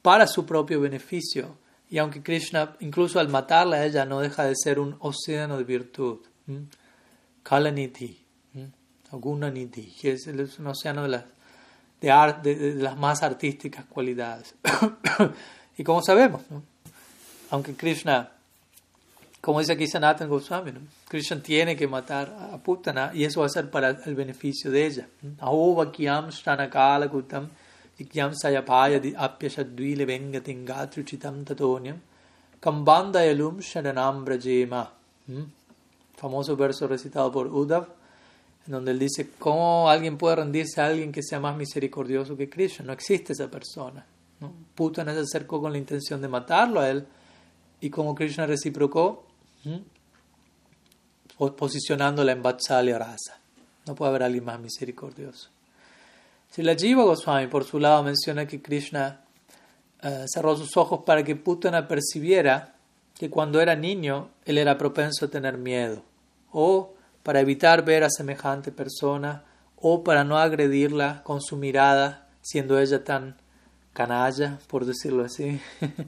para 0.00 0.26
su 0.26 0.46
propio 0.46 0.80
beneficio. 0.80 1.56
Y 1.90 1.98
aunque 1.98 2.22
Krishna, 2.22 2.76
incluso 2.80 3.20
al 3.20 3.28
matarla, 3.28 3.84
ella 3.84 4.04
no 4.04 4.20
deja 4.20 4.44
de 4.44 4.54
ser 4.56 4.78
un 4.78 4.96
océano 5.00 5.58
de 5.58 5.64
virtud. 5.64 6.20
Kalaniti, 7.42 8.24
Gunaniti, 9.10 9.92
que 10.00 10.12
es, 10.12 10.26
un 10.26 10.66
océano 10.68 11.02
de 11.02 11.08
las, 11.08 11.24
de, 12.42 12.74
las 12.76 12.96
más 12.96 13.22
artísticas 13.22 13.84
cualidades. 13.86 14.54
y 15.76 15.84
como 15.84 16.02
sabemos, 16.02 16.42
aunque 17.50 17.74
Krishna 17.74 18.30
como 19.42 19.58
dice 19.58 19.72
aquí 19.72 19.88
Sanatan 19.88 20.28
Goswami, 20.28 20.72
Krishna 21.08 21.42
tiene 21.42 21.74
que 21.74 21.88
matar 21.88 22.32
a 22.52 22.58
Putana 22.58 23.10
y 23.12 23.24
eso 23.24 23.40
va 23.40 23.46
a 23.46 23.48
ser 23.48 23.68
para 23.70 23.90
el 23.90 24.14
beneficio 24.14 24.70
de 24.70 24.86
ella. 24.86 25.08
Kutam 27.10 27.48
ikyam 27.98 28.34
sayapaya 28.36 29.02
tatonyam 31.44 31.96
kambandayalum 32.60 33.58
sharanam 33.58 34.24
brajema. 34.24 34.88
Famoso 36.16 36.56
verso 36.56 36.86
recitado 36.86 37.32
por 37.32 37.48
Uddhav. 37.48 37.88
en 38.64 38.72
donde 38.72 38.92
él 38.92 39.00
dice, 39.00 39.30
¿cómo 39.40 39.90
alguien 39.90 40.18
puede 40.18 40.36
rendirse 40.36 40.80
a 40.80 40.86
alguien 40.86 41.10
que 41.10 41.20
sea 41.20 41.40
más 41.40 41.56
misericordioso 41.56 42.36
que 42.36 42.48
Krishna? 42.48 42.84
No 42.84 42.92
existe 42.92 43.32
esa 43.32 43.50
persona. 43.50 44.06
¿no? 44.38 44.52
Putana 44.76 45.12
se 45.14 45.18
acercó 45.18 45.60
con 45.60 45.72
la 45.72 45.78
intención 45.78 46.22
de 46.22 46.28
matarlo 46.28 46.78
a 46.78 46.88
él, 46.88 47.04
y 47.80 47.90
como 47.90 48.14
Krishna 48.14 48.46
reciprocó, 48.46 49.24
posicionándola 51.56 52.32
en 52.32 52.42
Vatsalya 52.42 52.98
Rasa. 52.98 53.38
No 53.86 53.94
puede 53.94 54.10
haber 54.10 54.22
alguien 54.22 54.44
más 54.44 54.60
misericordioso. 54.60 55.48
Si 56.50 56.62
la 56.62 56.74
Jiva 56.74 57.04
Goswami, 57.04 57.46
por 57.46 57.64
su 57.64 57.78
lado, 57.78 58.02
menciona 58.02 58.46
que 58.46 58.60
Krishna 58.60 59.20
eh, 60.02 60.24
cerró 60.32 60.56
sus 60.56 60.76
ojos 60.76 61.00
para 61.06 61.24
que 61.24 61.36
Putana 61.36 61.88
percibiera 61.88 62.74
que 63.14 63.30
cuando 63.30 63.60
era 63.60 63.74
niño 63.74 64.30
él 64.44 64.58
era 64.58 64.76
propenso 64.76 65.26
a 65.26 65.28
tener 65.28 65.56
miedo, 65.56 66.02
o 66.50 66.94
para 67.22 67.40
evitar 67.40 67.84
ver 67.84 68.04
a 68.04 68.10
semejante 68.10 68.72
persona, 68.72 69.44
o 69.76 70.04
para 70.04 70.24
no 70.24 70.38
agredirla 70.38 71.22
con 71.22 71.40
su 71.40 71.56
mirada, 71.56 72.28
siendo 72.40 72.78
ella 72.78 73.04
tan 73.04 73.36
canalla, 73.92 74.58
por 74.66 74.84
decirlo 74.84 75.24
así. 75.24 75.60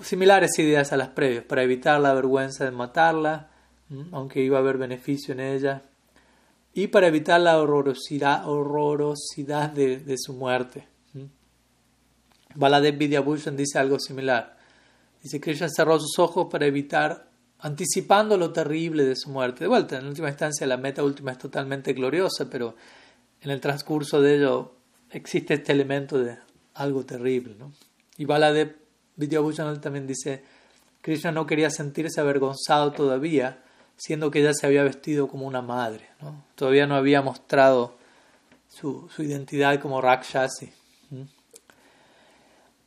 Similares 0.00 0.58
ideas 0.58 0.92
a 0.92 0.96
las 0.96 1.08
previas, 1.08 1.44
para 1.44 1.62
evitar 1.62 2.00
la 2.00 2.14
vergüenza 2.14 2.64
de 2.64 2.70
matarla, 2.70 3.50
aunque 4.10 4.42
iba 4.42 4.56
a 4.56 4.60
haber 4.60 4.78
beneficio 4.78 5.34
en 5.34 5.40
ella, 5.40 5.82
y 6.72 6.86
para 6.86 7.08
evitar 7.08 7.40
la 7.40 7.58
horrorosidad, 7.60 8.48
horrorosidad 8.48 9.70
de, 9.70 10.16
su 10.16 10.32
muerte. 10.32 10.88
Baladev 12.54 12.96
Vidyabhushan 12.96 13.56
dice 13.56 13.78
algo 13.78 13.98
similar. 13.98 14.56
Dice 15.22 15.38
que 15.38 15.50
Krishna 15.50 15.68
cerró 15.68 15.98
sus 16.00 16.18
ojos 16.18 16.48
para 16.50 16.66
evitar, 16.66 17.28
anticipando 17.60 18.36
lo 18.36 18.52
terrible 18.52 19.04
de 19.04 19.16
su 19.16 19.30
muerte. 19.30 19.64
De 19.64 19.68
vuelta, 19.68 19.98
en 19.98 20.06
última 20.06 20.28
instancia, 20.28 20.66
la 20.66 20.76
meta 20.76 21.04
última 21.04 21.32
es 21.32 21.38
totalmente 21.38 21.92
gloriosa, 21.92 22.48
pero 22.50 22.74
en 23.40 23.50
el 23.50 23.60
transcurso 23.60 24.20
de 24.20 24.36
ello 24.36 24.74
existe 25.10 25.54
este 25.54 25.72
elemento 25.72 26.18
de 26.18 26.38
algo 26.74 27.04
terrible. 27.04 27.54
¿no? 27.58 27.72
Y 28.16 28.24
Baladev 28.24 28.81
Vidyabhushan 29.22 29.80
también 29.80 30.06
dice: 30.06 30.44
Krishna 31.00 31.32
no 31.32 31.46
quería 31.46 31.70
sentirse 31.70 32.20
avergonzado 32.20 32.92
todavía 32.92 33.62
siendo 33.96 34.30
que 34.30 34.40
ella 34.40 34.52
se 34.52 34.66
había 34.66 34.82
vestido 34.82 35.28
como 35.28 35.46
una 35.46 35.62
madre. 35.62 36.08
¿no? 36.20 36.44
Todavía 36.56 36.86
no 36.86 36.96
había 36.96 37.22
mostrado 37.22 37.96
su, 38.68 39.08
identidad 39.18 39.78
como 39.80 40.00
Rakshasi. 40.00 40.72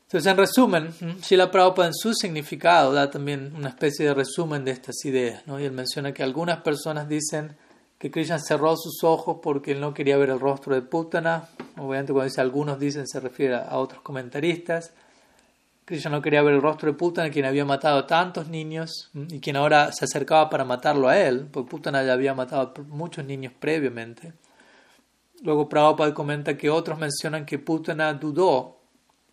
Entonces, 0.04 0.32
en 0.32 0.38
resumen, 0.38 0.94
Srila 1.22 1.50
Prabhupada 1.50 1.88
en 1.88 1.94
su 1.94 2.14
significado 2.14 2.94
da 2.94 3.10
también 3.10 3.54
una 3.56 3.70
especie 3.70 4.06
de 4.06 4.14
resumen 4.14 4.64
de 4.64 4.72
estas 4.72 5.04
ideas. 5.06 5.44
Y 5.48 5.64
él 5.64 5.72
menciona 5.72 6.14
que 6.14 6.22
algunas 6.22 6.62
personas 6.62 7.08
dicen 7.08 7.56
que 7.98 8.12
Krishna 8.12 8.38
cerró 8.40 8.76
sus 8.78 9.04
ojos 9.04 9.40
porque 9.42 9.72
él 9.72 9.80
no 9.80 9.94
quería 9.94 10.18
ver 10.18 10.30
el 10.30 10.40
rostro 10.40 10.76
de 10.76 10.82
Putana. 10.82 11.50
Obviamente, 11.78 12.14
cuando 12.14 12.30
dice 12.30 12.42
algunos 12.42 12.80
dicen, 12.80 13.08
se 13.08 13.20
refiere 13.20 13.56
a 13.56 13.78
otros 13.78 14.02
comentaristas. 14.02 14.94
Krishna 15.86 16.10
no 16.10 16.22
quería 16.22 16.42
ver 16.42 16.56
el 16.56 16.64
rostro 16.64 16.92
de 16.92 16.98
Putana, 16.98 17.30
quien 17.30 17.46
había 17.46 17.64
matado 17.64 18.00
a 18.00 18.08
tantos 18.08 18.48
niños 18.50 19.12
y 19.14 19.40
quien 19.40 19.56
ahora 19.56 19.92
se 19.92 20.06
acercaba 20.06 20.50
para 20.50 20.66
matarlo 20.66 21.08
a 21.08 21.20
él, 21.20 21.48
porque 21.52 21.70
Putana 21.70 22.04
ya 22.04 22.14
había 22.14 22.34
matado 22.34 22.74
muchos 22.88 23.24
niños 23.24 23.54
previamente. 23.60 24.34
Luego 25.44 25.70
Prabhupada 25.70 26.12
comenta 26.16 26.58
que 26.58 26.72
otros 26.72 26.98
mencionan 26.98 27.46
que 27.46 27.60
Putana 27.60 28.12
dudó 28.16 28.78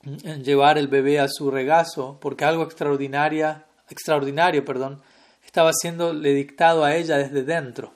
en 0.05 0.45
llevar 0.45 0.77
el 0.77 0.89
bebé 0.89 1.21
a 1.21 1.29
su 1.29 1.51
regazo 1.51 2.19
porque 2.21 2.45
algo 2.45 2.65
extraordinario, 2.65 3.63
extraordinario 3.89 4.63
perdón, 4.63 5.01
estaba 5.43 5.73
siendo 5.73 6.13
le 6.13 6.35
dictado 6.35 6.85
a 6.85 6.95
ella 6.95 7.17
desde 7.17 7.45
dentro. 7.45 7.95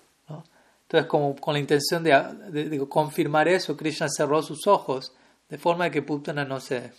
Entonces, 0.82 1.08
como 1.08 1.36
con 1.36 1.54
la 1.54 1.60
intención 1.60 2.04
de, 2.04 2.12
de 2.50 2.88
confirmar 2.88 3.48
eso, 3.48 3.76
Krishna 3.76 4.08
cerró 4.08 4.40
sus 4.40 4.66
ojos 4.66 5.12
de 5.48 5.58
forma 5.58 5.90
que 5.90 6.00
Putana 6.00 6.44
no 6.44 6.60
se 6.60 6.92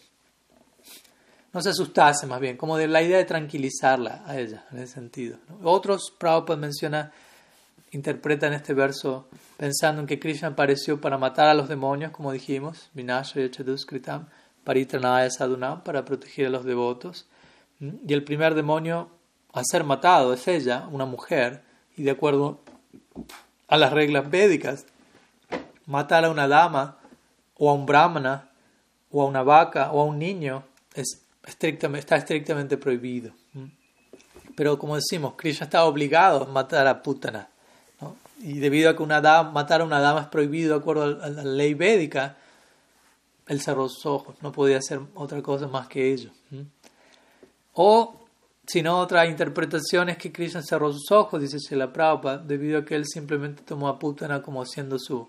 no 1.54 1.62
se 1.62 1.70
asustase 1.70 2.28
más 2.28 2.40
bien, 2.40 2.58
como 2.58 2.78
de 2.78 2.88
la 2.88 3.02
idea 3.02 3.18
de 3.18 3.26
tranquilizarla 3.26 4.24
a 4.26 4.38
ella, 4.40 4.66
en 4.72 4.80
ese 4.80 4.94
sentido. 4.94 5.38
Otros, 5.64 6.14
Prabhupada 6.18 6.60
menciona, 6.60 7.12
interpretan 7.92 8.54
este 8.54 8.74
verso 8.74 9.28
pensando 9.58 10.02
en 10.02 10.08
que 10.08 10.20
Krishna 10.20 10.50
apareció 10.50 11.00
para 11.02 11.18
matar 11.18 11.48
a 11.48 11.54
los 11.54 11.70
demonios, 11.70 12.12
como 12.12 12.32
dijimos, 12.32 12.90
Vinashaya 12.94 13.50
Chaduskritam, 13.50 14.28
Paritranaya 14.64 15.30
Sadunam, 15.32 15.84
para 15.84 16.06
proteger 16.06 16.48
a 16.48 16.50
los 16.50 16.66
devotos. 16.66 17.26
Y 17.80 18.14
el 18.14 18.24
primer 18.24 18.54
demonio 18.54 19.10
a 19.54 19.64
ser 19.64 19.84
matado 19.84 20.34
es 20.34 20.48
ella, 20.48 20.88
una 20.92 21.06
mujer, 21.06 21.64
y 21.96 22.04
de 22.04 22.12
acuerdo 22.12 22.60
a 23.68 23.78
las 23.78 23.92
reglas 23.94 24.30
védicas, 24.30 24.86
matar 25.86 26.26
a 26.26 26.30
una 26.30 26.48
dama, 26.48 26.98
o 27.56 27.70
a 27.70 27.74
un 27.74 27.86
brahmana, 27.86 28.50
o 29.10 29.24
a 29.24 29.26
una 29.26 29.42
vaca, 29.42 29.92
o 29.92 30.02
a 30.02 30.04
un 30.04 30.20
niño, 30.20 30.64
es 30.94 31.24
está 31.48 32.16
estrictamente 32.16 32.78
prohibido. 32.78 33.32
Pero 34.56 34.78
como 34.78 34.96
decimos, 34.96 35.34
Krishna 35.38 35.66
está 35.66 35.86
obligado 35.86 36.44
a 36.44 36.48
matar 36.48 36.88
a 36.88 37.02
Putana. 37.02 37.48
Y 38.40 38.60
debido 38.60 38.90
a 38.90 38.96
que 38.96 39.04
una 39.04 39.22
dama, 39.22 39.52
matar 39.52 39.82
a 39.82 39.84
una 39.84 40.00
dama 40.00 40.22
es 40.22 40.28
prohibido 40.28 40.76
de 40.76 40.80
acuerdo 40.80 41.04
a 41.24 41.30
la 41.30 41.44
ley 41.44 41.74
védica, 41.74 42.38
él 43.48 43.62
cerró 43.62 43.88
sus 43.88 44.06
ojos, 44.06 44.36
no 44.42 44.52
podía 44.52 44.78
hacer 44.78 45.00
otra 45.16 45.42
cosa 45.42 45.68
más 45.68 45.88
que 45.88 46.12
ello. 46.12 46.32
O, 47.74 48.26
si 48.66 48.82
no, 48.82 49.00
otra 49.00 49.26
interpretación 49.26 50.10
es 50.10 50.18
que 50.18 50.32
Krishna 50.32 50.62
cerró 50.62 50.92
sus 50.92 51.12
ojos, 51.12 51.42
dice 51.42 51.58
Shela 51.58 51.92
Prabhupada, 51.94 52.38
debido 52.40 52.80
a 52.80 52.86
que 52.86 52.96
él 52.96 53.06
simplemente 53.06 53.64
tomó 53.64 53.88
a 53.88 53.98
Putana 53.98 54.42
como 54.42 54.66
siendo 54.66 55.00
su, 55.00 55.28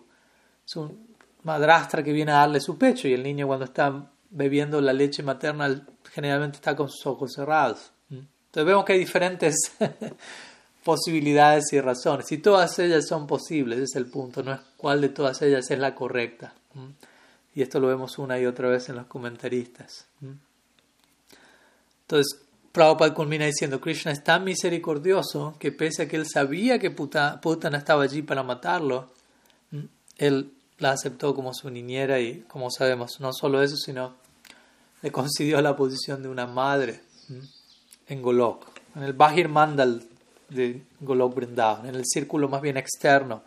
su 0.65 0.99
madrastra 1.45 2.03
que 2.03 2.13
viene 2.13 2.33
a 2.33 2.37
darle 2.37 2.61
su 2.61 2.77
pecho, 2.77 3.09
y 3.09 3.15
el 3.15 3.23
niño 3.23 3.47
cuando 3.47 3.67
está 3.67 4.11
bebiendo 4.31 4.81
la 4.81 4.93
leche 4.93 5.23
materna 5.23 5.87
generalmente 6.13 6.57
está 6.57 6.77
con 6.77 6.89
sus 6.89 7.07
ojos 7.07 7.33
cerrados. 7.35 7.93
Entonces 8.11 8.67
vemos 8.67 8.85
que 8.85 8.95
hay 8.95 8.99
diferentes 8.99 9.57
posibilidades 10.85 11.73
y 11.73 11.81
razones. 11.81 12.31
Y 12.33 12.39
todas 12.39 12.79
ellas 12.79 13.07
son 13.07 13.27
posibles, 13.27 13.79
es 13.79 13.95
el 13.97 14.07
punto, 14.07 14.43
no 14.43 14.55
es 14.55 14.61
cuál 14.77 15.01
de 15.01 15.11
todas 15.11 15.41
ellas 15.43 15.71
es 15.71 15.79
la 15.79 15.95
correcta. 15.95 16.55
Y 17.55 17.63
esto 17.63 17.81
lo 17.81 17.89
vemos 17.89 18.19
una 18.19 18.39
y 18.39 18.47
otra 18.47 18.69
vez 18.69 18.89
en 18.89 18.97
los 18.97 19.07
comentaristas. 19.07 20.07
Entonces, 22.03 22.41
Prabhupada 22.73 23.13
culmina 23.13 23.45
diciendo, 23.45 23.81
Krishna 23.81 24.13
es 24.13 24.23
tan 24.23 24.45
misericordioso 24.45 25.57
que 25.59 25.73
pese 25.73 26.05
a 26.05 26.09
que 26.09 26.17
él 26.17 26.27
sabía 26.27 26.79
que 26.79 26.91
Putana 26.91 27.79
estaba 27.79 28.05
allí 28.05 28.23
para 28.23 28.43
matarlo, 28.43 29.11
él 30.17 30.53
la 30.79 30.93
aceptó 30.93 31.35
como 31.35 31.53
su 31.55 31.71
niñera 31.71 32.21
y, 32.21 32.45
como 32.49 32.71
sabemos, 32.71 33.21
no 33.21 33.33
solo 33.33 33.63
eso, 33.63 33.77
sino 33.77 34.15
le 35.03 35.13
concedió 35.13 35.61
la 35.61 35.77
posición 35.77 36.23
de 36.23 36.29
una 36.29 36.47
madre 36.47 37.01
en 38.09 38.23
Golok, 38.23 38.67
en 38.97 39.03
el 39.03 39.13
Bahir 39.13 39.49
Mandal 39.49 40.05
de 40.49 40.83
Golok 41.01 41.35
Vrindavan, 41.35 41.87
en 41.87 41.95
el 41.95 42.05
círculo 42.07 42.49
más 42.49 42.63
bien 42.63 42.77
externo, 42.77 43.43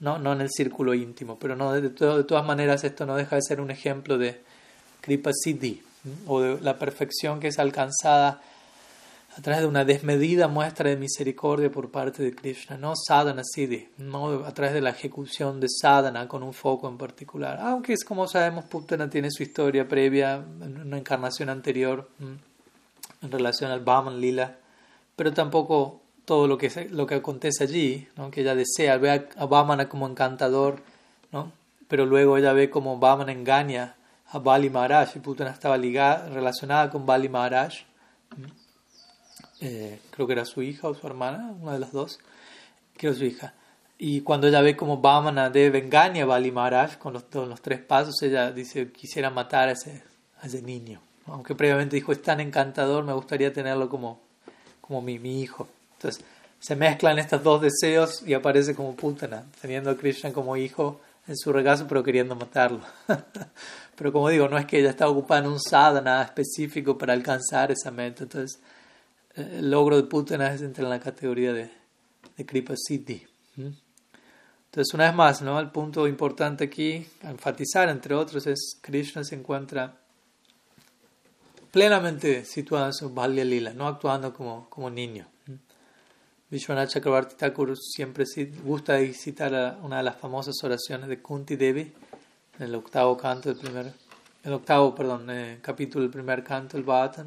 no, 0.00 0.18
no 0.18 0.32
en 0.32 0.42
el 0.42 0.50
círculo 0.50 0.92
íntimo, 0.94 1.38
pero 1.38 1.56
no, 1.56 1.72
de, 1.72 1.80
de 1.80 2.24
todas 2.24 2.44
maneras 2.44 2.84
esto 2.84 3.06
no 3.06 3.16
deja 3.16 3.36
de 3.36 3.42
ser 3.42 3.60
un 3.60 3.70
ejemplo 3.70 4.18
de 4.18 4.40
Kripa 5.00 5.30
Siddhi, 5.32 5.82
o 6.26 6.40
de 6.40 6.60
la 6.60 6.78
perfección 6.78 7.40
que 7.40 7.48
es 7.48 7.58
alcanzada 7.58 8.40
a 9.36 9.42
través 9.42 9.60
de 9.60 9.68
una 9.68 9.84
desmedida 9.84 10.48
muestra 10.48 10.88
de 10.88 10.96
misericordia 10.96 11.70
por 11.70 11.90
parte 11.90 12.22
de 12.22 12.34
Krishna, 12.34 12.78
no 12.78 12.94
sadhana 12.96 13.42
siddhi, 13.44 13.90
no 13.98 14.46
a 14.46 14.54
través 14.54 14.72
de 14.72 14.80
la 14.80 14.90
ejecución 14.90 15.60
de 15.60 15.68
sadhana 15.68 16.26
con 16.26 16.42
un 16.42 16.54
foco 16.54 16.88
en 16.88 16.96
particular. 16.96 17.58
Aunque 17.60 17.92
es 17.92 18.02
como 18.02 18.26
sabemos, 18.26 18.64
Putana 18.64 19.10
tiene 19.10 19.30
su 19.30 19.42
historia 19.42 19.86
previa, 19.86 20.38
una 20.38 20.96
encarnación 20.96 21.50
anterior 21.50 22.08
en 23.20 23.30
relación 23.30 23.70
al 23.70 23.80
Bhaman 23.80 24.18
Lila, 24.18 24.56
pero 25.14 25.34
tampoco 25.34 26.00
todo 26.24 26.46
lo 26.46 26.56
que, 26.56 26.88
lo 26.90 27.06
que 27.06 27.16
acontece 27.16 27.64
allí, 27.64 28.08
¿no? 28.16 28.30
que 28.30 28.40
ella 28.40 28.54
desea, 28.54 28.96
ve 28.96 29.28
a 29.36 29.44
Bhamana 29.44 29.86
como 29.86 30.08
encantador, 30.08 30.80
¿no? 31.30 31.52
pero 31.88 32.06
luego 32.06 32.38
ella 32.38 32.54
ve 32.54 32.70
como 32.70 32.98
Bhamana 32.98 33.32
engaña 33.32 33.96
a 34.28 34.38
Bali 34.38 34.70
Maharaj 34.70 35.14
y 35.14 35.18
Putana 35.20 35.50
estaba 35.50 35.76
ligada, 35.76 36.30
relacionada 36.30 36.88
con 36.90 37.04
Bali 37.04 37.28
Maharaj. 37.28 37.74
Eh, 39.60 40.00
creo 40.10 40.26
que 40.26 40.34
era 40.34 40.44
su 40.44 40.62
hija 40.62 40.88
o 40.88 40.94
su 40.94 41.06
hermana, 41.06 41.54
una 41.60 41.72
de 41.72 41.78
las 41.78 41.92
dos, 41.92 42.18
creo 42.96 43.14
su 43.14 43.24
hija. 43.24 43.54
Y 43.98 44.20
cuando 44.20 44.46
ella 44.46 44.60
ve 44.60 44.76
como 44.76 44.98
Vamana 45.00 45.48
debe 45.48 45.78
engaña 45.78 46.24
a 46.24 46.26
Bali 46.26 46.52
Maharaj 46.52 46.98
con 46.98 47.14
los, 47.14 47.24
los 47.32 47.62
tres 47.62 47.80
pasos, 47.80 48.20
ella 48.22 48.52
dice, 48.52 48.92
quisiera 48.92 49.30
matar 49.30 49.70
a 49.70 49.72
ese, 49.72 50.62
niño. 50.62 51.00
Aunque 51.26 51.54
previamente 51.54 51.96
dijo, 51.96 52.12
es 52.12 52.22
tan 52.22 52.40
encantador, 52.40 53.04
me 53.04 53.14
gustaría 53.14 53.52
tenerlo 53.52 53.88
como, 53.88 54.20
como 54.80 55.00
mi, 55.00 55.18
mi 55.18 55.40
hijo. 55.40 55.66
Entonces, 55.94 56.22
se 56.60 56.76
mezclan 56.76 57.18
estos 57.18 57.42
dos 57.42 57.62
deseos 57.62 58.22
y 58.26 58.34
aparece 58.34 58.74
como 58.74 58.94
Putana, 58.94 59.44
teniendo 59.60 59.90
a 59.90 59.96
Krishna 59.96 60.32
como 60.32 60.56
hijo 60.56 61.00
en 61.26 61.36
su 61.36 61.52
regazo, 61.52 61.86
pero 61.88 62.04
queriendo 62.04 62.36
matarlo. 62.36 62.80
pero 63.96 64.12
como 64.12 64.28
digo, 64.28 64.48
no 64.48 64.58
es 64.58 64.66
que 64.66 64.78
ella 64.78 64.90
está 64.90 65.08
ocupada 65.08 65.40
en 65.40 65.48
un 65.48 65.60
sadhana 65.60 66.22
específico 66.22 66.96
para 66.98 67.14
alcanzar 67.14 67.72
esa 67.72 67.90
meta. 67.90 68.24
Entonces, 68.24 68.60
el 69.36 69.70
logro 69.70 69.96
de 69.96 70.04
Putana 70.04 70.52
entra 70.54 70.84
en 70.84 70.90
la 70.90 71.00
categoría 71.00 71.52
de, 71.52 71.70
de 72.36 72.46
Kripa 72.46 72.74
Siddhi. 72.76 73.26
Entonces 73.56 73.82
Entonces, 74.64 74.94
una 74.94 75.04
vez 75.06 75.14
más, 75.14 75.42
¿no? 75.42 75.60
el 75.60 75.70
punto 75.70 76.06
importante 76.08 76.64
aquí, 76.64 77.06
a 77.22 77.30
enfatizar, 77.30 77.88
entre 77.88 78.14
otros, 78.14 78.46
es 78.46 78.78
Krishna 78.80 79.24
se 79.24 79.34
encuentra 79.34 79.96
plenamente 81.70 82.44
situado 82.44 82.86
en 82.86 82.94
su 82.94 83.10
Balya 83.10 83.44
Lila, 83.44 83.72
no 83.74 83.86
actuando 83.86 84.32
como, 84.32 84.68
como 84.70 84.90
niño. 84.90 85.26
Vishwanath 86.48 86.90
Chakrabarti 86.90 87.34
Thakur 87.34 87.76
siempre 87.76 88.24
gusta 88.64 88.98
citar 89.12 89.78
una 89.82 89.98
de 89.98 90.04
las 90.04 90.16
famosas 90.16 90.54
oraciones 90.62 91.08
de 91.08 91.20
Kunti 91.20 91.56
Devi, 91.56 91.92
en 92.58 92.62
el 92.62 92.74
octavo 92.76 93.16
canto 93.16 93.48
del 93.48 93.58
primer, 93.58 93.92
el 94.44 94.52
octavo, 94.52 94.94
perdón, 94.94 95.28
eh, 95.28 95.58
capítulo 95.60 96.02
del 96.02 96.12
primer 96.12 96.44
canto 96.44 96.76
del 96.76 96.86
Bhatan, 96.86 97.26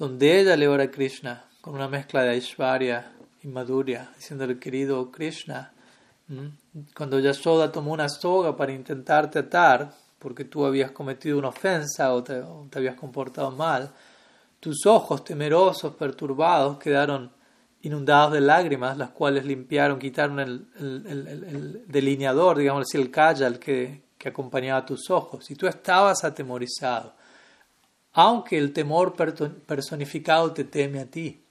donde 0.00 0.40
ella 0.40 0.56
le 0.56 0.66
ora 0.66 0.84
a 0.84 0.90
Krishna 0.90 1.44
con 1.60 1.74
una 1.74 1.86
mezcla 1.86 2.22
de 2.22 2.30
Aishwarya 2.30 3.12
y 3.42 3.48
Madhurya, 3.48 4.10
diciéndole, 4.16 4.58
querido 4.58 5.10
Krishna, 5.10 5.74
cuando 6.96 7.18
Yashoda 7.18 7.70
tomó 7.70 7.92
una 7.92 8.08
soga 8.08 8.56
para 8.56 8.72
intentarte 8.72 9.40
atar, 9.40 9.92
porque 10.18 10.46
tú 10.46 10.64
habías 10.64 10.92
cometido 10.92 11.36
una 11.36 11.48
ofensa 11.48 12.14
o 12.14 12.22
te, 12.22 12.42
habías 12.74 12.94
comportado 12.94 13.50
mal, 13.50 13.92
tus 14.58 14.86
ojos 14.86 15.22
temerosos, 15.22 15.94
perturbados, 15.96 16.78
quedaron 16.78 17.30
inundados 17.82 18.32
de 18.32 18.40
lágrimas, 18.40 18.96
las 18.96 19.10
cuales 19.10 19.44
limpiaron, 19.44 19.98
quitaron 19.98 20.40
el, 20.40 20.66
el, 20.78 21.84
delineador, 21.86 22.56
digamos 22.56 22.86
así, 22.88 22.96
el 22.96 23.10
kajal 23.10 23.58
que, 23.58 24.04
que 24.16 24.30
acompañaba 24.30 24.86
tus 24.86 25.10
ojos, 25.10 25.50
y 25.50 25.56
tú 25.56 25.66
estabas 25.66 26.24
atemorizado, 26.24 27.19
aunque 28.12 28.58
el 28.58 28.72
temor 28.72 29.14
personificado 29.66 30.52
te 30.52 30.64
teme 30.64 31.00
a 31.00 31.06
ti. 31.06 31.42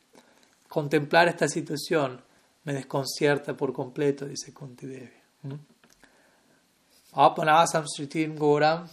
Contemplar 0.67 1.27
esta 1.27 1.47
situación 1.47 2.21
me 2.63 2.73
desconcierta 2.73 3.55
por 3.55 3.73
completo, 3.73 4.25
dice 4.25 4.53
Kunti 4.53 4.85
Devi. 4.85 5.09
Apanasam 7.13 7.85
Sritim 7.87 8.35
Goram, 8.35 8.87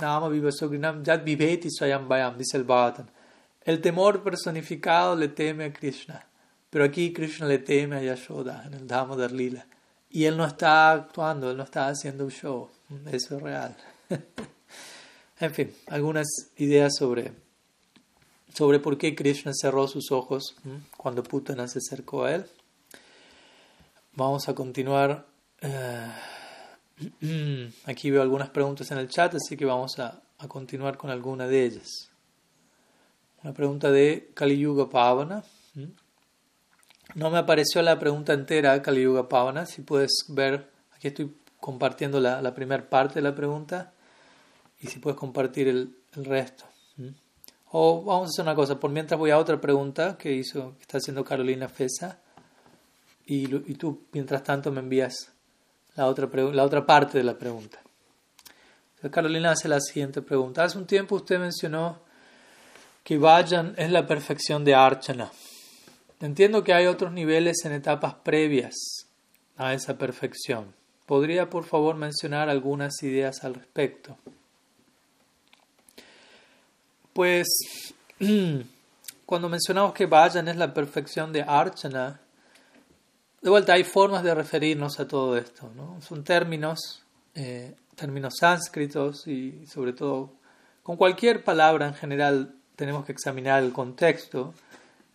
Nama 0.00 0.28
Vivasogrinam, 0.28 1.04
Yad 1.04 1.22
Viveti 1.24 1.68
Swayam 1.70 2.08
Bayam, 2.08 2.38
dice 2.38 2.56
el 2.56 2.64
Bhagavatam. 2.64 3.06
El 3.62 3.82
temor 3.82 4.22
personificado 4.22 5.14
le 5.14 5.28
teme 5.28 5.66
a 5.66 5.72
Krishna, 5.72 6.24
pero 6.70 6.84
aquí 6.84 7.12
Krishna 7.12 7.46
le 7.46 7.58
teme 7.58 7.96
a 7.96 8.02
Yashoda 8.02 8.64
en 8.66 8.74
el 8.74 8.86
Damodar 8.86 9.32
Lila. 9.32 9.66
Y 10.10 10.24
él 10.24 10.38
no 10.38 10.46
está 10.46 10.92
actuando, 10.92 11.50
él 11.50 11.56
no 11.58 11.64
está 11.64 11.88
haciendo 11.88 12.24
un 12.24 12.30
show, 12.30 12.70
eso 13.12 13.36
es 13.36 13.42
real. 13.42 13.76
en 15.40 15.54
fin, 15.54 15.74
algunas 15.86 16.26
ideas 16.56 16.96
sobre, 16.96 17.32
sobre 18.52 18.80
por 18.80 18.98
qué 18.98 19.14
Krishna 19.14 19.52
cerró 19.54 19.86
sus 19.86 20.10
ojos 20.10 20.56
cuando 20.96 21.22
Putana 21.22 21.68
se 21.68 21.78
acercó 21.78 22.24
a 22.24 22.34
él. 22.34 22.46
Vamos 24.14 24.48
a 24.48 24.54
continuar. 24.54 25.26
Eh, 25.60 26.10
aquí 27.84 28.10
veo 28.10 28.20
algunas 28.20 28.50
preguntas 28.50 28.90
en 28.90 28.98
el 28.98 29.08
chat, 29.08 29.32
así 29.36 29.56
que 29.56 29.64
vamos 29.64 29.98
a, 30.00 30.20
continuar 30.48 30.96
con 30.96 31.10
alguna 31.10 31.46
de 31.46 31.64
ellas. 31.64 32.10
Una 33.42 33.52
pregunta 33.52 33.90
de 33.92 34.30
Kali 34.34 34.58
Yuga 34.58 34.90
Pavana. 34.90 35.44
No 37.14 37.30
me 37.30 37.38
apareció 37.38 37.80
la 37.82 37.98
pregunta 37.98 38.32
entera, 38.32 38.82
Kali 38.82 39.02
Yuga 39.02 39.28
Pavana. 39.28 39.66
Si 39.66 39.82
puedes 39.82 40.24
ver, 40.28 40.68
aquí 40.96 41.08
estoy 41.08 41.32
compartiendo 41.60 42.18
la, 42.20 42.42
la 42.42 42.54
primera 42.54 42.88
parte 42.88 43.16
de 43.16 43.22
la 43.22 43.34
pregunta 43.34 43.92
y 44.80 44.86
si 44.86 44.98
puedes 44.98 45.18
compartir 45.18 45.68
el, 45.68 45.94
resto. 46.14 46.64
O 47.70 48.02
vamos 48.02 48.28
a 48.28 48.30
hacer 48.30 48.42
una 48.42 48.54
cosa, 48.54 48.80
por 48.80 48.90
mientras 48.90 49.18
voy 49.18 49.30
a 49.30 49.38
otra 49.38 49.60
pregunta 49.60 50.16
que 50.16 50.32
hizo, 50.32 50.74
está 50.80 50.98
haciendo 50.98 51.22
Carolina 51.22 51.68
Fesa 51.68 52.18
y, 53.26 53.46
tú, 53.74 54.02
mientras 54.12 54.42
tanto, 54.42 54.72
me 54.72 54.80
envías 54.80 55.32
la 55.94 56.06
otra, 56.06 56.28
la 56.52 56.64
otra 56.64 56.86
parte 56.86 57.18
de 57.18 57.24
la 57.24 57.38
pregunta. 57.38 57.78
Carolina 59.10 59.52
hace 59.52 59.68
la 59.68 59.80
siguiente 59.80 60.22
pregunta. 60.22 60.64
Hace 60.64 60.78
un 60.78 60.86
tiempo 60.86 61.16
usted 61.16 61.38
mencionó 61.38 62.00
que 63.04 63.16
Vajan 63.16 63.74
es 63.76 63.90
la 63.90 64.06
perfección 64.06 64.64
de 64.64 64.74
Archana. 64.74 65.30
Entiendo 66.20 66.64
que 66.64 66.74
hay 66.74 66.86
otros 66.86 67.12
niveles 67.12 67.64
en 67.64 67.72
etapas 67.72 68.14
previas 68.24 68.74
a 69.56 69.72
esa 69.72 69.96
perfección. 69.96 70.74
¿Podría, 71.06 71.48
por 71.48 71.64
favor, 71.64 71.96
mencionar 71.96 72.48
algunas 72.48 73.02
ideas 73.02 73.44
al 73.44 73.54
respecto? 73.54 74.18
Pues, 77.18 77.48
cuando 79.26 79.48
mencionamos 79.48 79.92
que 79.92 80.06
Vajan 80.06 80.46
es 80.46 80.54
la 80.54 80.72
perfección 80.72 81.32
de 81.32 81.42
Archana, 81.42 82.20
de 83.42 83.50
vuelta, 83.50 83.72
hay 83.72 83.82
formas 83.82 84.22
de 84.22 84.32
referirnos 84.36 85.00
a 85.00 85.08
todo 85.08 85.36
esto, 85.36 85.68
¿no? 85.74 86.00
Son 86.00 86.22
términos, 86.22 87.02
eh, 87.34 87.74
términos 87.96 88.34
sánscritos 88.38 89.26
y 89.26 89.66
sobre 89.66 89.94
todo 89.94 90.34
con 90.84 90.96
cualquier 90.96 91.42
palabra 91.42 91.88
en 91.88 91.94
general 91.94 92.54
tenemos 92.76 93.04
que 93.04 93.10
examinar 93.10 93.64
el 93.64 93.72
contexto 93.72 94.54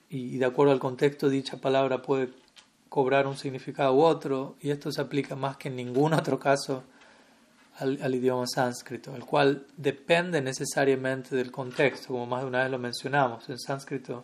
y, 0.09 0.37
de 0.37 0.45
acuerdo 0.45 0.73
al 0.73 0.79
contexto 0.79 1.29
dicha 1.29 1.55
palabra 1.55 2.01
puede 2.01 2.31
cobrar 2.89 3.27
un 3.27 3.37
significado 3.37 3.93
u 3.93 4.01
otro 4.01 4.57
y 4.59 4.71
esto 4.71 4.91
se 4.91 4.99
aplica 4.99 5.37
más 5.37 5.55
que 5.55 5.69
en 5.69 5.77
ningún 5.77 6.13
otro 6.13 6.37
caso 6.37 6.83
al, 7.79 8.15
idioma 8.15 8.45
sánscrito, 8.47 9.15
el 9.15 9.25
cual 9.25 9.65
depende 9.77 10.41
necesariamente 10.41 11.35
del 11.35 11.51
contexto, 11.51 12.09
como 12.09 12.25
más 12.25 12.41
de 12.41 12.47
una 12.47 12.63
vez 12.63 12.71
lo 12.71 12.79
mencionamos. 12.79 13.49
En 13.49 13.59
sánscrito 13.59 14.23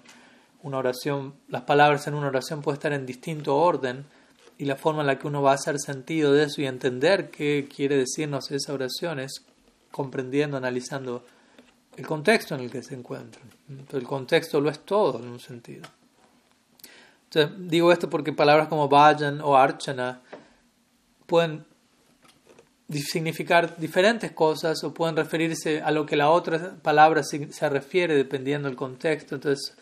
una 0.62 0.78
oración, 0.78 1.34
las 1.47 1.64
palabras 1.64 2.08
en 2.08 2.14
una 2.14 2.28
oración 2.28 2.62
pueden 2.62 2.78
estar 2.78 2.93
en 2.93 3.06
distinto 3.06 3.56
orden 3.58 4.06
y 4.58 4.66
la 4.66 4.76
forma 4.76 5.02
en 5.02 5.08
la 5.08 5.18
que 5.18 5.28
uno 5.28 5.41
va 5.41 5.52
a 5.52 5.56
hacer 5.56 5.80
sentido 5.80 6.34
de 6.34 6.43
eso 6.43 6.62
y 6.62 6.66
entender 6.66 7.32
qué 7.32 7.68
quiere 7.74 7.95
decirnos 7.97 8.52
esa 8.52 8.74
oración 8.74 9.20
es 9.20 9.45
comprendiendo, 9.89 10.58
analizando 10.58 11.26
el 11.95 12.06
contexto 12.06 12.56
en 12.56 12.62
el 12.62 12.72
que 12.72 12.84
se 12.84 12.93
encuentran. 12.93 13.50
el 13.93 14.04
contexto 14.04 14.62
lo 14.62 14.70
es 14.70 14.80
todo 14.80 15.20
en 15.20 15.30
un 15.30 15.39
sentido. 15.39 15.88
Entonces, 17.26 17.70
digo 17.70 17.91
esto 17.91 18.10
porque 18.10 18.34
palabras 18.34 18.68
como 18.68 18.89
vayan 18.89 19.39
o 19.41 19.56
archana 19.56 20.22
pueden 21.26 21.64
significar 22.92 23.78
diferentes 23.78 24.32
cosas 24.32 24.84
o 24.84 24.94
pueden 24.94 25.16
referirse 25.16 25.82
a 25.82 25.92
lo 25.92 26.06
que 26.06 26.16
la 26.16 26.30
otra 26.30 26.76
palabra 26.82 27.24
se 27.24 27.70
refiere 27.70 28.16
dependiendo 28.16 28.68
del 28.68 28.78
contexto. 28.78 29.36
Entonces, 29.36 29.76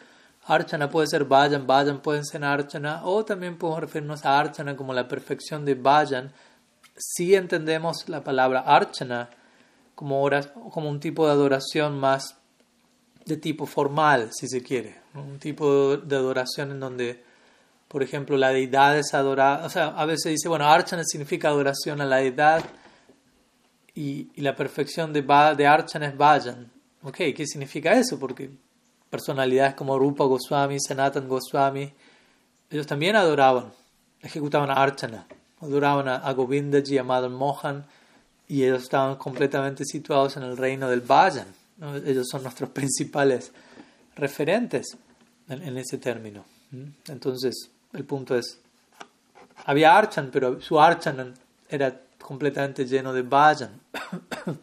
Archana 0.45 0.89
puede 0.89 1.07
ser 1.07 1.25
Vayan, 1.25 1.67
Vayan 1.67 2.01
pueden 2.01 2.25
ser 2.25 2.43
Archana, 2.43 3.01
o 3.03 3.23
también 3.25 3.57
podemos 3.57 3.81
referirnos 3.81 4.25
a 4.25 4.39
Archana 4.39 4.75
como 4.75 4.93
la 4.93 5.07
perfección 5.07 5.65
de 5.65 5.75
Vayan, 5.75 6.31
si 6.95 7.35
entendemos 7.35 8.07
la 8.07 8.23
palabra 8.23 8.61
Archana 8.61 9.29
como, 9.93 10.29
como 10.71 10.89
un 10.89 10.99
tipo 10.99 11.25
de 11.25 11.33
adoración 11.33 11.99
más 11.99 12.35
de 13.25 13.37
tipo 13.37 13.65
formal, 13.65 14.29
si 14.31 14.47
se 14.47 14.63
quiere, 14.63 14.95
un 15.13 15.37
tipo 15.37 15.97
de 15.97 16.15
adoración 16.15 16.71
en 16.71 16.79
donde, 16.79 17.21
por 17.89 18.01
ejemplo, 18.01 18.37
la 18.37 18.49
deidad 18.49 18.97
es 18.97 19.13
adorada, 19.13 19.65
o 19.65 19.69
sea, 19.69 19.87
a 19.87 20.05
veces 20.05 20.31
dice, 20.31 20.47
bueno, 20.47 20.65
Archana 20.65 21.03
significa 21.05 21.49
adoración 21.49 21.99
a 21.99 22.05
la 22.05 22.17
deidad 22.17 22.63
y, 23.97 24.29
y 24.35 24.41
la 24.41 24.55
perfección 24.55 25.11
de, 25.11 25.23
de 25.23 25.67
Archana 25.67 26.05
es 26.05 26.15
Vayan. 26.15 26.69
Ok, 27.01 27.17
¿qué 27.35 27.47
significa 27.47 27.93
eso? 27.93 28.19
Porque 28.19 28.47
personalidades 29.09 29.73
como 29.73 29.97
Rupa 29.97 30.23
Goswami, 30.25 30.77
Sanatan 30.79 31.27
Goswami, 31.27 31.91
ellos 32.69 32.85
también 32.85 33.15
adoraban, 33.15 33.71
ejecutaban 34.21 34.69
a 34.69 34.75
Archana, 34.75 35.25
adoraban 35.61 36.07
a, 36.09 36.31
Govindaji, 36.31 36.99
a 36.99 37.03
Madan 37.03 37.33
Mohan, 37.33 37.87
y 38.47 38.63
ellos 38.63 38.83
estaban 38.83 39.15
completamente 39.15 39.83
situados 39.83 40.37
en 40.37 40.43
el 40.43 40.57
reino 40.57 40.87
del 40.89 41.01
Vajan. 41.01 41.47
Ellos 42.05 42.27
son 42.29 42.43
nuestros 42.43 42.69
principales 42.77 43.51
referentes 44.15 44.95
en, 45.49 45.75
ese 45.75 45.97
término. 45.97 46.45
Entonces, 47.07 47.71
el 47.93 48.05
punto 48.05 48.37
es, 48.37 48.59
había 49.65 49.97
Archan, 49.97 50.29
pero 50.31 50.61
su 50.61 50.79
Archan 50.79 51.33
era 51.67 51.99
completamente 52.27 52.85
lleno 52.85 53.13
de 53.13 53.21
Vajan. 53.21 53.79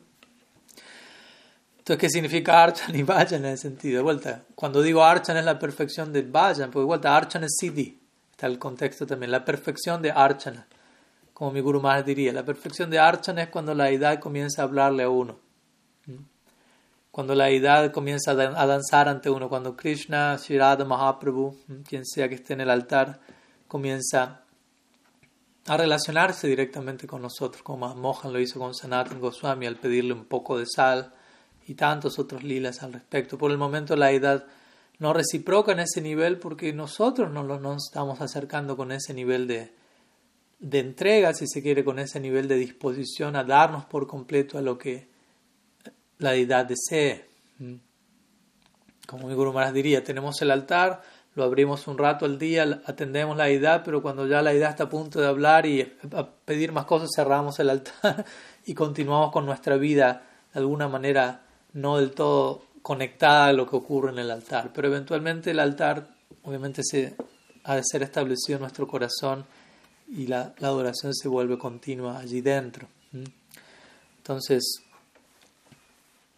Entonces, 1.78 1.98
¿qué 1.98 2.10
significa 2.10 2.62
Archan 2.62 2.94
y 2.94 3.02
Vajan 3.02 3.46
en 3.46 3.52
ese 3.52 3.68
sentido? 3.68 3.96
De 3.96 4.02
vuelta, 4.02 4.42
cuando 4.54 4.82
digo 4.82 5.02
Archan 5.02 5.38
es 5.38 5.46
la 5.46 5.58
perfección 5.58 6.12
de 6.12 6.20
Vajan, 6.20 6.70
pues 6.70 6.82
de 6.82 6.86
vuelta, 6.86 7.16
Archan 7.16 7.42
es 7.44 7.56
Siddhi. 7.58 7.98
Está 8.32 8.48
el 8.48 8.58
contexto 8.58 9.06
también, 9.06 9.30
la 9.30 9.46
perfección 9.46 10.02
de 10.02 10.10
Archana. 10.10 10.66
Como 11.32 11.52
mi 11.52 11.60
Guru 11.60 11.80
Maharaj 11.80 12.04
diría, 12.04 12.34
la 12.34 12.44
perfección 12.44 12.90
de 12.90 12.98
Archana 12.98 13.44
es 13.44 13.48
cuando 13.48 13.72
la 13.72 13.88
edad 13.88 14.18
comienza 14.18 14.60
a 14.60 14.66
hablarle 14.66 15.04
a 15.04 15.08
uno. 15.08 15.38
Cuando 17.10 17.34
la 17.34 17.48
edad 17.48 17.90
comienza 17.92 18.32
a 18.32 18.66
danzar 18.66 19.08
ante 19.08 19.30
uno, 19.30 19.48
cuando 19.48 19.74
Krishna, 19.74 20.36
Shirada 20.36 20.84
Mahaprabhu, 20.84 21.56
quien 21.88 22.04
sea 22.04 22.28
que 22.28 22.34
esté 22.34 22.52
en 22.52 22.60
el 22.60 22.68
altar, 22.68 23.20
comienza 23.68 24.43
a 25.66 25.76
relacionarse 25.76 26.46
directamente 26.46 27.06
con 27.06 27.22
nosotros, 27.22 27.62
como 27.62 27.94
Mohan 27.94 28.32
lo 28.32 28.40
hizo 28.40 28.58
con 28.58 28.74
Sanatan 28.74 29.20
Goswami 29.20 29.66
al 29.66 29.76
pedirle 29.76 30.12
un 30.12 30.26
poco 30.26 30.58
de 30.58 30.66
sal 30.66 31.12
y 31.66 31.74
tantos 31.74 32.18
otros 32.18 32.44
lilas 32.44 32.82
al 32.82 32.92
respecto. 32.92 33.38
Por 33.38 33.50
el 33.50 33.58
momento 33.58 33.96
la 33.96 34.12
edad 34.12 34.46
no 34.98 35.12
reciproca 35.12 35.72
en 35.72 35.80
ese 35.80 36.00
nivel 36.00 36.38
porque 36.38 36.72
nosotros 36.72 37.32
no 37.32 37.42
nos 37.42 37.84
estamos 37.86 38.20
acercando 38.20 38.76
con 38.76 38.92
ese 38.92 39.14
nivel 39.14 39.46
de 39.46 39.72
de 40.64 40.78
entrega, 40.78 41.34
si 41.34 41.46
se 41.46 41.62
quiere, 41.62 41.84
con 41.84 41.98
ese 41.98 42.20
nivel 42.20 42.48
de 42.48 42.56
disposición 42.56 43.36
a 43.36 43.44
darnos 43.44 43.84
por 43.84 44.06
completo 44.06 44.56
a 44.56 44.62
lo 44.62 44.78
que 44.78 45.08
la 46.18 46.30
deidad 46.30 46.64
desee. 46.64 47.26
¿Mm? 47.58 47.74
Como 49.06 49.28
mi 49.28 49.34
Guru 49.34 49.52
Maharaj 49.52 49.74
diría, 49.74 50.02
tenemos 50.02 50.40
el 50.40 50.50
altar, 50.50 51.02
lo 51.34 51.44
abrimos 51.44 51.86
un 51.88 51.98
rato 51.98 52.24
al 52.24 52.38
día, 52.38 52.80
atendemos 52.86 53.36
la 53.36 53.44
deidad, 53.44 53.82
pero 53.84 54.02
cuando 54.02 54.26
ya 54.26 54.40
la 54.40 54.50
deidad 54.50 54.70
está 54.70 54.84
a 54.84 54.88
punto 54.88 55.20
de 55.20 55.26
hablar 55.26 55.66
y 55.66 55.82
a 55.82 56.28
pedir 56.44 56.72
más 56.72 56.84
cosas, 56.84 57.10
cerramos 57.14 57.58
el 57.58 57.70
altar 57.70 58.24
y 58.66 58.74
continuamos 58.74 59.32
con 59.32 59.44
nuestra 59.44 59.76
vida 59.76 60.22
de 60.52 60.60
alguna 60.60 60.88
manera 60.88 61.42
no 61.72 61.98
del 61.98 62.12
todo 62.12 62.62
conectada 62.82 63.46
a 63.46 63.52
lo 63.52 63.68
que 63.68 63.76
ocurre 63.76 64.10
en 64.10 64.18
el 64.18 64.30
altar. 64.30 64.70
Pero 64.72 64.88
eventualmente 64.88 65.50
el 65.50 65.58
altar, 65.58 66.06
obviamente, 66.44 66.82
se, 66.84 67.16
ha 67.64 67.76
de 67.76 67.82
ser 67.84 68.02
establecido 68.02 68.56
en 68.56 68.62
nuestro 68.62 68.86
corazón 68.86 69.44
y 70.06 70.26
la, 70.26 70.54
la 70.58 70.68
adoración 70.68 71.14
se 71.14 71.28
vuelve 71.28 71.58
continua 71.58 72.18
allí 72.18 72.42
dentro. 72.42 72.86
Entonces, 74.18 74.82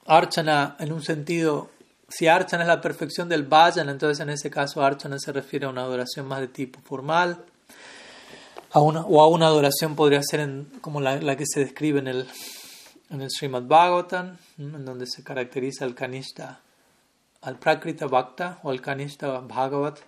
Archana, 0.07 0.77
en 0.79 0.93
un 0.93 1.03
sentido, 1.03 1.71
si 2.09 2.29
Archana 2.29 2.63
es 2.63 2.69
la 2.69 2.81
perfección 2.81 3.29
del 3.29 3.45
Vayan, 3.45 3.89
entonces 3.89 4.21
en 4.21 4.31
ese 4.31 4.51
caso 4.51 4.83
Archana 4.83 5.19
se 5.19 5.33
refiere 5.33 5.67
a 5.67 5.71
una 5.71 5.83
adoración 5.83 6.27
más 6.27 6.41
de 6.41 6.49
tipo 6.49 6.81
formal, 6.81 7.45
a 8.73 8.81
una, 8.81 9.01
o 9.03 9.23
a 9.23 9.29
una 9.29 9.47
adoración 9.47 9.97
podría 9.97 10.23
ser 10.23 10.49
como 10.81 11.01
la, 11.01 11.37
que 11.37 11.45
se 11.47 11.61
describe 11.61 11.99
en 11.99 12.09
el, 12.09 12.29
en 13.11 13.23
el 13.23 13.31
Srimad 13.31 13.63
Bhagavatam, 13.63 14.37
en 14.59 14.85
donde 14.85 15.07
se 15.07 15.25
caracteriza 15.25 15.85
al 15.85 15.95
Kanishta, 15.95 16.61
al 17.43 17.57
Prakrita 17.57 18.07
Bhakta 18.07 18.59
o 18.63 18.71
al 18.71 18.81
Kanishta 18.81 19.41
Bhagavat 19.41 19.99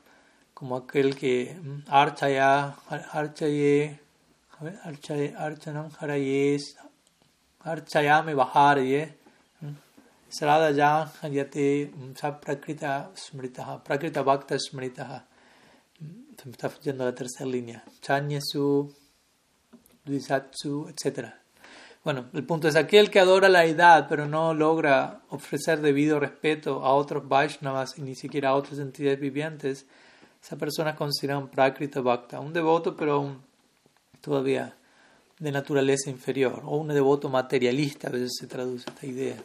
como 0.59 0.77
aquel 0.77 1.15
que 1.15 1.57
archaya, 1.87 2.75
archaye, 3.13 4.01
archaye, 4.83 5.35
archanam 5.37 5.89
archayame 7.65 8.35
baharye, 8.35 9.18
mm, 9.18 9.18
prakrita 13.83 14.23
bhakta 14.23 14.59
smritaha. 14.59 15.27
Se 16.37 16.47
me 16.47 16.53
está 16.53 16.71
yendo 16.81 17.05
la 17.05 17.15
tercera 17.15 17.51
línea. 17.51 17.83
Chanyesu, 18.01 18.95
Dvisatsu, 20.05 20.89
etc. 20.89 21.31
Bueno, 22.05 22.27
el 22.33 22.45
punto 22.45 22.69
es 22.69 22.77
aquel 22.77 23.11
que 23.11 23.19
adora 23.21 23.49
la 23.49 23.65
edad, 23.65 24.07
pero 24.09 24.27
no 24.27 24.55
logra 24.55 25.23
ofrecer 25.31 25.81
debido 25.81 26.21
respeto 26.21 26.85
a 26.85 26.95
otros 26.95 27.27
Vaishnavas 27.29 27.99
y 27.99 28.03
ni 28.03 28.15
siquiera 28.15 28.51
a 28.51 28.55
otras 28.55 28.79
entidades 28.79 29.19
vivientes, 29.19 29.87
esa 30.43 30.57
persona 30.57 30.91
es 30.91 30.97
considerada 30.97 31.41
un 31.41 31.49
Prakrita 31.49 32.01
Bhakta, 32.01 32.39
un 32.41 32.53
devoto, 32.53 32.97
pero 32.97 33.37
todavía 34.21 34.77
de 35.39 35.53
naturaleza 35.53 36.11
inferior, 36.11 36.63
o 36.65 36.77
un 36.77 36.89
devoto 36.89 37.29
materialista, 37.29 38.09
a 38.09 38.11
veces 38.11 38.37
se 38.39 38.47
traduce 38.47 38.89
esta 38.89 39.07
idea. 39.07 39.37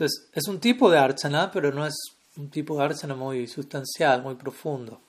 Entonces, 0.00 0.30
es 0.32 0.48
un 0.48 0.60
tipo 0.60 0.90
de 0.90 0.96
archana, 0.96 1.50
pero 1.52 1.72
no 1.72 1.86
es 1.86 1.94
un 2.38 2.48
tipo 2.48 2.74
de 2.78 2.84
archana 2.84 3.14
muy 3.14 3.46
sustancial, 3.46 4.22
muy 4.22 4.34
profundo. 4.34 5.02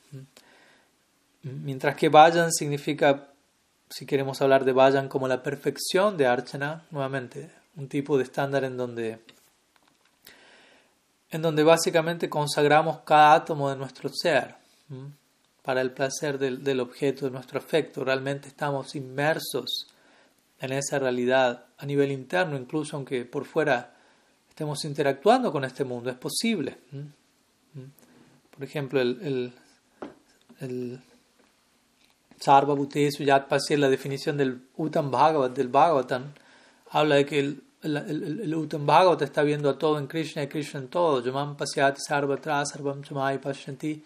Mientras 1.44 1.96
que 1.96 2.10
vayan 2.10 2.52
significa, 2.52 3.30
si 3.89 4.06
queremos 4.06 4.42
hablar 4.42 4.66
de 4.66 4.74
vayan 4.74 5.08
como 5.08 5.30
la 5.30 5.42
perfección 5.42 6.18
de 6.18 6.28
archana, 6.28 6.84
nuevamente, 6.92 7.50
un 7.78 7.88
tipo 7.88 8.18
de 8.18 8.26
estándar 8.26 8.66
en 8.66 8.76
donde 8.76 9.20
en 11.30 11.42
donde 11.42 11.64
básicamente 11.64 12.30
consagramos 12.30 13.00
cada 13.06 13.34
átomo 13.34 13.70
de 13.70 13.78
nuestro 13.78 14.10
ser 14.10 14.56
para 15.62 15.80
el 15.80 15.92
placer 15.92 16.38
del, 16.38 16.66
del, 16.66 16.82
objeto 16.82 17.24
de 17.24 17.32
nuestro 17.32 17.60
afecto. 17.60 18.04
Realmente 18.04 18.50
estamos 18.50 18.94
inmersos 18.96 19.88
en 20.60 20.74
esa 20.74 21.00
realidad 21.00 21.68
a 21.78 21.86
nivel 21.86 22.12
interno, 22.12 22.58
incluso 22.58 22.98
aunque 22.98 23.24
por 23.24 23.46
fuera 23.46 23.96
estemos 24.62 24.86
interactuando 24.86 25.51
con 25.51 25.64
este 25.64 25.84
mundo. 25.84 26.12
Es 26.12 26.18
posible. 26.18 26.78
Por 28.51 28.64
ejemplo, 28.64 29.01
el, 29.01 29.20
el, 29.24 29.53
el 30.59 30.99
la 33.80 33.89
definición 33.89 34.38
del 34.38 34.62
Uttam 34.78 35.09
Bhagavat, 35.09 35.55
del 35.55 35.68
Bhagavatam, 35.68 36.26
habla 36.91 37.16
de 37.16 37.26
que 37.26 37.39
el 37.39 37.64
el, 37.82 38.68
Bhagavata 38.86 39.26
está 39.26 39.41
viendo 39.41 39.68
a 39.68 39.80
todo 39.80 39.97
en 39.97 40.05
Krishna 40.05 40.43
y 40.43 40.47
Krishna 40.47 40.82
en 40.82 40.89
todo. 40.89 41.24
Yamam 41.24 41.57
pasyati 41.57 41.99
sarvatra 42.07 42.64
sarvam 42.64 43.01
chamai 43.01 43.41
pashyanti. 43.41 44.03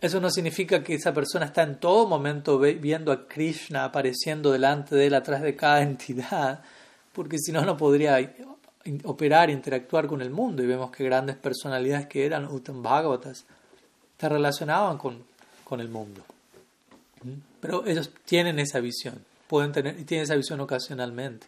Eso 0.00 0.20
no 0.20 0.28
significa 0.28 0.82
que 0.82 0.94
esa 0.94 1.14
persona 1.14 1.46
está 1.46 1.62
en 1.62 1.78
todo 1.78 2.08
momento 2.08 2.58
viendo 2.58 3.12
a 3.12 3.28
Krishna 3.28 3.84
apareciendo 3.84 4.50
delante 4.50 4.96
de 4.96 5.06
él 5.06 5.14
atrás 5.14 5.40
de 5.40 5.54
cada 5.54 5.82
entidad, 5.90 6.64
porque 7.12 7.38
si 7.38 7.52
no, 7.52 7.64
no 7.64 7.76
podría 7.76 8.18
operar 9.04 9.50
interactuar 9.50 10.06
con 10.06 10.22
el 10.22 10.30
mundo. 10.30 10.62
Y 10.62 10.66
vemos 10.66 10.90
que 10.90 11.04
grandes 11.04 11.36
personalidades 11.36 12.06
que 12.06 12.26
eran 12.26 12.46
Uttam 12.46 12.82
Bhagavatas 12.82 13.44
se 14.18 14.28
relacionaban 14.28 14.98
con, 14.98 15.24
con 15.64 15.80
el 15.80 15.88
mundo. 15.88 16.22
Pero 17.60 17.84
ellos 17.86 18.10
tienen 18.24 18.58
esa 18.58 18.80
visión, 18.80 19.24
pueden 19.48 19.72
tener, 19.72 19.98
y 19.98 20.04
tienen 20.04 20.24
esa 20.24 20.36
visión 20.36 20.60
ocasionalmente. 20.60 21.46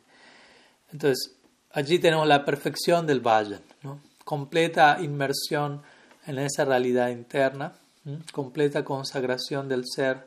Entonces, 0.93 1.35
allí 1.72 1.99
tenemos 1.99 2.26
la 2.26 2.45
perfección 2.45 3.07
del 3.07 3.20
valle, 3.20 3.59
¿no? 3.82 4.01
completa 4.24 4.99
inmersión 5.01 5.82
en 6.26 6.39
esa 6.39 6.64
realidad 6.64 7.11
interna, 7.11 7.74
completa 8.32 8.85
consagración 8.85 9.68
del 9.68 9.85
ser, 9.87 10.26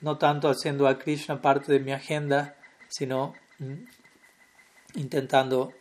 no 0.00 0.18
tanto 0.18 0.48
haciendo 0.48 0.86
a 0.86 0.98
Krishna 0.98 1.40
parte 1.40 1.72
de 1.72 1.80
mi 1.80 1.92
agenda, 1.92 2.56
sino 2.88 3.34
intentando 4.94 5.72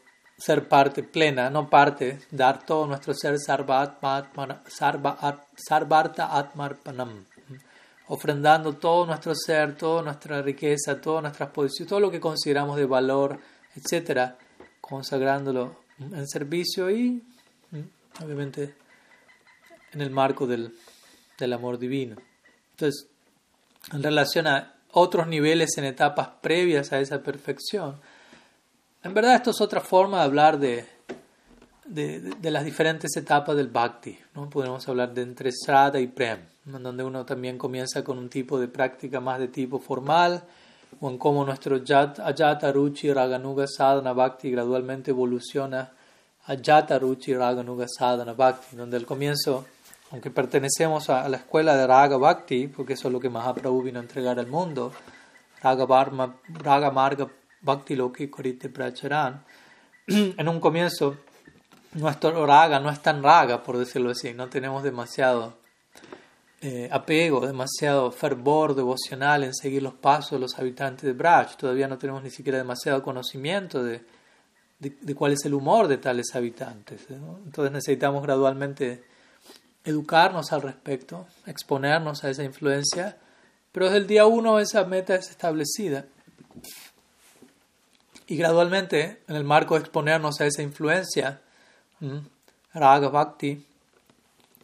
ser 0.43 0.67
parte 0.67 1.03
plena, 1.03 1.49
no 1.49 1.69
parte, 1.69 2.19
dar 2.31 2.65
todo 2.65 2.87
nuestro 2.87 3.13
ser 3.13 3.37
sarvarta 3.39 4.21
atmarpanam, 6.37 7.25
ofrendando 8.07 8.73
todo 8.73 9.05
nuestro 9.05 9.33
ser, 9.35 9.75
toda 9.77 10.01
nuestra 10.01 10.41
riqueza, 10.41 10.99
todas 10.99 11.21
nuestras 11.23 11.49
posiciones, 11.51 11.89
todo 11.89 11.99
lo 11.99 12.11
que 12.11 12.19
consideramos 12.19 12.75
de 12.77 12.85
valor 12.85 13.39
etcétera, 13.75 14.37
consagrándolo 14.81 15.77
en 15.99 16.27
servicio 16.27 16.89
y 16.89 17.23
mm, 17.71 18.23
obviamente 18.23 18.75
en 19.93 20.01
el 20.01 20.09
marco 20.09 20.47
del, 20.47 20.73
del 21.37 21.53
amor 21.53 21.77
divino. 21.77 22.17
Entonces, 22.71 23.07
en 23.91 24.03
relación 24.03 24.47
a 24.47 24.75
otros 24.91 25.27
niveles 25.27 25.77
en 25.77 25.85
etapas 25.85 26.29
previas 26.41 26.91
a 26.93 26.99
esa 26.99 27.21
perfección, 27.23 27.99
en 29.03 29.13
verdad 29.13 29.35
esto 29.35 29.51
es 29.51 29.61
otra 29.61 29.81
forma 29.81 30.19
de 30.19 30.23
hablar 30.23 30.57
de, 30.57 30.85
de, 31.85 32.51
las 32.51 32.63
diferentes 32.63 33.15
etapas 33.17 33.55
del 33.55 33.67
bhakti. 33.67 34.17
¿no? 34.35 34.49
Podemos 34.49 34.87
hablar 34.87 35.13
de 35.13 35.21
entre 35.21 35.51
Srada 35.51 35.99
y 35.99 36.07
Prem, 36.07 36.39
en 36.65 36.83
donde 36.83 37.03
uno 37.03 37.25
también 37.25 37.57
comienza 37.57 38.03
con 38.03 38.17
un 38.17 38.29
tipo 38.29 38.59
de 38.59 38.67
práctica 38.67 39.19
más 39.19 39.39
de 39.39 39.49
tipo 39.49 39.79
formal, 39.79 40.43
o 41.01 41.09
en 41.09 41.17
cómo 41.17 41.43
nuestro 41.43 41.77
Ajata 41.77 42.71
Ruchi 42.71 43.11
Raganuga 43.11 43.65
Sadhana 43.67 44.13
Bhakti 44.13 44.51
gradualmente 44.51 45.11
evoluciona 45.11 45.91
a 46.45 46.55
Jata 46.55 46.99
Ruchi 46.99 47.33
Raganuga 47.33 47.87
Sadhana 47.87 48.33
Bhakti, 48.33 48.75
donde 48.75 48.97
al 48.97 49.05
comienzo, 49.05 49.65
aunque 50.11 50.29
pertenecemos 50.29 51.09
a, 51.09 51.27
la 51.29 51.37
escuela 51.37 51.75
de 51.75 51.87
Raga 51.87 52.17
Bhakti, 52.17 52.67
porque 52.67 52.93
eso 52.93 53.07
es 53.07 53.13
lo 53.13 53.19
que 53.19 53.29
Mahaprabhu 53.29 53.81
vino 53.81 53.99
a 53.99 54.03
entregar 54.03 54.39
al 54.39 54.47
mundo, 54.47 54.93
Raga, 55.61 55.85
Barma, 55.85 56.35
Raga 56.49 56.91
Marga 56.91 57.27
Bhakti 57.64 57.95
Loki 57.95 58.28
Korite 58.28 58.70
Pracharan, 58.70 59.43
en 60.07 60.47
un 60.47 60.59
comienzo 60.59 61.18
nuestro 61.93 62.45
raga 62.45 62.80
no 62.80 62.89
es 62.89 63.01
tan 63.01 63.24
raga, 63.24 63.64
por 63.64 63.78
decirlo 63.78 64.11
así, 64.11 64.34
no 64.34 64.49
tenemos 64.49 64.84
demasiado 64.84 65.57
eh, 66.61 66.88
apego, 66.91 67.45
demasiado 67.45 68.11
fervor 68.11 68.74
devocional 68.74 69.43
en 69.43 69.53
seguir 69.53 69.84
los 69.84 69.93
pasos 69.93 70.32
de 70.32 70.39
los 70.39 70.57
habitantes 70.57 71.03
de 71.03 71.14
Braj. 71.14 71.57
Todavía 71.57 71.88
no 71.88 71.97
tenemos 71.97 72.24
ni 72.24 72.30
siquiera 72.30 72.57
demasiado 72.57 73.03
conocimiento 73.03 73.84
de, 73.84 74.01
de, 74.80 75.16
cuál 75.16 75.34
es 75.34 75.45
el 75.45 75.53
humor 75.53 75.88
de 75.88 75.97
tales 75.97 76.34
habitantes. 76.36 77.05
Entonces 77.09 77.72
necesitamos 77.72 78.24
gradualmente 78.24 79.03
educarnos 79.84 80.53
al 80.53 80.61
respecto, 80.61 81.28
exponernos 81.45 82.24
a 82.24 82.30
esa 82.30 82.43
influencia, 82.43 83.18
pero 83.72 83.88
desde 83.88 83.97
el 83.97 84.07
día 84.07 84.26
uno 84.26 84.59
esa 84.59 84.86
meta 84.86 85.16
es 85.16 85.30
establecida. 85.30 86.05
Y 88.28 88.38
gradualmente, 88.38 89.21
en 89.28 89.36
el 89.36 89.43
marco 89.43 89.76
de 89.76 89.82
exponernos 89.82 90.39
a 90.39 90.45
esa 90.45 90.61
influencia, 90.61 91.41
Raga 92.74 93.09
Bhakti, 93.09 93.65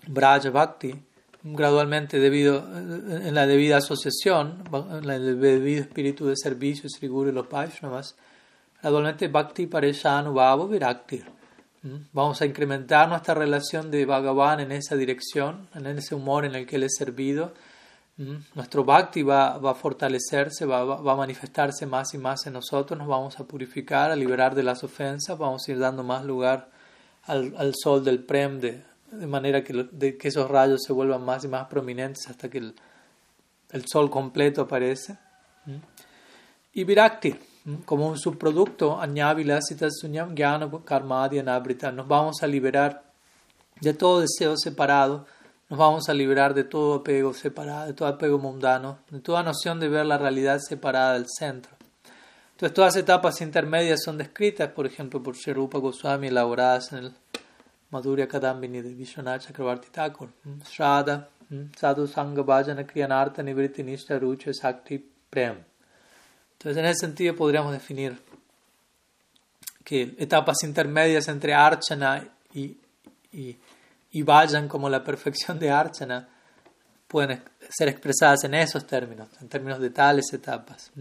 Braja 0.07 0.49
Bhakti, 0.49 0.95
gradualmente 1.43 2.19
debido 2.19 2.57
en 2.57 3.33
la 3.33 3.47
debida 3.47 3.77
asociación, 3.77 4.63
en 4.73 5.09
el 5.09 5.39
debido 5.39 5.81
espíritu 5.81 6.27
de 6.27 6.35
servicio, 6.35 6.89
Sri 6.89 7.07
Guru 7.07 7.29
y 7.29 7.33
los 7.33 7.49
Vaishnavas, 7.49 8.15
gradualmente 8.81 9.27
Bhakti 9.27 9.67
Pareshanubhava 9.67 10.65
Virakti. 10.67 11.21
¿Mm? 11.81 11.95
Vamos 12.11 12.41
a 12.41 12.45
incrementar 12.45 13.07
nuestra 13.07 13.33
relación 13.33 13.89
de 13.89 14.05
Bhagavan 14.05 14.59
en 14.59 14.71
esa 14.71 14.95
dirección, 14.95 15.67
en 15.75 15.85
ese 15.87 16.15
humor 16.15 16.45
en 16.45 16.55
el 16.55 16.65
que 16.65 16.75
él 16.75 16.83
es 16.83 16.95
servido, 16.97 17.53
nuestro 18.53 18.83
bhakti 18.83 19.23
va, 19.23 19.57
va 19.57 19.71
a 19.71 19.75
fortalecerse, 19.75 20.65
va, 20.65 20.83
va, 20.83 21.13
a 21.13 21.15
manifestarse 21.15 21.85
más 21.85 22.13
y 22.13 22.17
más 22.17 22.45
en 22.47 22.53
nosotros, 22.53 22.99
nos 22.99 23.07
vamos 23.07 23.39
a 23.39 23.45
purificar, 23.45 24.11
a 24.11 24.15
liberar 24.15 24.55
de 24.55 24.63
las 24.63 24.83
ofensas, 24.83 25.37
vamos 25.37 25.65
a 25.65 25.71
ir 25.71 25.79
dando 25.79 26.03
más 26.03 26.25
lugar 26.25 26.69
al, 27.23 27.53
al 27.57 27.73
sol 27.81 28.03
del 28.03 28.19
prem, 28.19 28.59
de, 28.59 28.83
de 29.11 29.27
manera 29.27 29.63
que, 29.63 29.87
de, 29.89 30.17
que 30.17 30.27
esos 30.27 30.49
rayos 30.49 30.81
se 30.85 30.91
vuelvan 30.91 31.23
más 31.23 31.45
y 31.45 31.47
más 31.47 31.67
prominentes 31.67 32.29
hasta 32.29 32.49
que 32.49 32.57
el, 32.57 32.75
el 33.71 33.85
sol 33.87 34.09
completo 34.09 34.63
aparece. 34.63 35.17
Y 36.73 36.83
virakti, 36.83 37.35
como 37.85 38.07
un 38.07 38.17
subproducto, 38.17 38.99
nos 39.05 39.67
vamos 42.07 42.43
a 42.43 42.47
liberar 42.47 43.03
de 43.79 43.93
todo 43.93 44.19
deseo 44.19 44.57
separado 44.57 45.25
nos 45.69 45.77
vamos 45.77 46.09
a 46.09 46.13
liberar 46.13 46.53
de 46.53 46.63
todo 46.63 46.95
apego 46.95 47.33
separado, 47.33 47.85
de 47.85 47.93
todo 47.93 48.07
apego 48.07 48.39
mundano, 48.39 48.99
de 49.11 49.19
toda 49.19 49.43
noción 49.43 49.79
de 49.79 49.87
ver 49.87 50.05
la 50.05 50.17
realidad 50.17 50.59
separada 50.59 51.13
del 51.13 51.27
centro. 51.27 51.71
Entonces 52.53 52.73
todas 52.73 52.95
etapas 52.95 53.39
intermedias 53.41 54.01
son 54.03 54.17
descritas, 54.17 54.71
por 54.71 54.85
ejemplo, 54.85 55.21
por 55.21 55.35
Sherupa 55.35 55.77
Goswami, 55.77 56.27
elaboradas 56.27 56.91
en 56.91 56.97
el 56.97 57.13
Madhurya 57.91 58.27
Kadambini 58.27 58.81
de 58.81 58.93
Vishwanath 58.93 59.43
Chakravarti 59.45 59.89
Thakur. 59.89 60.29
Shraddha, 60.69 61.29
Sadhu 61.77 62.07
Sangha 62.07 62.43
Bhajana 62.43 62.85
Kriyanartha 62.85 63.43
Nivritti 63.43 63.83
Nishta 63.83 64.19
Rucha 64.19 64.51
Sakti 64.53 65.03
Prem. 65.29 65.63
Entonces 66.53 66.77
en 66.77 66.85
ese 66.85 66.99
sentido 66.99 67.35
podríamos 67.35 67.71
definir 67.71 68.19
que 69.83 70.15
etapas 70.17 70.63
intermedias 70.63 71.27
entre 71.29 71.53
Archana 71.53 72.27
y, 72.53 72.77
y 73.31 73.55
y 74.11 74.23
vayan 74.23 74.67
como 74.67 74.89
la 74.89 75.03
perfección 75.03 75.59
de 75.59 75.71
Archana 75.71 76.27
pueden 77.07 77.41
ser 77.69 77.89
expresadas 77.89 78.43
en 78.43 78.53
esos 78.53 78.85
términos, 78.85 79.29
en 79.41 79.49
términos 79.49 79.79
de 79.79 79.89
tales 79.89 80.31
etapas. 80.31 80.91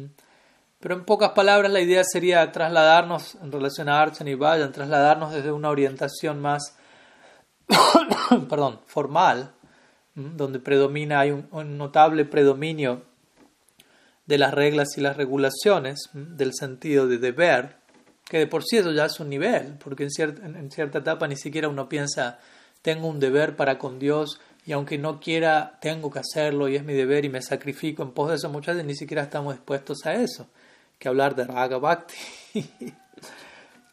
Pero 0.80 0.94
en 0.94 1.04
pocas 1.04 1.30
palabras 1.30 1.70
la 1.70 1.80
idea 1.80 2.02
sería 2.04 2.50
trasladarnos 2.50 3.36
en 3.36 3.52
relación 3.52 3.88
a 3.88 4.00
Archana 4.00 4.30
y 4.30 4.34
Vayan, 4.34 4.72
trasladarnos 4.72 5.32
desde 5.32 5.52
una 5.52 5.70
orientación 5.70 6.40
más 6.40 6.74
perdón, 8.48 8.80
formal, 8.86 9.52
donde 10.14 10.58
predomina, 10.58 11.20
hay 11.20 11.30
un, 11.30 11.78
notable 11.78 12.24
predominio 12.24 13.02
de 14.26 14.38
las 14.38 14.52
reglas 14.52 14.88
y 14.96 15.00
las 15.00 15.16
regulaciones, 15.16 16.10
del 16.12 16.52
sentido 16.54 17.06
de 17.06 17.18
deber, 17.18 17.76
que 18.24 18.38
de 18.38 18.46
por 18.46 18.62
sí 18.64 18.78
eso 18.78 18.92
ya 18.92 19.06
es 19.06 19.20
un 19.20 19.28
nivel, 19.28 19.76
porque 19.82 20.02
en 20.02 20.10
cierta, 20.10 20.44
en 20.44 20.70
cierta 20.70 20.98
etapa 20.98 21.28
ni 21.28 21.36
siquiera 21.36 21.68
uno 21.68 21.88
piensa 21.88 22.38
tengo 22.82 23.08
un 23.08 23.20
deber 23.20 23.56
para 23.56 23.78
con 23.78 23.98
Dios 23.98 24.40
y 24.66 24.72
aunque 24.72 24.98
no 24.98 25.18
quiera, 25.18 25.78
tengo 25.80 26.10
que 26.10 26.18
hacerlo 26.18 26.68
y 26.68 26.76
es 26.76 26.84
mi 26.84 26.92
deber 26.92 27.24
y 27.24 27.30
me 27.30 27.40
sacrifico 27.40 28.02
en 28.02 28.10
pos 28.10 28.28
de 28.28 28.36
eso, 28.36 28.50
muchas 28.50 28.74
veces 28.74 28.86
ni 28.86 28.94
siquiera 28.94 29.22
estamos 29.22 29.54
dispuestos 29.54 30.04
a 30.04 30.14
eso, 30.14 30.46
que 30.98 31.08
hablar 31.08 31.34
de 31.34 31.44
Raga 31.44 31.78
Bhakti. 31.78 32.16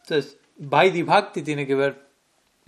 Entonces, 0.02 0.38
Vaidhi 0.58 1.02
Bhakti 1.02 1.42
tiene 1.44 1.66
que 1.66 1.76
ver, 1.76 2.08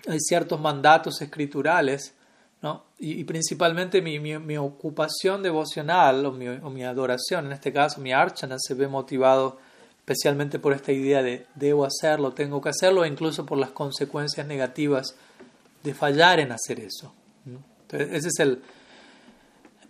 hay 0.08 0.20
ciertos 0.20 0.60
mandatos 0.60 1.22
escriturales, 1.22 2.14
¿no? 2.62 2.86
y, 2.98 3.24
principalmente 3.26 4.02
mi, 4.02 4.20
mi, 4.20 4.58
ocupación 4.58 5.44
devocional 5.44 6.26
o 6.26 6.32
mi, 6.32 6.48
o 6.48 6.70
mi, 6.70 6.84
adoración, 6.84 7.48
en 7.48 7.52
este 7.52 7.72
caso 7.72 8.02
mi 8.02 8.12
archana, 8.12 8.56
se 8.58 8.74
ve 8.74 8.88
motivado 8.88 9.60
especialmente 10.00 10.58
por 10.58 10.72
esta 10.72 10.94
idea 10.94 11.22
de 11.22 11.46
debo 11.56 11.86
hacerlo, 11.86 12.32
tengo 12.32 12.62
que 12.62 12.70
hacerlo, 12.70 13.04
e 13.04 13.10
incluso 13.10 13.46
por 13.46 13.58
las 13.58 13.72
consecuencias 13.72 14.48
negativas 14.48 15.16
de 15.84 15.94
fallar 15.94 16.40
en 16.40 16.52
hacer 16.52 16.80
eso. 16.80 17.14
Entonces, 17.46 18.10
ese 18.12 18.28
es 18.28 18.40
el, 18.40 18.62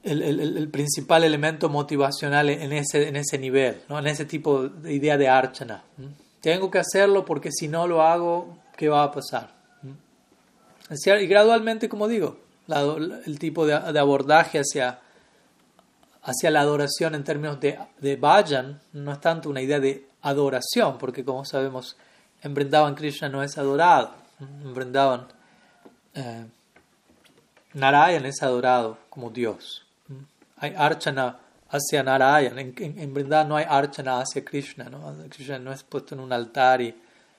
el, 0.03 0.57
el, 0.57 0.69
principal 0.69 1.23
elemento 1.23 1.69
motivacional 1.69 2.49
en 2.49 2.71
ese, 2.73 3.07
en 3.07 3.15
ese 3.15 3.37
nivel, 3.37 3.81
¿no? 3.89 3.97
en 3.99 4.07
ese 4.07 4.25
tipo 4.25 4.67
de 4.67 4.93
idea 4.93 5.17
de 5.17 5.27
archana. 5.27 5.83
Tengo 6.41 6.69
que 6.69 6.79
hacerlo 6.79 7.25
porque 7.25 7.51
si 7.51 7.67
no 7.67 7.87
lo 7.87 8.03
hago, 8.03 8.57
¿qué 8.75 8.87
va 8.89 9.03
a 9.03 9.11
pasar? 9.11 9.55
Y 10.89 11.27
gradualmente, 11.27 11.89
como 11.89 12.07
digo, 12.07 12.37
el 12.67 13.39
tipo 13.39 13.65
de, 13.65 13.79
de, 13.91 13.99
abordaje 13.99 14.59
hacia, 14.59 14.99
hacia 16.21 16.51
la 16.51 16.61
adoración 16.61 17.15
en 17.15 17.23
términos 17.23 17.59
de, 17.59 17.77
de 17.99 18.15
vayan 18.15 18.79
no 18.93 19.11
es 19.11 19.19
tanto 19.19 19.49
una 19.49 19.61
idea 19.61 19.79
de 19.79 20.07
adoración, 20.21 20.97
porque 20.97 21.25
como 21.25 21.43
sabemos, 21.43 21.97
en 22.41 22.53
Vrindavan 22.53 22.95
Krishna 22.95 23.29
no 23.29 23.43
es 23.43 23.57
adorado. 23.57 24.11
En 24.39 24.73
eh, 26.17 26.45
Narayan 27.73 28.25
es 28.25 28.41
adorado 28.41 28.97
como 29.09 29.29
Dios. 29.29 29.85
Hay 30.57 30.73
archana 30.75 31.39
hacia 31.69 32.01
Narayan. 32.03 32.57
En, 32.57 32.73
en, 32.77 33.29
no 33.29 33.55
hay 33.55 33.65
archana 33.67 34.19
hacia 34.19 34.43
Krishna. 34.43 34.89
¿no? 34.89 35.15
Krishna 35.29 35.59
no 35.59 35.71
es 35.71 35.83
puesto 35.83 36.15
en 36.15 36.21
un 36.21 36.33
altar 36.33 36.81
y 36.81 36.95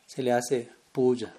se 0.07 0.23
le 0.23 0.33
hace 0.33 0.71
puya. 0.93 1.35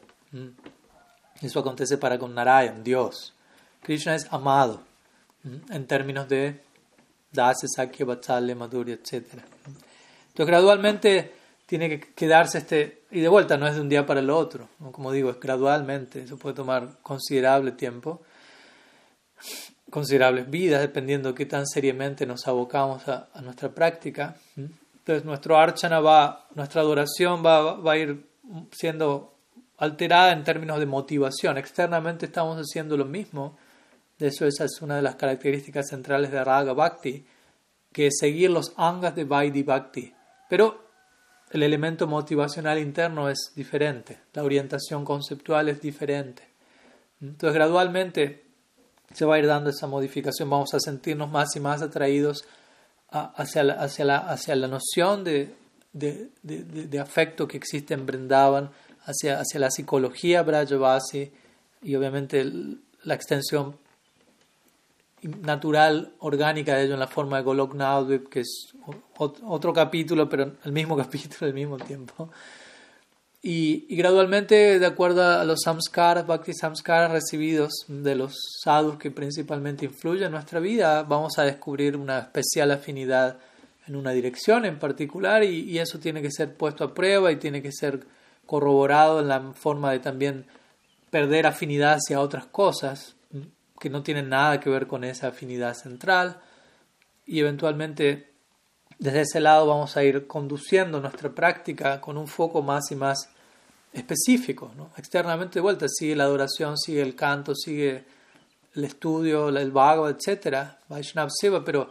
Eso 1.41 1.59
acontece 1.59 1.97
para 1.97 2.19
con 2.19 2.35
Narayan, 2.35 2.83
Dios. 2.83 3.33
Krishna 3.81 4.15
es 4.15 4.27
amado 4.31 4.81
en 5.43 5.87
términos 5.87 6.27
de 6.27 6.59
Dasa, 7.31 7.67
Sakya, 7.67 8.05
Vatsalya, 8.05 8.55
Madhurya, 8.55 8.95
etc. 8.95 9.13
Entonces, 9.13 10.45
gradualmente 10.45 11.33
tiene 11.65 11.89
que 11.89 12.13
quedarse 12.13 12.57
este, 12.57 12.98
y 13.11 13.21
de 13.21 13.27
vuelta 13.27 13.57
no 13.57 13.67
es 13.67 13.75
de 13.75 13.81
un 13.81 13.89
día 13.89 14.05
para 14.05 14.19
el 14.19 14.29
otro, 14.29 14.69
como 14.91 15.11
digo, 15.11 15.29
es 15.29 15.39
gradualmente, 15.39 16.23
eso 16.23 16.37
puede 16.37 16.55
tomar 16.55 16.99
considerable 17.01 17.71
tiempo, 17.71 18.21
considerables 19.89 20.49
vidas, 20.49 20.81
dependiendo 20.81 21.29
de 21.29 21.35
qué 21.35 21.45
tan 21.45 21.65
seriamente 21.65 22.25
nos 22.25 22.47
abocamos 22.47 23.07
a, 23.07 23.29
nuestra 23.41 23.69
práctica. 23.69 24.35
Entonces 24.55 25.25
nuestro 25.25 25.57
archana 25.57 25.99
va, 25.99 26.47
nuestra 26.53 26.81
adoración 26.81 27.43
va, 27.43 27.73
va 27.75 27.93
a 27.93 27.97
ir 27.97 28.27
siendo 28.71 29.33
alterada 29.77 30.31
en 30.31 30.43
términos 30.43 30.79
de 30.79 30.85
motivación. 30.85 31.57
Externamente 31.57 32.27
estamos 32.27 32.57
haciendo 32.57 32.95
lo 32.95 33.05
mismo, 33.05 33.57
de 34.19 34.27
eso 34.27 34.45
esa 34.45 34.65
es 34.65 34.81
una 34.81 34.97
de 34.97 35.01
las 35.01 35.15
características 35.15 35.87
centrales 35.87 36.31
de 36.31 36.43
Raga 36.43 36.73
Bhakti, 36.73 37.25
que 37.91 38.07
es 38.07 38.17
seguir 38.19 38.51
los 38.51 38.73
angas 38.75 39.15
de 39.15 39.23
Vaidhi 39.23 39.63
Bhakti. 39.63 40.13
Pero 40.49 40.88
el 41.51 41.63
elemento 41.63 42.07
motivacional 42.07 42.79
interno 42.79 43.29
es 43.29 43.51
diferente, 43.55 44.19
la 44.33 44.43
orientación 44.43 45.03
conceptual 45.03 45.69
es 45.69 45.81
diferente. 45.81 46.43
Entonces 47.21 47.53
gradualmente 47.53 48.45
se 49.13 49.25
va 49.25 49.35
a 49.35 49.39
ir 49.39 49.47
dando 49.47 49.69
esa 49.69 49.87
modificación, 49.87 50.49
vamos 50.49 50.73
a 50.73 50.79
sentirnos 50.79 51.29
más 51.29 51.55
y 51.55 51.59
más 51.59 51.81
atraídos 51.81 52.45
hacia, 53.11 53.63
la, 53.63 53.73
hacia, 53.73 54.05
la, 54.05 54.17
hacia 54.17 54.55
la 54.55 54.67
noción 54.67 55.23
de, 55.23 55.55
de, 55.93 56.29
de, 56.43 56.99
afecto 56.99 57.47
que 57.47 57.57
existe 57.57 57.95
en 57.95 58.05
Brindavan, 58.05 58.69
hacia, 59.05 59.39
hacia 59.39 59.59
la 59.59 59.71
psicología 59.71 60.43
Brajavasi 60.43 61.31
y 61.81 61.95
obviamente 61.95 62.45
la 63.03 63.15
extensión 63.15 63.77
natural, 65.21 66.13
orgánica 66.19 66.75
de 66.75 66.83
ello 66.83 66.93
en 66.93 66.99
la 66.99 67.07
forma 67.07 67.37
de 67.37 67.43
Golok 67.43 67.73
Naudvip, 67.75 68.29
que 68.29 68.41
es 68.41 68.73
otro 69.17 69.73
capítulo, 69.73 70.29
pero 70.29 70.53
el 70.63 70.71
mismo 70.71 70.97
capítulo 70.97 71.47
al 71.47 71.53
mismo 71.53 71.77
tiempo. 71.77 72.29
Y, 73.41 73.95
gradualmente, 73.95 74.79
de 74.79 74.85
acuerdo 74.85 75.23
a 75.25 75.45
los 75.45 75.61
samskaras, 75.63 76.27
bhakti 76.27 76.53
samskaras 76.53 77.11
recibidos 77.11 77.85
de 77.87 78.15
los 78.15 78.35
sadhus 78.61 78.97
que 78.97 79.11
principalmente 79.11 79.85
influyen 79.85 80.25
en 80.25 80.31
nuestra 80.33 80.59
vida, 80.59 81.03
vamos 81.03 81.39
a 81.39 81.43
descubrir 81.43 81.95
una 81.95 82.19
especial 82.19 82.71
afinidad 82.71 83.37
en 83.87 83.95
una 83.95 84.11
dirección 84.11 84.65
en 84.65 84.77
particular 84.77 85.43
y, 85.43 85.61
y 85.61 85.79
eso 85.79 85.99
tiene 85.99 86.21
que 86.21 86.31
ser 86.31 86.53
puesto 86.55 86.83
a 86.83 86.93
prueba 86.93 87.31
y 87.31 87.37
tiene 87.37 87.61
que 87.61 87.71
ser 87.71 88.05
corroborado 88.45 89.21
en 89.21 89.29
la 89.29 89.53
forma 89.53 89.91
de 89.91 89.99
también 89.99 90.45
perder 91.09 91.47
afinidad 91.47 91.93
hacia 91.93 92.19
otras 92.19 92.45
cosas 92.45 93.15
que 93.79 93.89
no 93.89 94.03
tienen 94.03 94.29
nada 94.29 94.59
que 94.59 94.69
ver 94.69 94.87
con 94.87 95.03
esa 95.03 95.29
afinidad 95.29 95.73
central 95.73 96.41
y 97.25 97.39
eventualmente 97.39 98.29
desde 98.97 99.21
ese 99.21 99.39
lado 99.39 99.67
vamos 99.67 99.95
a 99.95 100.03
ir 100.03 100.27
conduciendo 100.27 100.99
nuestra 100.99 101.29
práctica 101.29 102.01
con 102.01 102.17
un 102.17 102.27
foco 102.27 102.61
más 102.61 102.91
y 102.91 102.95
más 102.95 103.29
específico. 103.93 104.71
¿no? 104.75 104.91
Externamente 104.97 105.55
de 105.55 105.61
vuelta 105.61 105.87
sigue 105.87 106.15
la 106.15 106.25
adoración, 106.25 106.77
sigue 106.77 107.01
el 107.01 107.15
canto, 107.15 107.55
sigue 107.55 108.03
el 108.75 108.83
estudio, 108.83 109.49
el 109.49 109.71
vago, 109.71 110.09
etc. 110.09 110.57
Vaishnav 110.89 111.29
Seva, 111.31 111.63
pero 111.63 111.89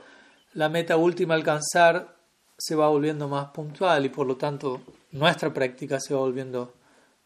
la 0.54 0.68
meta 0.68 0.96
última 0.96 1.34
alcanzar 1.34 2.16
se 2.56 2.74
va 2.74 2.88
volviendo 2.88 3.28
más 3.28 3.50
puntual 3.50 4.04
y 4.04 4.08
por 4.08 4.26
lo 4.26 4.36
tanto 4.36 4.80
nuestra 5.12 5.52
práctica 5.52 5.98
se 6.00 6.14
va 6.14 6.20
volviendo 6.20 6.74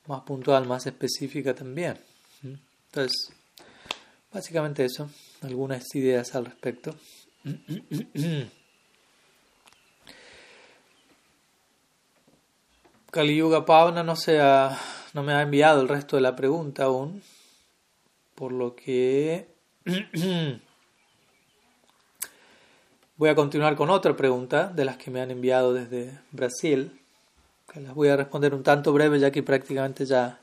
más 0.07 0.23
puntual, 0.23 0.67
más 0.67 0.87
específica 0.87 1.55
también. 1.55 1.99
Entonces, 2.43 3.33
básicamente 4.33 4.85
eso, 4.85 5.11
algunas 5.43 5.95
ideas 5.95 6.35
al 6.35 6.47
respecto. 6.47 6.95
Kali 13.11 13.37
Yuga 13.37 13.66
Pavana 13.66 14.03
no, 14.03 14.14
no 15.12 15.22
me 15.22 15.33
ha 15.35 15.43
enviado 15.43 15.83
el 15.83 15.89
resto 15.89 16.16
de 16.16 16.22
la 16.22 16.35
pregunta 16.35 16.85
aún, 16.85 17.22
por 18.35 18.53
lo 18.53 18.74
que 18.74 19.49
voy 23.16 23.28
a 23.28 23.35
continuar 23.35 23.76
con 23.76 23.91
otra 23.91 24.16
pregunta 24.16 24.68
de 24.68 24.87
las 24.87 24.97
que 24.97 25.11
me 25.11 25.20
han 25.20 25.30
enviado 25.30 25.74
desde 25.74 26.18
Brasil, 26.30 26.99
las 27.74 27.95
voy 27.95 28.09
a 28.09 28.16
responder 28.16 28.55
un 28.55 28.62
tanto 28.62 28.93
breve 28.93 29.18
ya 29.18 29.30
que 29.30 29.43
prácticamente 29.43 30.05
ya, 30.05 30.41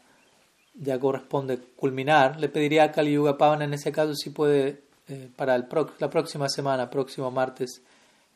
ya 0.79 0.99
corresponde 0.99 1.59
culminar. 1.75 2.39
Le 2.39 2.49
pediría 2.49 2.85
a 2.85 2.91
Kali 2.91 3.13
Yuga 3.13 3.37
Pavan 3.37 3.61
en 3.61 3.73
ese 3.73 3.91
caso 3.91 4.15
si 4.15 4.29
puede 4.29 4.81
eh, 5.07 5.29
para 5.35 5.55
el 5.55 5.65
la 5.99 6.09
próxima 6.09 6.49
semana, 6.49 6.89
próximo 6.89 7.31
martes, 7.31 7.81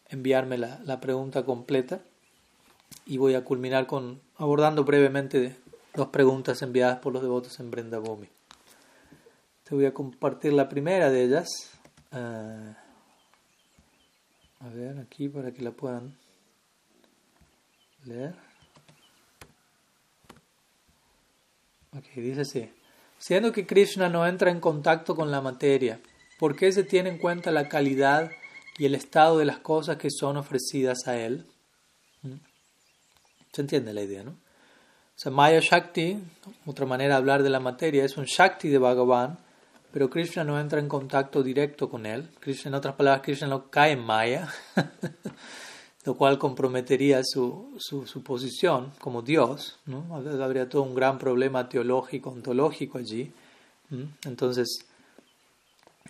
enviarme 0.10 0.58
la, 0.58 0.80
la 0.86 1.00
pregunta 1.00 1.44
completa 1.44 2.02
y 3.06 3.18
voy 3.18 3.36
a 3.36 3.44
culminar 3.44 3.88
con 3.88 4.22
abordando 4.38 4.84
brevemente 4.84 5.56
dos 5.94 6.08
preguntas 6.08 6.62
enviadas 6.62 7.00
por 7.00 7.14
los 7.14 7.22
devotos 7.22 7.60
en 7.60 7.72
Brenda 7.72 8.00
Bhumi. 8.00 8.28
Te 9.64 9.76
voy 9.76 9.86
a 9.86 9.94
compartir 9.94 10.54
la 10.54 10.68
primera 10.68 11.10
de 11.10 11.24
ellas. 11.24 11.48
Ah, 12.12 12.78
a 14.60 14.70
ver, 14.70 15.00
aquí 15.00 15.30
para 15.30 15.52
que 15.52 15.62
la 15.62 15.72
puedan 15.72 16.18
leer. 18.06 18.53
Ok, 21.98 22.06
dice 22.16 22.42
así. 22.42 22.70
Siendo 23.20 23.52
que 23.52 23.66
Krishna 23.66 24.10
no 24.10 24.26
entra 24.28 24.52
en 24.52 24.60
contacto 24.60 25.16
con 25.16 25.32
la 25.32 25.42
materia, 25.42 26.00
¿por 26.40 26.56
qué 26.56 26.72
se 26.72 26.84
tiene 26.84 27.10
en 27.10 27.18
cuenta 27.18 27.52
la 27.52 27.70
calidad 27.70 28.32
y 28.78 28.86
el 28.86 28.96
estado 28.96 29.38
de 29.38 29.46
las 29.46 29.60
cosas 29.60 29.98
que 29.98 30.10
son 30.10 30.38
ofrecidas 30.38 31.08
a 31.08 31.18
él? 31.18 31.46
¿Mm? 32.22 32.36
Se 33.52 33.62
entiende 33.62 33.94
la 33.94 34.02
idea, 34.02 34.24
¿no? 34.24 34.32
O 34.32 35.20
sea, 35.24 35.32
Maya 35.32 35.60
Shakti, 35.62 36.18
otra 36.66 36.88
manera 36.88 37.14
de 37.14 37.20
hablar 37.20 37.44
de 37.44 37.52
la 37.52 37.60
materia, 37.60 38.04
es 38.04 38.18
un 38.18 38.26
Shakti 38.26 38.68
de 38.70 38.80
Bhagavan, 38.80 39.38
pero 39.92 40.10
Krishna 40.10 40.44
no 40.44 40.60
entra 40.60 40.80
en 40.80 40.90
contacto 40.90 41.44
directo 41.44 41.88
con 41.88 42.08
él. 42.08 42.32
Krishna, 42.40 42.70
en 42.70 42.76
otras 42.76 42.96
palabras, 42.96 43.22
Krishna 43.24 43.48
no 43.48 43.70
cae 43.70 43.92
en 43.92 44.04
Maya, 44.04 44.52
lo 46.06 46.16
cual 46.16 46.38
comprometería 46.38 47.22
su, 47.24 47.74
su, 47.78 48.06
su, 48.06 48.22
posición 48.24 48.92
como 49.00 49.22
Dios. 49.22 49.80
¿no? 49.86 50.06
Habría 50.42 50.68
todo 50.68 50.84
un 50.84 50.96
gran 50.96 51.18
problema 51.18 51.70
teológico, 51.70 52.30
ontológico 52.30 52.98
allí. 52.98 53.32
Entonces, 54.26 54.86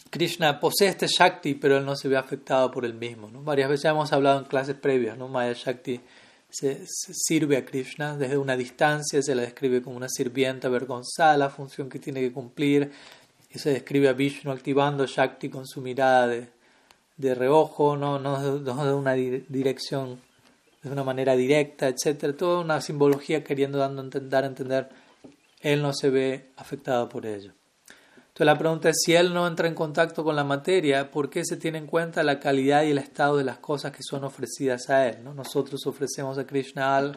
Krishna 0.09 0.59
posee 0.59 0.87
este 0.87 1.07
Shakti, 1.07 1.55
pero 1.55 1.77
él 1.77 1.85
no 1.85 1.95
se 1.95 2.07
ve 2.07 2.17
afectado 2.17 2.71
por 2.71 2.85
él 2.85 2.93
mismo. 2.93 3.29
¿no? 3.29 3.43
Varias 3.43 3.69
veces 3.69 3.85
hemos 3.85 4.11
hablado 4.13 4.39
en 4.39 4.45
clases 4.45 4.75
previas, 4.75 5.17
¿no? 5.17 5.27
Maya 5.27 5.53
Shakti 5.53 5.99
se, 6.49 6.85
sirve 6.85 7.57
a 7.57 7.65
Krishna 7.65 8.15
desde 8.15 8.37
una 8.37 8.55
distancia, 8.55 9.21
se 9.21 9.35
la 9.35 9.41
describe 9.41 9.81
como 9.81 9.97
una 9.97 10.07
sirvienta 10.07 10.67
avergonzada, 10.67 11.35
la 11.35 11.49
función 11.49 11.89
que 11.89 11.99
tiene 11.99 12.21
que 12.21 12.31
cumplir, 12.31 12.91
y 13.49 13.59
se 13.59 13.71
describe 13.71 14.07
a 14.07 14.13
Vishnu 14.13 14.51
activando 14.51 15.05
Shakti 15.05 15.49
con 15.49 15.67
su 15.67 15.81
mirada 15.81 16.27
de, 16.27 16.47
de 17.17 17.35
reojo, 17.35 17.95
no, 17.95 18.19
no, 18.19 18.59
de 18.59 18.93
una 18.93 19.13
dirección, 19.13 20.19
de 20.81 20.91
una 20.91 21.03
manera 21.03 21.35
directa, 21.35 21.87
etc. 21.87 22.35
Toda 22.37 22.59
una 22.61 22.81
simbología 22.81 23.43
queriendo 23.43 23.77
dando 23.77 24.01
entender, 24.01 24.43
a 24.43 24.47
entender, 24.47 24.89
él 25.61 25.81
no 25.81 25.93
se 25.93 26.09
ve 26.09 26.51
afectado 26.57 27.07
por 27.09 27.25
ello. 27.25 27.53
Entonces 28.33 28.45
la 28.47 28.57
pregunta 28.57 28.89
es, 28.89 28.95
si 29.05 29.13
él 29.13 29.31
no 29.31 29.45
entra 29.45 29.67
en 29.67 29.75
contacto 29.75 30.23
con 30.23 30.35
la 30.35 30.43
materia, 30.43 31.11
¿por 31.11 31.29
qué 31.29 31.45
se 31.45 31.55
tiene 31.55 31.77
en 31.77 31.85
cuenta 31.85 32.23
la 32.23 32.39
calidad 32.39 32.81
y 32.81 32.89
el 32.89 32.97
estado 32.97 33.37
de 33.37 33.43
las 33.43 33.59
cosas 33.59 33.91
que 33.91 34.01
son 34.01 34.23
ofrecidas 34.23 34.89
a 34.89 35.07
él? 35.07 35.23
¿no? 35.23 35.35
Nosotros 35.35 35.85
ofrecemos 35.85 36.39
a 36.39 36.47
Krishna 36.47 37.13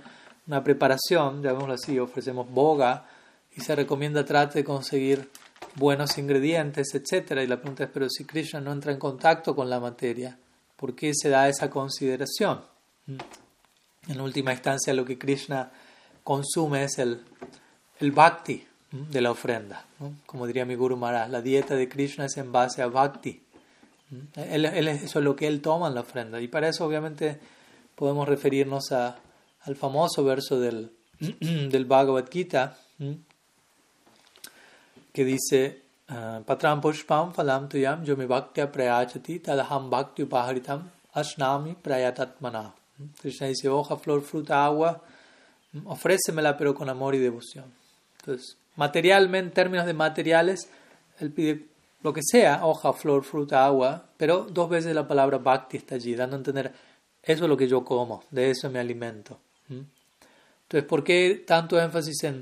una 0.47 0.63
preparación, 0.63 1.43
llamémoslo 1.43 1.73
así, 1.73 1.99
ofrecemos 1.99 2.51
boga 2.51 3.07
y 3.57 3.63
se 3.63 3.75
recomienda 3.75 4.27
trate 4.27 4.59
de 4.59 4.65
conseguir 4.65 5.31
buenos 5.75 6.19
ingredientes, 6.19 6.95
etc. 6.95 7.41
Y 7.43 7.47
la 7.47 7.57
pregunta 7.59 7.85
es, 7.85 7.91
pero 7.93 8.09
si 8.09 8.25
Krishna 8.25 8.61
no 8.61 8.73
entra 8.73 8.93
en 8.93 8.99
contacto 8.99 9.55
con 9.55 9.69
la 9.71 9.81
materia, 9.81 10.39
¿por 10.77 10.95
qué 10.95 11.13
se 11.15 11.29
da 11.29 11.49
esa 11.49 11.71
consideración? 11.71 12.63
Mm. 13.07 13.17
En 14.09 14.21
última 14.21 14.53
instancia, 14.53 14.95
lo 14.95 15.05
que 15.05 15.19
Krishna 15.19 15.71
consume 16.23 16.85
es 16.85 16.99
el, 16.99 17.23
el 18.01 18.13
bhakti, 18.13 18.67
de 18.91 19.21
la 19.21 19.31
ofrenda. 19.31 19.85
Como 20.27 20.47
diría 20.47 20.65
mi 20.65 20.75
Guru 20.75 20.97
Maharaj, 20.97 21.31
la 21.31 21.43
dieta 21.43 21.75
de 21.75 21.89
Krishna 21.89 22.27
es 22.27 22.37
en 22.37 22.53
base 22.53 22.83
a 22.83 22.87
bhakti. 22.87 23.43
Él, 24.37 24.65
él, 24.65 24.89
eso 24.89 25.19
es 25.19 25.25
lo 25.25 25.35
que 25.35 25.47
él 25.47 25.61
toma 25.61 25.89
en 25.89 25.95
la 25.95 26.01
ofrenda. 26.03 26.41
Y 26.41 26.49
para 26.49 26.69
eso 26.69 26.87
obviamente 26.87 27.39
podemos 27.95 28.29
referirnos 28.29 28.93
a, 28.93 29.19
al 29.63 29.77
famoso 29.77 30.25
verso 30.25 30.61
del, 30.61 30.93
del 31.21 31.85
Bhagavad 31.85 32.27
Gita 32.31 32.79
que 35.17 35.25
dice 35.25 35.81
ah, 36.11 36.41
Patram 36.47 36.83
pushpam 36.83 37.33
phalam 37.33 37.71
tuyam 37.71 38.05
yomi 38.05 38.27
bhaktya 38.27 38.71
prayachati 38.71 39.41
tadaham 39.41 39.89
bhakti 39.89 40.25
upaharitam 40.25 40.83
ashnami 41.14 41.75
prayatatmana. 41.75 42.73
Krishna 43.23 43.47
dice 43.47 43.67
hoja, 43.71 43.97
flor, 43.97 44.21
fruta, 44.21 44.67
agua, 44.67 45.01
ofrécemela 45.87 46.59
pero 46.59 46.75
con 46.75 46.91
amor 46.91 47.14
y 47.14 47.19
devoción. 47.19 47.64
Entonces, 48.21 48.59
materialmente, 48.77 49.49
en 49.49 49.55
términos 49.55 49.87
de 49.87 49.95
materiales, 49.95 50.69
él 51.19 51.31
pide 51.31 51.67
lo 52.03 52.12
que 52.12 52.21
sea, 52.23 52.67
hoja, 52.67 52.93
flor, 52.93 53.25
fruta, 53.25 53.64
agua, 53.64 54.05
pero 54.19 54.47
dos 54.51 54.69
veces 54.69 54.95
la 54.95 55.09
palabra 55.09 55.39
bhakti 55.39 55.79
está 55.79 55.95
allí, 55.95 56.14
dando 56.14 56.37
a 56.37 56.41
entender, 56.41 56.73
eso 57.23 57.45
es 57.45 57.49
lo 57.49 57.57
que 57.57 57.69
yo 57.69 57.85
como, 57.85 58.23
de 58.31 58.51
eso 58.51 58.69
me 58.69 58.79
alimento. 58.79 59.39
Entonces, 59.69 60.87
¿por 60.87 61.03
qué 61.03 61.43
tanto 61.47 61.81
énfasis 61.81 62.23
en, 62.25 62.41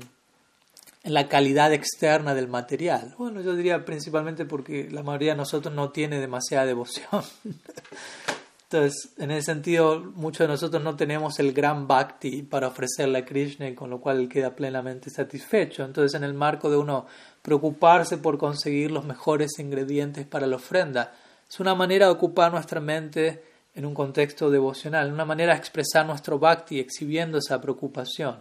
en 1.05 1.13
la 1.13 1.29
calidad 1.29 1.71
externa 1.71 2.33
del 2.33 2.47
material? 2.47 3.13
Bueno, 3.17 3.39
yo 3.39 3.55
diría 3.55 3.85
principalmente 3.85 4.43
porque 4.43 4.89
la 4.91 5.03
mayoría 5.03 5.33
de 5.33 5.37
nosotros 5.37 5.73
no 5.73 5.91
tiene 5.91 6.19
demasiada 6.19 6.65
devoción. 6.65 7.23
Entonces, 8.63 9.13
en 9.19 9.29
ese 9.29 9.53
sentido, 9.53 9.99
muchos 10.15 10.39
de 10.39 10.47
nosotros 10.47 10.83
no 10.83 10.95
tenemos 10.95 11.39
el 11.39 11.53
gran 11.53 11.87
bhakti 11.87 12.41
para 12.41 12.67
ofrecerle 12.67 13.19
a 13.19 13.25
Krishna, 13.25 13.73
con 13.75 13.91
lo 13.91 14.01
cual 14.01 14.19
él 14.19 14.27
queda 14.27 14.55
plenamente 14.55 15.11
satisfecho. 15.11 15.85
Entonces, 15.85 16.15
en 16.15 16.23
el 16.23 16.33
marco 16.33 16.71
de 16.71 16.77
uno 16.77 17.05
preocuparse 17.43 18.17
por 18.17 18.39
conseguir 18.39 18.89
los 18.89 19.05
mejores 19.05 19.59
ingredientes 19.59 20.25
para 20.25 20.47
la 20.47 20.55
ofrenda, 20.55 21.13
es 21.47 21.59
una 21.59 21.75
manera 21.75 22.07
de 22.07 22.13
ocupar 22.13 22.51
nuestra 22.51 22.81
mente 22.81 23.43
en 23.75 23.85
un 23.85 23.93
contexto 23.93 24.49
devocional, 24.49 25.13
una 25.13 25.25
manera 25.25 25.53
de 25.53 25.59
expresar 25.59 26.03
nuestro 26.07 26.39
bhakti 26.39 26.79
exhibiendo 26.79 27.37
esa 27.37 27.61
preocupación. 27.61 28.37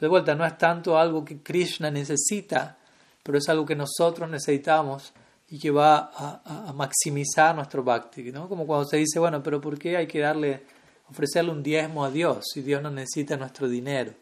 De 0.00 0.08
vuelta, 0.08 0.34
no 0.34 0.46
es 0.46 0.56
tanto 0.56 0.98
algo 0.98 1.24
que 1.24 1.42
Krishna 1.42 1.90
necesita, 1.90 2.78
pero 3.22 3.36
es 3.36 3.48
algo 3.48 3.66
que 3.66 3.76
nosotros 3.76 4.28
necesitamos 4.30 5.12
y 5.50 5.58
que 5.58 5.70
va 5.70 6.10
a, 6.14 6.72
maximizar 6.72 7.54
nuestro 7.54 7.82
bhakti, 7.82 8.30
¿no? 8.32 8.48
Como 8.48 8.66
cuando 8.66 8.86
se 8.86 8.96
dice, 8.96 9.18
bueno, 9.18 9.42
pero 9.42 9.60
¿por 9.60 9.78
qué 9.78 9.96
hay 9.96 10.06
que 10.06 10.20
darle, 10.20 10.62
ofrecerle 11.10 11.50
un 11.50 11.62
diezmo 11.62 12.04
a 12.04 12.10
Dios 12.10 12.44
si 12.54 12.62
Dios 12.62 12.80
no 12.80 12.90
necesita 12.90 13.36
nuestro 13.36 13.68
dinero? 13.68 14.14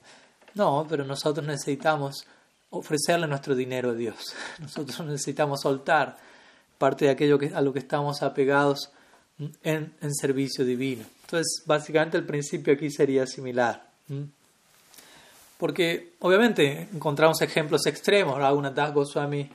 No, 0.55 0.87
pero 0.89 1.05
nosotros 1.05 1.47
necesitamos 1.47 2.27
ofrecerle 2.71 3.29
nuestro 3.29 3.55
dinero 3.55 3.91
a 3.91 3.95
Dios. 3.95 4.35
Nosotros 4.59 5.01
necesitamos 5.07 5.61
soltar 5.61 6.17
parte 6.77 7.05
de 7.05 7.11
aquello 7.13 7.39
que, 7.39 7.55
a 7.55 7.61
lo 7.61 7.73
que 7.73 7.79
estamos 7.79 8.23
apegados 8.23 8.91
en, 9.63 9.95
en 10.01 10.15
servicio 10.15 10.65
divino. 10.65 11.05
Entonces, 11.23 11.63
básicamente 11.67 12.17
el 12.17 12.25
principio 12.25 12.73
aquí 12.73 12.91
sería 12.91 13.27
similar. 13.27 13.89
Porque 15.59 16.15
obviamente 16.21 16.89
encontramos 16.95 17.43
ejemplos 17.43 17.85
extremos. 17.87 18.39
Das 18.75 18.95
Goswami 18.95 19.51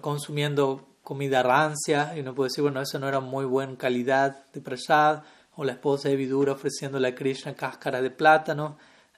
consumiendo 0.00 0.86
comida 1.02 1.42
rancia 1.42 2.12
y 2.16 2.20
uno 2.20 2.34
puede 2.34 2.50
decir, 2.50 2.62
bueno, 2.62 2.80
eso 2.80 2.98
no 2.98 3.08
era 3.08 3.20
muy 3.20 3.44
buena 3.44 3.76
calidad 3.76 4.46
de 4.52 4.60
prasad, 4.60 5.22
o 5.56 5.64
la 5.64 5.72
esposa 5.72 6.08
de 6.08 6.16
Vidura 6.16 6.52
ofreciéndole 6.52 7.08
a 7.08 7.14
Krishna 7.14 7.54
cáscara 7.54 8.02
de 8.02 8.10
plátano, 8.10 8.76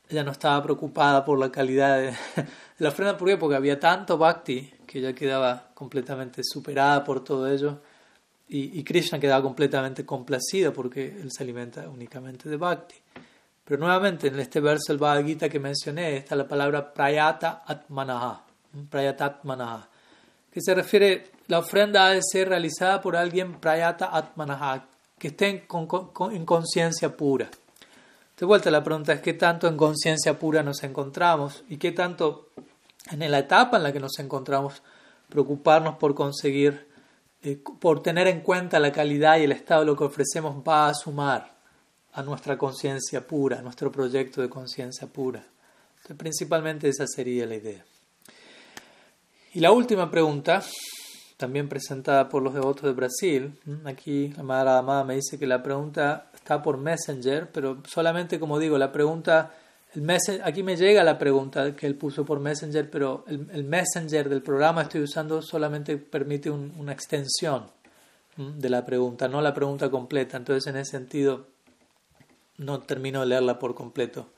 ella 0.09 0.23
no 0.23 0.33
estaba 0.33 0.63
preocupada 0.63 1.25
por 1.25 1.39
la 1.39 1.51
calidad 1.51 1.99
de, 1.99 2.15
la 2.79 2.89
ofrenda, 2.91 3.17
¿por 3.17 3.29
qué? 3.29 3.37
Porque 3.37 3.57
había 3.57 3.81
tanto 3.81 4.19
bhakti 4.19 4.73
que 4.87 4.99
ella 4.99 5.15
quedaba 5.15 5.71
completamente 5.75 6.43
superada 6.45 7.03
por 7.03 7.25
todo 7.25 7.51
ello 7.51 7.81
y, 8.49 8.79
y 8.79 8.85
Krishna 8.85 9.19
quedaba 9.19 9.43
completamente 9.43 10.05
complacido 10.05 10.73
porque 10.73 11.07
él 11.07 11.33
se 11.33 11.43
alimenta 11.43 11.89
únicamente 11.89 12.49
de 12.49 12.57
bhakti. 12.57 12.95
Pero 13.67 13.81
nuevamente 13.81 14.29
en 14.29 14.39
este 14.39 14.61
verso 14.61 14.93
del 14.93 14.99
Bhagavad 14.99 15.27
Gita 15.27 15.49
que 15.49 15.59
mencioné 15.59 16.17
está 16.19 16.37
la 16.37 16.47
palabra 16.47 16.95
prayata 16.95 17.65
atmanaha, 17.67 18.43
prayata 18.89 19.25
atmanaha 19.27 19.89
que 20.57 20.63
se 20.63 20.75
refiere, 20.75 21.33
la 21.49 21.59
ofrenda 21.59 22.07
ha 22.07 22.13
de 22.13 22.23
ser 22.23 22.49
realizada 22.49 23.03
por 23.03 23.15
alguien 23.15 23.61
prayata 23.61 24.09
atmanaha, 24.11 24.87
que 25.19 25.29
esté 25.29 25.49
en, 25.51 26.47
conciencia 26.47 27.15
pura. 27.15 27.51
De 28.39 28.47
vuelta 28.47 28.71
la 28.71 28.83
pregunta 28.83 29.13
es 29.13 29.21
qué 29.21 29.35
tanto 29.35 29.69
en 29.69 29.77
conciencia 29.77 30.39
pura 30.39 30.63
nos 30.63 30.83
encontramos 30.83 31.63
y 31.69 31.77
qué 31.77 31.93
tanto 31.93 32.49
en 33.11 33.31
la 33.31 33.41
etapa 33.41 33.77
en 33.77 33.83
la 33.83 33.93
que 33.93 34.01
nos 34.01 34.19
encontramos 34.19 34.81
preocuparnos 35.29 35.97
por 35.97 36.15
conseguir, 36.15 36.89
eh, 37.43 37.61
por 37.79 38.03
tener 38.03 38.27
en 38.27 38.41
cuenta 38.41 38.81
la 38.81 38.93
calidad 38.93 39.37
y 39.37 39.45
el 39.45 39.53
estado 39.53 39.81
de 39.81 39.87
lo 39.89 39.95
que 39.95 40.05
ofrecemos 40.05 40.67
va 40.67 40.89
a 40.89 40.95
sumar 40.95 41.56
a 42.17 42.23
nuestra 42.23 42.57
conciencia 42.57 43.27
pura, 43.27 43.59
a 43.59 43.63
nuestro 43.63 43.93
proyecto 43.93 44.41
de 44.41 44.49
conciencia 44.49 45.07
pura. 45.07 45.45
principalmente 46.17 46.89
esa 46.89 47.07
sería 47.07 47.45
la 47.45 47.57
idea. 47.57 47.85
Y 49.53 49.61
la 49.61 49.71
última 49.71 50.11
pregunta, 50.11 50.63
también 51.37 51.69
presentada 51.69 52.31
por 52.31 52.43
los 52.43 52.55
devotos 52.55 52.85
de 52.85 52.93
Brasil. 52.93 53.59
Aquí 53.85 54.29
la 54.35 54.43
Madre 54.43 54.71
Amada 54.71 55.05
me 55.05 55.17
dice 55.17 55.39
que 55.39 55.47
la 55.47 55.63
pregunta 55.63 56.31
está 56.35 56.63
por 56.63 56.79
Messenger, 56.79 57.51
pero 57.53 57.83
solamente 57.87 58.41
como 58.41 58.59
digo, 58.59 58.79
la 58.79 58.93
pregunta, 58.93 59.53
el 59.95 60.11
aquí 60.43 60.63
me 60.63 60.77
llega 60.77 61.05
la 61.05 61.19
pregunta 61.19 61.77
que 61.77 61.87
él 61.87 61.97
puso 61.97 62.25
por 62.25 62.41
Messenger, 62.41 62.91
pero 62.91 63.27
el, 63.29 63.65
Messenger 63.65 64.31
del 64.31 64.41
programa 64.41 64.83
estoy 64.83 65.03
usando 65.03 65.43
solamente 65.43 65.99
permite 65.99 66.49
una 66.49 66.93
extensión 66.93 67.67
de 68.37 68.71
la 68.71 68.87
pregunta, 68.87 69.29
no 69.29 69.43
la 69.43 69.53
pregunta 69.53 69.91
completa. 69.91 70.39
Entonces, 70.39 70.67
en 70.67 70.79
ese 70.79 70.93
sentido, 70.93 71.56
no 72.59 72.81
termino 72.81 73.21
de 73.21 73.27
leerla 73.27 73.59
por 73.59 73.75
completo. 73.75 74.29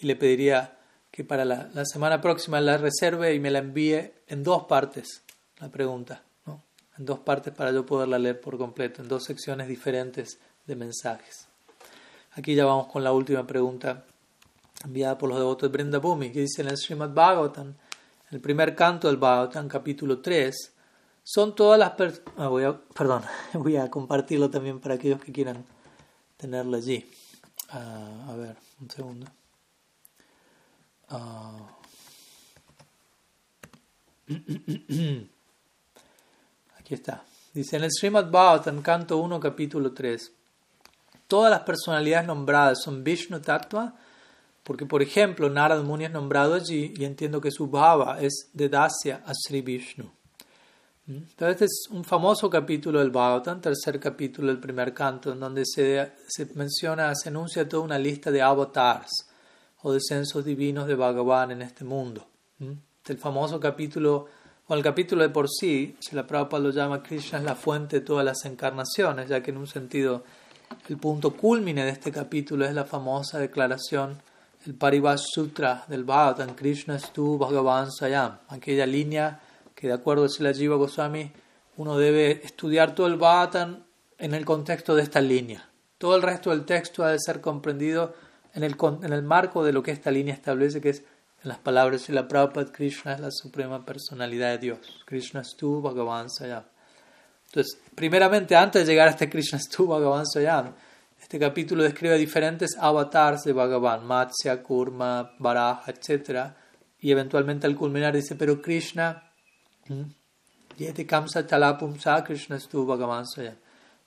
Y 0.00 0.06
le 0.06 0.16
pediría 0.16 0.78
que 1.10 1.24
para 1.24 1.44
la, 1.44 1.68
la 1.74 1.84
semana 1.84 2.20
próxima 2.20 2.60
la 2.60 2.78
reserve 2.78 3.34
y 3.34 3.40
me 3.40 3.50
la 3.50 3.58
envíe 3.58 4.12
en 4.28 4.42
dos 4.42 4.64
partes, 4.64 5.22
la 5.58 5.68
pregunta, 5.68 6.22
¿no? 6.46 6.62
en 6.98 7.04
dos 7.04 7.18
partes 7.18 7.52
para 7.52 7.72
yo 7.72 7.84
poderla 7.84 8.18
leer 8.18 8.40
por 8.40 8.56
completo, 8.58 9.02
en 9.02 9.08
dos 9.08 9.24
secciones 9.24 9.68
diferentes 9.68 10.38
de 10.66 10.76
mensajes. 10.76 11.48
Aquí 12.32 12.54
ya 12.54 12.64
vamos 12.64 12.86
con 12.86 13.02
la 13.02 13.12
última 13.12 13.46
pregunta 13.46 14.04
enviada 14.84 15.18
por 15.18 15.28
los 15.28 15.38
devotos 15.38 15.68
de 15.68 15.72
Brenda 15.72 15.98
Bhumi, 15.98 16.30
que 16.30 16.40
dice 16.40 16.62
en 16.62 16.68
el 16.68 16.76
Srimad 16.76 17.10
Bhagavatam, 17.10 17.74
el 18.30 18.40
primer 18.40 18.74
canto 18.74 19.08
del 19.08 19.16
Bhagavatam, 19.16 19.68
capítulo 19.68 20.20
3, 20.20 20.54
son 21.22 21.54
todas 21.54 21.78
las 21.78 21.90
personas... 21.90 22.32
Ah, 22.36 22.80
perdón, 22.96 23.22
voy 23.54 23.76
a 23.76 23.90
compartirlo 23.90 24.48
también 24.48 24.80
para 24.80 24.94
aquellos 24.94 25.20
que 25.20 25.32
quieran 25.32 25.64
tenerlo 26.36 26.76
allí. 26.76 27.04
Ah, 27.72 28.26
a 28.28 28.36
ver, 28.36 28.56
un 28.80 28.90
segundo. 28.90 29.26
Ah. 31.08 31.68
Aquí 36.78 36.94
está. 36.94 37.24
Dice 37.52 37.76
en 37.76 37.84
el 37.84 37.90
Srimad 37.90 38.30
Bhagavatam, 38.30 38.82
canto 38.82 39.18
1, 39.18 39.40
capítulo 39.40 39.92
3. 39.92 40.32
Todas 41.26 41.50
las 41.50 41.60
personalidades 41.60 42.26
nombradas 42.26 42.82
son 42.82 43.04
Vishnu 43.04 43.40
Tattva, 43.40 43.94
porque 44.64 44.86
por 44.86 45.00
ejemplo 45.02 45.48
Narad 45.48 45.82
Muni 45.84 46.04
es 46.06 46.10
nombrado 46.10 46.54
allí 46.54 46.92
y 46.96 47.04
entiendo 47.04 47.40
que 47.40 47.52
su 47.52 47.68
bhava 47.68 48.20
es 48.20 48.50
de 48.52 48.68
Dasya 48.68 49.22
a 49.24 49.32
Sri 49.34 49.60
Vishnu. 49.62 50.10
Entonces 51.16 51.54
este 51.54 51.64
es 51.64 51.88
un 51.90 52.04
famoso 52.04 52.48
capítulo 52.48 53.00
del 53.00 53.10
Bhagavatam, 53.10 53.60
tercer 53.60 53.98
capítulo 53.98 54.46
del 54.46 54.60
primer 54.60 54.94
canto, 54.94 55.32
en 55.32 55.40
donde 55.40 55.64
se, 55.66 56.12
se 56.28 56.46
menciona, 56.54 57.12
se 57.16 57.30
enuncia 57.30 57.68
toda 57.68 57.82
una 57.82 57.98
lista 57.98 58.30
de 58.30 58.40
avatars 58.40 59.10
o 59.82 59.92
descensos 59.92 60.44
divinos 60.44 60.86
de 60.86 60.94
Bhagavan 60.94 61.50
en 61.50 61.62
este 61.62 61.84
mundo. 61.84 62.28
El 62.60 63.18
famoso 63.18 63.58
capítulo, 63.58 64.28
o 64.68 64.74
el 64.74 64.84
capítulo 64.84 65.22
de 65.22 65.30
por 65.30 65.48
sí, 65.48 65.96
si 65.98 66.14
la 66.14 66.24
Prabhupada 66.24 66.62
lo 66.62 66.70
llama 66.70 67.02
Krishna 67.02 67.38
es 67.38 67.44
la 67.44 67.56
fuente 67.56 67.98
de 67.98 68.06
todas 68.06 68.24
las 68.24 68.44
encarnaciones, 68.44 69.28
ya 69.28 69.42
que 69.42 69.50
en 69.50 69.56
un 69.56 69.66
sentido 69.66 70.22
el 70.88 70.96
punto 70.96 71.36
culmine 71.36 71.84
de 71.84 71.90
este 71.90 72.12
capítulo 72.12 72.64
es 72.64 72.74
la 72.74 72.84
famosa 72.84 73.40
declaración, 73.40 74.22
el 74.64 74.74
Parivash 74.74 75.22
Sutra 75.34 75.84
del 75.88 76.04
Bhagavatam, 76.04 76.54
Krishna 76.54 77.00
Stu 77.00 77.36
Bhagavan 77.36 77.90
Sayam, 77.90 78.38
aquella 78.48 78.86
línea 78.86 79.40
que 79.80 79.86
de 79.86 79.94
acuerdo 79.94 80.24
a 80.24 80.28
Sila 80.28 80.52
Jiva 80.52 80.76
Goswami 80.76 81.32
uno 81.76 81.96
debe 81.96 82.42
estudiar 82.44 82.94
todo 82.94 83.06
el 83.06 83.16
Bhagavatam 83.16 83.84
en 84.18 84.34
el 84.34 84.44
contexto 84.44 84.94
de 84.94 85.02
esta 85.02 85.22
línea. 85.22 85.70
Todo 85.96 86.16
el 86.16 86.22
resto 86.22 86.50
del 86.50 86.66
texto 86.66 87.02
ha 87.02 87.10
de 87.10 87.18
ser 87.18 87.40
comprendido 87.40 88.14
en 88.52 88.64
el, 88.64 88.76
en 89.02 89.12
el 89.12 89.22
marco 89.22 89.64
de 89.64 89.72
lo 89.72 89.82
que 89.82 89.92
esta 89.92 90.10
línea 90.10 90.34
establece, 90.34 90.82
que 90.82 90.90
es 90.90 91.04
en 91.42 91.48
las 91.48 91.58
palabras 91.58 92.06
de 92.06 92.12
la 92.12 92.28
Prabhupada, 92.28 92.70
Krishna 92.70 93.14
es 93.14 93.20
la 93.20 93.30
suprema 93.30 93.82
personalidad 93.86 94.50
de 94.50 94.58
Dios. 94.58 94.78
Krishna 95.06 95.42
Stu 95.42 95.80
Bhagavan 95.80 96.28
Sayam. 96.28 96.64
Entonces, 97.46 97.80
primeramente, 97.94 98.54
antes 98.54 98.86
de 98.86 98.92
llegar 98.92 99.08
a 99.08 99.12
este 99.12 99.30
Krishna 99.30 99.58
Stu 99.58 99.86
Bhagavan 99.86 100.26
Sayam, 100.26 100.74
este 101.18 101.38
capítulo 101.38 101.82
describe 101.82 102.18
diferentes 102.18 102.76
avatars 102.78 103.44
de 103.44 103.54
Bhagavan, 103.54 104.04
Matsya, 104.04 104.62
Kurma, 104.62 105.32
Varaha, 105.38 105.84
etc. 105.86 106.52
Y 106.98 107.10
eventualmente 107.10 107.66
al 107.66 107.74
culminar 107.74 108.14
dice, 108.14 108.34
pero 108.34 108.60
Krishna, 108.60 109.29
Yeti 110.78 111.04
Kamsa 111.06 111.46
Talapumsa 111.46 112.24
Krishna 112.24 112.58
Stu 112.58 112.86
Bhagavan 112.86 113.26
Sayam. 113.26 113.56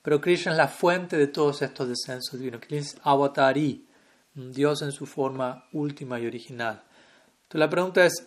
Pero 0.02 0.20
Krishna 0.20 0.52
es 0.52 0.58
la 0.58 0.68
fuente 0.68 1.16
de 1.16 1.28
todos 1.28 1.62
estos 1.62 1.88
descensos 1.88 2.38
divinos. 2.38 2.60
Krishna 2.60 2.78
es 2.78 2.96
avatari. 3.02 3.86
Dios 4.34 4.82
en 4.82 4.90
su 4.90 5.06
forma 5.06 5.64
última 5.72 6.18
y 6.18 6.26
original. 6.26 6.82
Entonces 7.44 7.60
la 7.60 7.70
pregunta 7.70 8.04
es 8.04 8.26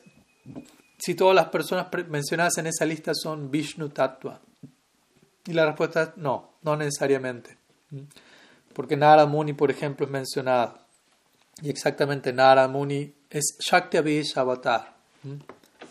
si 0.97 1.15
todas 1.15 1.35
las 1.35 1.49
personas 1.49 1.87
mencionadas 2.09 2.57
en 2.57 2.67
esa 2.67 2.85
lista 2.85 3.11
son 3.13 3.51
Vishnu 3.51 3.89
Tattva. 3.89 4.39
Y 5.45 5.53
la 5.53 5.65
respuesta 5.65 6.03
es 6.03 6.09
no, 6.17 6.53
no 6.63 6.75
necesariamente. 6.75 7.57
Porque 8.73 8.97
Narada 8.97 9.25
Muni, 9.25 9.53
por 9.53 9.69
ejemplo, 9.71 10.05
es 10.05 10.11
mencionada. 10.11 10.85
Y 11.61 11.69
exactamente 11.69 12.33
Narada 12.33 12.67
Muni 12.67 13.13
es 13.29 13.57
Shakti 13.59 13.97
Avish 13.97 14.37
Avatar. 14.37 14.95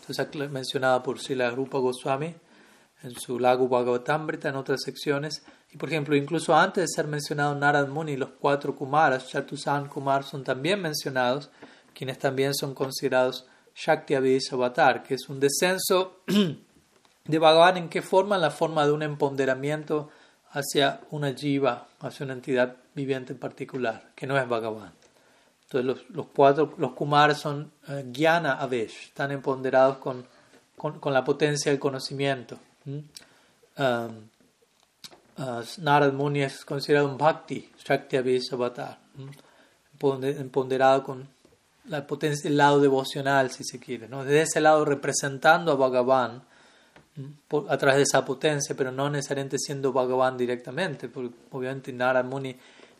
Entonces 0.07 0.41
es 0.41 0.51
mencionada 0.51 1.03
por 1.03 1.19
Sila 1.19 1.49
Rupa 1.49 1.79
Goswami 1.79 2.33
en 3.03 3.11
su 3.11 3.39
Lago 3.39 3.67
Bhagavatamrita 3.67 4.47
en 4.47 4.55
otras 4.55 4.81
secciones. 4.83 5.43
Y 5.71 5.77
por 5.77 5.89
ejemplo, 5.89 6.15
incluso 6.15 6.55
antes 6.55 6.83
de 6.83 6.87
ser 6.87 7.07
mencionado 7.07 7.53
Narad 7.55 7.89
Muni, 7.89 8.15
los 8.15 8.29
cuatro 8.39 8.73
Kumaras, 8.73 9.27
Chatusan 9.27 9.89
Kumar, 9.89 10.23
son 10.23 10.45
también 10.45 10.81
mencionados, 10.81 11.49
quienes 11.93 12.19
también 12.19 12.53
son 12.53 12.73
considerados 12.73 13.47
Shakti 13.75 14.15
Avatar, 14.15 15.03
que 15.03 15.15
es 15.15 15.27
un 15.27 15.41
descenso 15.41 16.21
de 17.25 17.39
Bhagavan 17.39 17.75
en 17.75 17.89
qué 17.89 18.01
forma, 18.01 18.35
en 18.35 18.41
la 18.41 18.51
forma 18.51 18.85
de 18.85 18.93
un 18.93 19.03
empoderamiento 19.03 20.09
hacia 20.51 21.01
una 21.11 21.33
jiva, 21.33 21.87
hacia 21.99 22.23
una 22.23 22.33
entidad 22.33 22.77
viviente 22.95 23.33
en 23.33 23.39
particular, 23.39 24.11
que 24.15 24.25
no 24.25 24.37
es 24.37 24.47
Bhagavan. 24.47 24.93
Entonces 25.69 25.85
los, 25.85 26.09
los 26.11 26.27
cuatro, 26.27 26.75
los 26.77 26.93
Kumaras 26.93 27.41
son 27.41 27.71
uh, 27.89 28.13
Jnana 28.13 28.53
Avesh, 28.53 29.07
están 29.07 29.31
empoderados 29.31 29.97
con, 29.97 30.25
con, 30.77 30.99
con, 30.99 31.13
la 31.13 31.25
potencia 31.25 31.69
del 31.69 31.79
conocimiento. 31.79 32.57
Uh, 32.85 34.07
Narad 35.79 36.13
Muni 36.13 36.41
es 36.41 36.63
considerado 36.63 37.07
un 37.07 37.17
bhakti, 37.17 37.69
Shakti 37.83 38.17
Avatar, 38.17 38.97
empoderado 40.01 41.03
con 41.03 41.27
la 41.89 42.07
potencia, 42.07 42.49
el 42.49 42.57
lado 42.57 42.79
devocional, 42.79 43.51
si 43.51 43.63
se 43.63 43.77
quiere, 43.79 44.07
¿no? 44.07 44.23
desde 44.23 44.41
ese 44.43 44.61
lado 44.61 44.83
representando 44.85 45.73
a 45.73 45.75
Bhagavan 45.75 46.41
a 47.69 47.77
través 47.77 47.97
de 47.97 48.03
esa 48.03 48.23
potencia, 48.25 48.75
pero 48.75 48.91
no 48.91 49.09
necesariamente 49.09 49.57
siendo 49.59 49.91
Bhagavan 49.91 50.37
directamente, 50.37 51.07
porque 51.09 51.35
obviamente 51.51 51.91
Narad 51.93 52.25
Muni, 52.25 52.55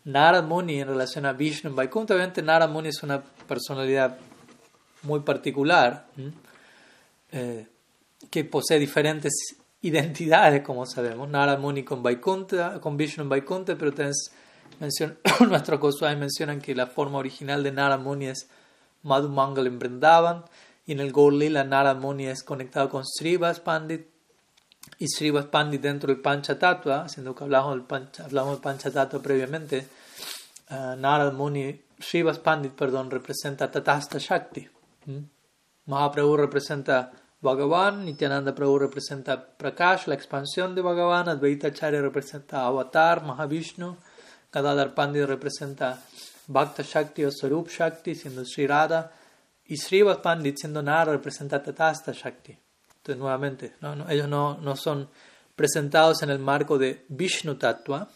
Narad 0.08 0.46
Muni 0.46 0.80
en 0.80 0.88
relación 0.88 1.26
a 1.26 1.34
Vishnu 1.34 1.76
Vaikuntha, 1.76 2.14
obviamente 2.14 2.42
Narad 2.42 2.70
Muni 2.70 2.90
es 2.90 3.04
una 3.04 3.22
personalidad 3.22 4.18
muy 5.04 5.20
particular, 5.20 6.08
eh, 7.34 7.68
que 8.30 8.46
posee 8.46 8.80
diferentes 8.80 9.34
identidades, 9.82 10.64
como 10.64 10.86
sabemos. 10.86 11.28
Narad 11.28 11.60
Muni 11.60 11.84
con 11.84 12.02
Vaikunta, 12.02 12.80
con 12.80 12.96
Vishnu 12.96 13.24
en 13.24 13.30
Vaikunta, 13.30 13.76
pero 13.78 13.92
nuestros 14.80 15.80
Goswami 15.80 16.16
mencionan 16.16 16.62
que 16.62 16.74
la 16.74 16.88
forma 16.88 17.18
original 17.18 17.62
de 17.62 17.74
Narad 17.74 18.00
Muni 18.00 18.28
es 18.28 18.50
Madhu 19.04 19.28
Mangal 19.28 19.68
en 19.68 19.78
Vrindavan, 19.78 20.46
y 20.86 20.94
en 20.94 21.02
el 21.02 21.12
Gaur-lila 21.12 21.66
Narad 21.66 21.98
Muni 21.98 22.28
es 22.28 22.44
conectado 22.44 22.88
con 22.88 23.04
Srivas 23.06 23.60
Pandit, 23.60 24.08
y 25.00 25.08
Srivas 25.08 25.46
Pandit 25.46 25.82
dentro 25.82 26.08
del 26.08 26.22
Panchatattva, 26.22 27.08
siendo 27.08 27.36
que 27.36 27.44
hablamos 27.44 27.76
del, 27.76 27.84
Pancha, 27.84 28.26
hablamos 28.26 28.60
del 28.62 29.22
previamente, 29.22 29.88
uh, 30.72 30.96
Narad 30.96 31.34
Muni, 31.34 31.80
Srivas 32.00 32.40
Pandit, 32.40 32.74
perdón, 32.74 33.12
representa 33.12 33.70
Tatasta 33.70 34.18
Shakti. 34.18 34.68
Mahaprabhu 35.86 36.36
representa 36.36 37.12
Bhagavan, 37.42 38.04
Nityananda 38.04 38.54
Prabhu 38.54 38.80
representa 38.80 39.38
Prakash, 39.38 40.08
la 40.08 40.16
expansión 40.16 40.74
de 40.74 40.82
Bhagavan, 40.82 41.30
Advaita 41.30 41.68
Acharya 41.68 42.02
representa 42.02 42.66
Avatar, 42.66 43.24
Mahavishnu, 43.24 43.96
Gadadhar 44.52 44.94
Pandit 44.94 45.26
representa 45.26 46.02
Bhakta 46.48 46.84
Shakti 46.84 47.24
o 47.24 47.32
Sarup 47.32 47.70
Shakti, 47.70 48.16
siendo 48.16 48.44
Sri 48.44 48.66
Radha, 48.66 49.12
y 49.66 49.78
Srivas 49.78 50.18
Pandit, 50.18 50.58
siendo 50.58 50.82
Nara, 50.82 51.12
representa 51.12 51.62
Tatasta 51.62 52.12
Shakti. 52.12 52.58
Nuevamente, 53.16 53.76
ellos 54.10 54.28
no, 54.28 54.58
no, 54.58 54.76
son 54.76 55.10
presentados 55.56 56.22
en 56.24 56.30
el 56.30 56.40
marco 56.40 56.78
de 56.78 57.06
Vishnu 57.10 57.56
Tattva 57.56 58.10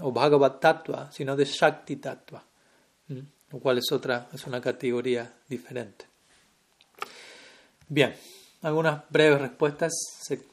o 0.00 0.12
Bhagavat 0.12 0.60
Tattva, 0.60 1.10
sino 1.12 1.36
de 1.36 1.44
Shakti 1.44 1.96
Tattva, 1.96 2.42
lo 3.08 3.58
cual 3.58 3.78
es 3.78 3.90
otra, 3.92 4.28
es 4.32 4.46
una 4.46 4.60
categoría 4.60 5.32
diferente. 5.48 6.06
Bien 7.88 8.14
algunas 8.62 9.02
breves 9.10 9.40
respuestas. 9.40 9.92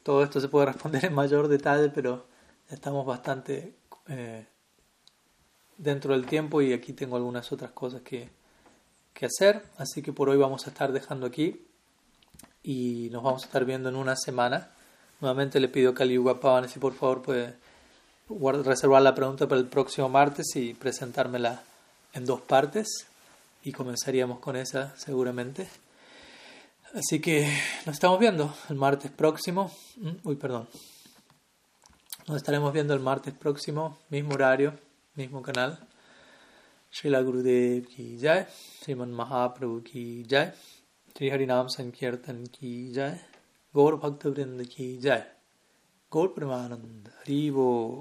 Todo 0.02 0.22
esto 0.22 0.40
se 0.40 0.48
puede 0.48 0.66
responder 0.66 1.04
en 1.04 1.14
mayor 1.14 1.48
detalle, 1.48 1.90
pero 1.90 2.26
estamos 2.68 3.04
bastante 3.04 3.74
eh, 4.08 4.46
dentro 5.76 6.14
del 6.14 6.26
tiempo 6.26 6.62
y 6.62 6.72
aquí 6.72 6.92
tengo 6.92 7.16
algunas 7.16 7.50
otras 7.52 7.72
cosas 7.72 8.02
que, 8.02 8.30
que 9.12 9.26
hacer. 9.26 9.62
Así 9.76 10.02
que 10.02 10.12
por 10.12 10.28
hoy 10.28 10.38
vamos 10.38 10.66
a 10.66 10.70
estar 10.70 10.92
dejando 10.92 11.26
aquí 11.26 11.67
y 12.68 13.08
nos 13.10 13.22
vamos 13.22 13.42
a 13.44 13.46
estar 13.46 13.64
viendo 13.64 13.88
en 13.88 13.96
una 13.96 14.14
semana 14.14 14.68
Nuevamente 15.20 15.58
le 15.58 15.68
pido 15.68 15.90
a 15.90 15.94
Kali 15.94 16.16
Pavan 16.40 16.68
si 16.68 16.78
por 16.78 16.94
favor 16.94 17.22
puede 17.22 17.56
reservar 18.62 19.02
la 19.02 19.16
pregunta 19.16 19.48
para 19.48 19.60
el 19.60 19.66
próximo 19.66 20.08
martes 20.08 20.54
y 20.54 20.74
presentármela 20.74 21.60
en 22.12 22.24
dos 22.24 22.40
partes. 22.40 22.86
Y 23.64 23.72
comenzaríamos 23.72 24.38
con 24.38 24.54
esa 24.54 24.94
seguramente. 24.96 25.68
Así 26.94 27.20
que 27.20 27.52
nos 27.84 27.96
estamos 27.96 28.20
viendo 28.20 28.54
el 28.70 28.76
martes 28.76 29.10
próximo. 29.10 29.72
Mm, 29.96 30.10
uy, 30.22 30.36
perdón. 30.36 30.68
Nos 32.28 32.36
estaremos 32.36 32.72
viendo 32.72 32.94
el 32.94 33.00
martes 33.00 33.34
próximo, 33.34 33.98
mismo 34.10 34.34
horario, 34.34 34.78
mismo 35.16 35.42
canal. 35.42 35.80
Srila 36.92 37.20
Gurudev 37.22 37.88
ki 37.88 38.18
jai, 38.22 38.46
Sriman 38.82 39.10
Mahaprabhu 39.10 39.82
ki 39.82 40.24
jai, 40.30 40.52
Sri 41.18 41.30
Harinam 41.30 41.68
Sankirtan 41.68 42.46
ki 42.46 42.92
jai, 42.94 43.18
Gaur 43.74 43.96
Bhakta 43.96 44.30
Vrinda 44.30 44.64
ki 44.74 45.00
jai, 45.02 45.24
Gaur 46.12 46.28
Pramanand 46.28 47.08
Haribo. 47.26 47.96